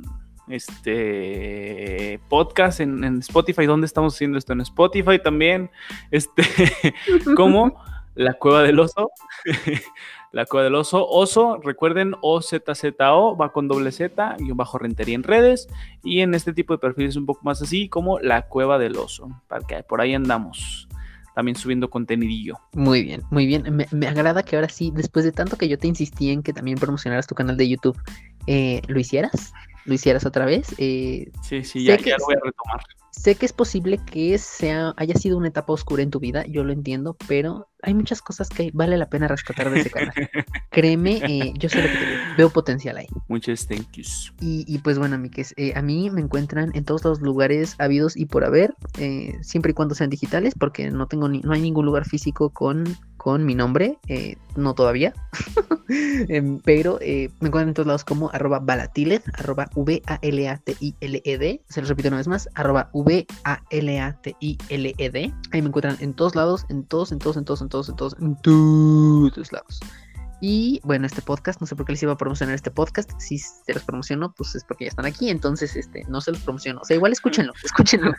[0.48, 3.66] este podcast en, Spotify.
[3.66, 4.54] ¿Dónde estamos haciendo esto?
[4.54, 5.70] En Spotify también.
[6.10, 6.42] Este,
[7.36, 7.82] como
[8.14, 9.10] La Cueva del Oso.
[10.32, 11.06] la Cueva del Oso.
[11.06, 15.68] Oso, recuerden, O-Z-Z-O, va con doble Z, y bajo rentería en redes.
[16.02, 19.28] Y en este tipo de perfiles un poco más así, como La Cueva del Oso.
[19.46, 20.88] Para que por ahí andamos
[21.38, 22.58] también subiendo contenidillo.
[22.72, 23.62] Muy bien, muy bien.
[23.92, 26.78] Me, agrada que ahora sí, después de tanto que yo te insistí en que también
[26.78, 27.96] promocionaras tu canal de YouTube,
[28.48, 29.52] eh, ¿lo hicieras?
[29.84, 30.74] ¿Lo hicieras otra vez?
[30.78, 32.80] Eh, sí, sí, ya, ya lo voy a retomar.
[33.12, 36.64] Sé que es posible que sea, haya sido una etapa oscura en tu vida, yo
[36.64, 40.12] lo entiendo, pero hay muchas cosas que vale la pena rescatar de ese canal.
[40.70, 43.06] Créeme, eh, yo sé lo que te veo potencial ahí.
[43.28, 44.32] Muchas thank yous.
[44.40, 48.26] Y, pues bueno, amigues, eh, a mí me encuentran en todos los lugares habidos y
[48.26, 51.86] por haber, eh, siempre y cuando sean digitales, porque no tengo ni, no hay ningún
[51.86, 52.84] lugar físico con,
[53.16, 53.98] con mi nombre,
[54.56, 55.14] no todavía,
[56.28, 62.08] em, pero me encuentran en todos lados como arroba valatiled, arroba V-A-L-A-T-I-L-E-D, se los repito
[62.08, 63.32] una vez más, arroba V-A-L-A-T-I-L-E-D,
[65.52, 67.96] ahí me encuentran en todos lados, en todos, en todos, en todos, en todos, en
[67.96, 68.36] todos, en
[69.30, 69.80] todos lados.
[70.40, 73.10] Y bueno, este podcast, no sé por qué les iba a promocionar este podcast.
[73.18, 75.30] Si se los promociono, pues es porque ya están aquí.
[75.30, 76.80] Entonces, este, no se los promociono.
[76.80, 78.12] O sea, igual escúchenlo, escúchenlo.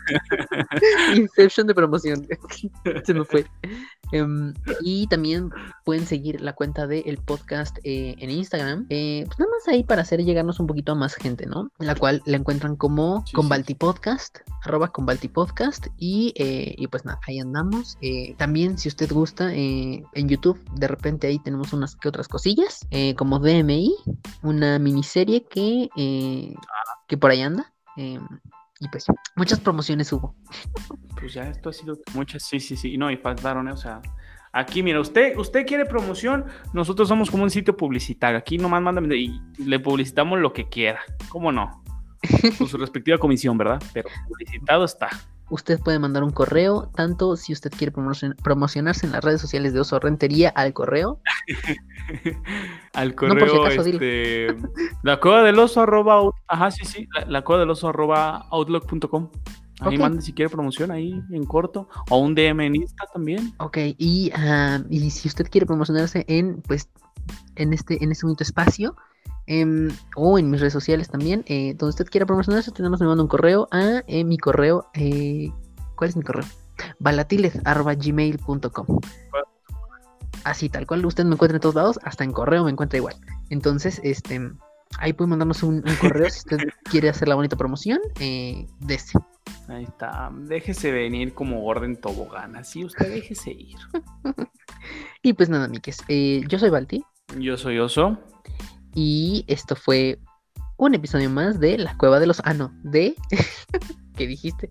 [1.16, 2.28] Inception de promoción.
[3.04, 3.46] se me fue.
[4.12, 5.50] Em, y también
[5.84, 8.86] pueden seguir la cuenta del el podcast eh, en Instagram.
[8.88, 11.70] Eh, pues nada más ahí para hacer llegarnos un poquito a más gente, ¿no?
[11.78, 15.86] La cual la encuentran como sí, Podcast, arroba Convalti Podcast.
[15.96, 17.96] Y, eh, y pues nada, ahí andamos.
[18.36, 23.38] también, si usted gusta, en YouTube, de repente ahí tenemos unas que otras cosillas, como
[23.38, 23.94] DMI,
[24.42, 25.88] una miniserie que,
[27.08, 27.72] que por ahí anda.
[28.80, 30.34] Y pues muchas promociones hubo.
[31.18, 33.72] Pues ya esto ha sido muchas, sí, sí, sí, no, y faltaron, ¿eh?
[33.72, 34.00] o sea,
[34.52, 39.14] aquí mira, usted, usted quiere promoción, nosotros somos como un sitio publicitario, aquí nomás mándame
[39.16, 41.82] y le publicitamos lo que quiera, ¿cómo no?
[42.56, 43.82] Con su respectiva comisión, ¿verdad?
[43.92, 45.10] Pero publicitado está
[45.50, 49.80] usted puede mandar un correo, tanto si usted quiere promocionarse en las redes sociales de
[49.80, 51.20] Oso Rentería, al correo.
[52.94, 54.56] al correo, este,
[55.02, 59.30] la cueva del oso arroba, ajá, sí, sí, la, cueva del oso arroba outlook.com.
[59.80, 63.54] Ahí mande si quiere promoción ahí en corto o un DM en Insta también.
[63.58, 66.90] Ok, y, ah, y si usted quiere promocionarse en, pues,
[67.56, 68.94] en este, en este bonito espacio,
[69.52, 71.42] Em, o en mis redes sociales también.
[71.46, 74.86] Eh, donde usted quiera promocionarse, tenemos me manda un correo a eh, mi correo.
[74.94, 75.50] Eh,
[75.96, 76.44] ¿Cuál es mi correo?
[77.00, 78.86] balatiles.gmail.com
[80.44, 83.16] Así tal cual usted me encuentra en todos lados, hasta en correo me encuentra igual.
[83.50, 84.40] Entonces, este,
[84.98, 89.18] ahí puede mandarnos un, correo si usted quiere hacer la bonita promoción de ese.
[89.66, 93.78] Ahí está, déjese venir como orden tobogán, así usted déjese ir.
[95.22, 97.04] y pues nada, Miques, yo soy Balti.
[97.36, 98.16] Yo soy Oso.
[98.94, 100.18] Y esto fue
[100.76, 102.40] un episodio más de La Cueva de los...
[102.44, 103.14] Ah, no, de...
[104.16, 104.70] ¿Qué dijiste?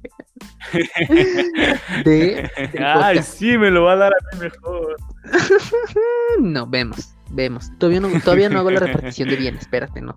[2.06, 2.50] de...
[2.80, 4.96] Ay, sí, me lo va a dar a mí mejor.
[6.40, 7.72] no, vemos, vemos.
[7.80, 10.16] Todavía no, todavía no hago la repartición de bien, espérate, ¿no?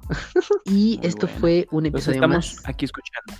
[0.66, 3.34] y esto fue un episodio estamos aquí escuchando.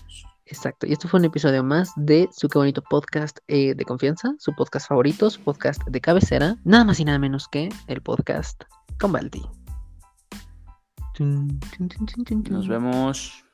[0.47, 4.35] Exacto, y esto fue un episodio más de su qué bonito podcast eh, de confianza,
[4.39, 8.63] su podcast favorito, su podcast de cabecera, nada más y nada menos que el podcast
[8.99, 9.43] con Balti.
[11.19, 13.45] Nos vemos.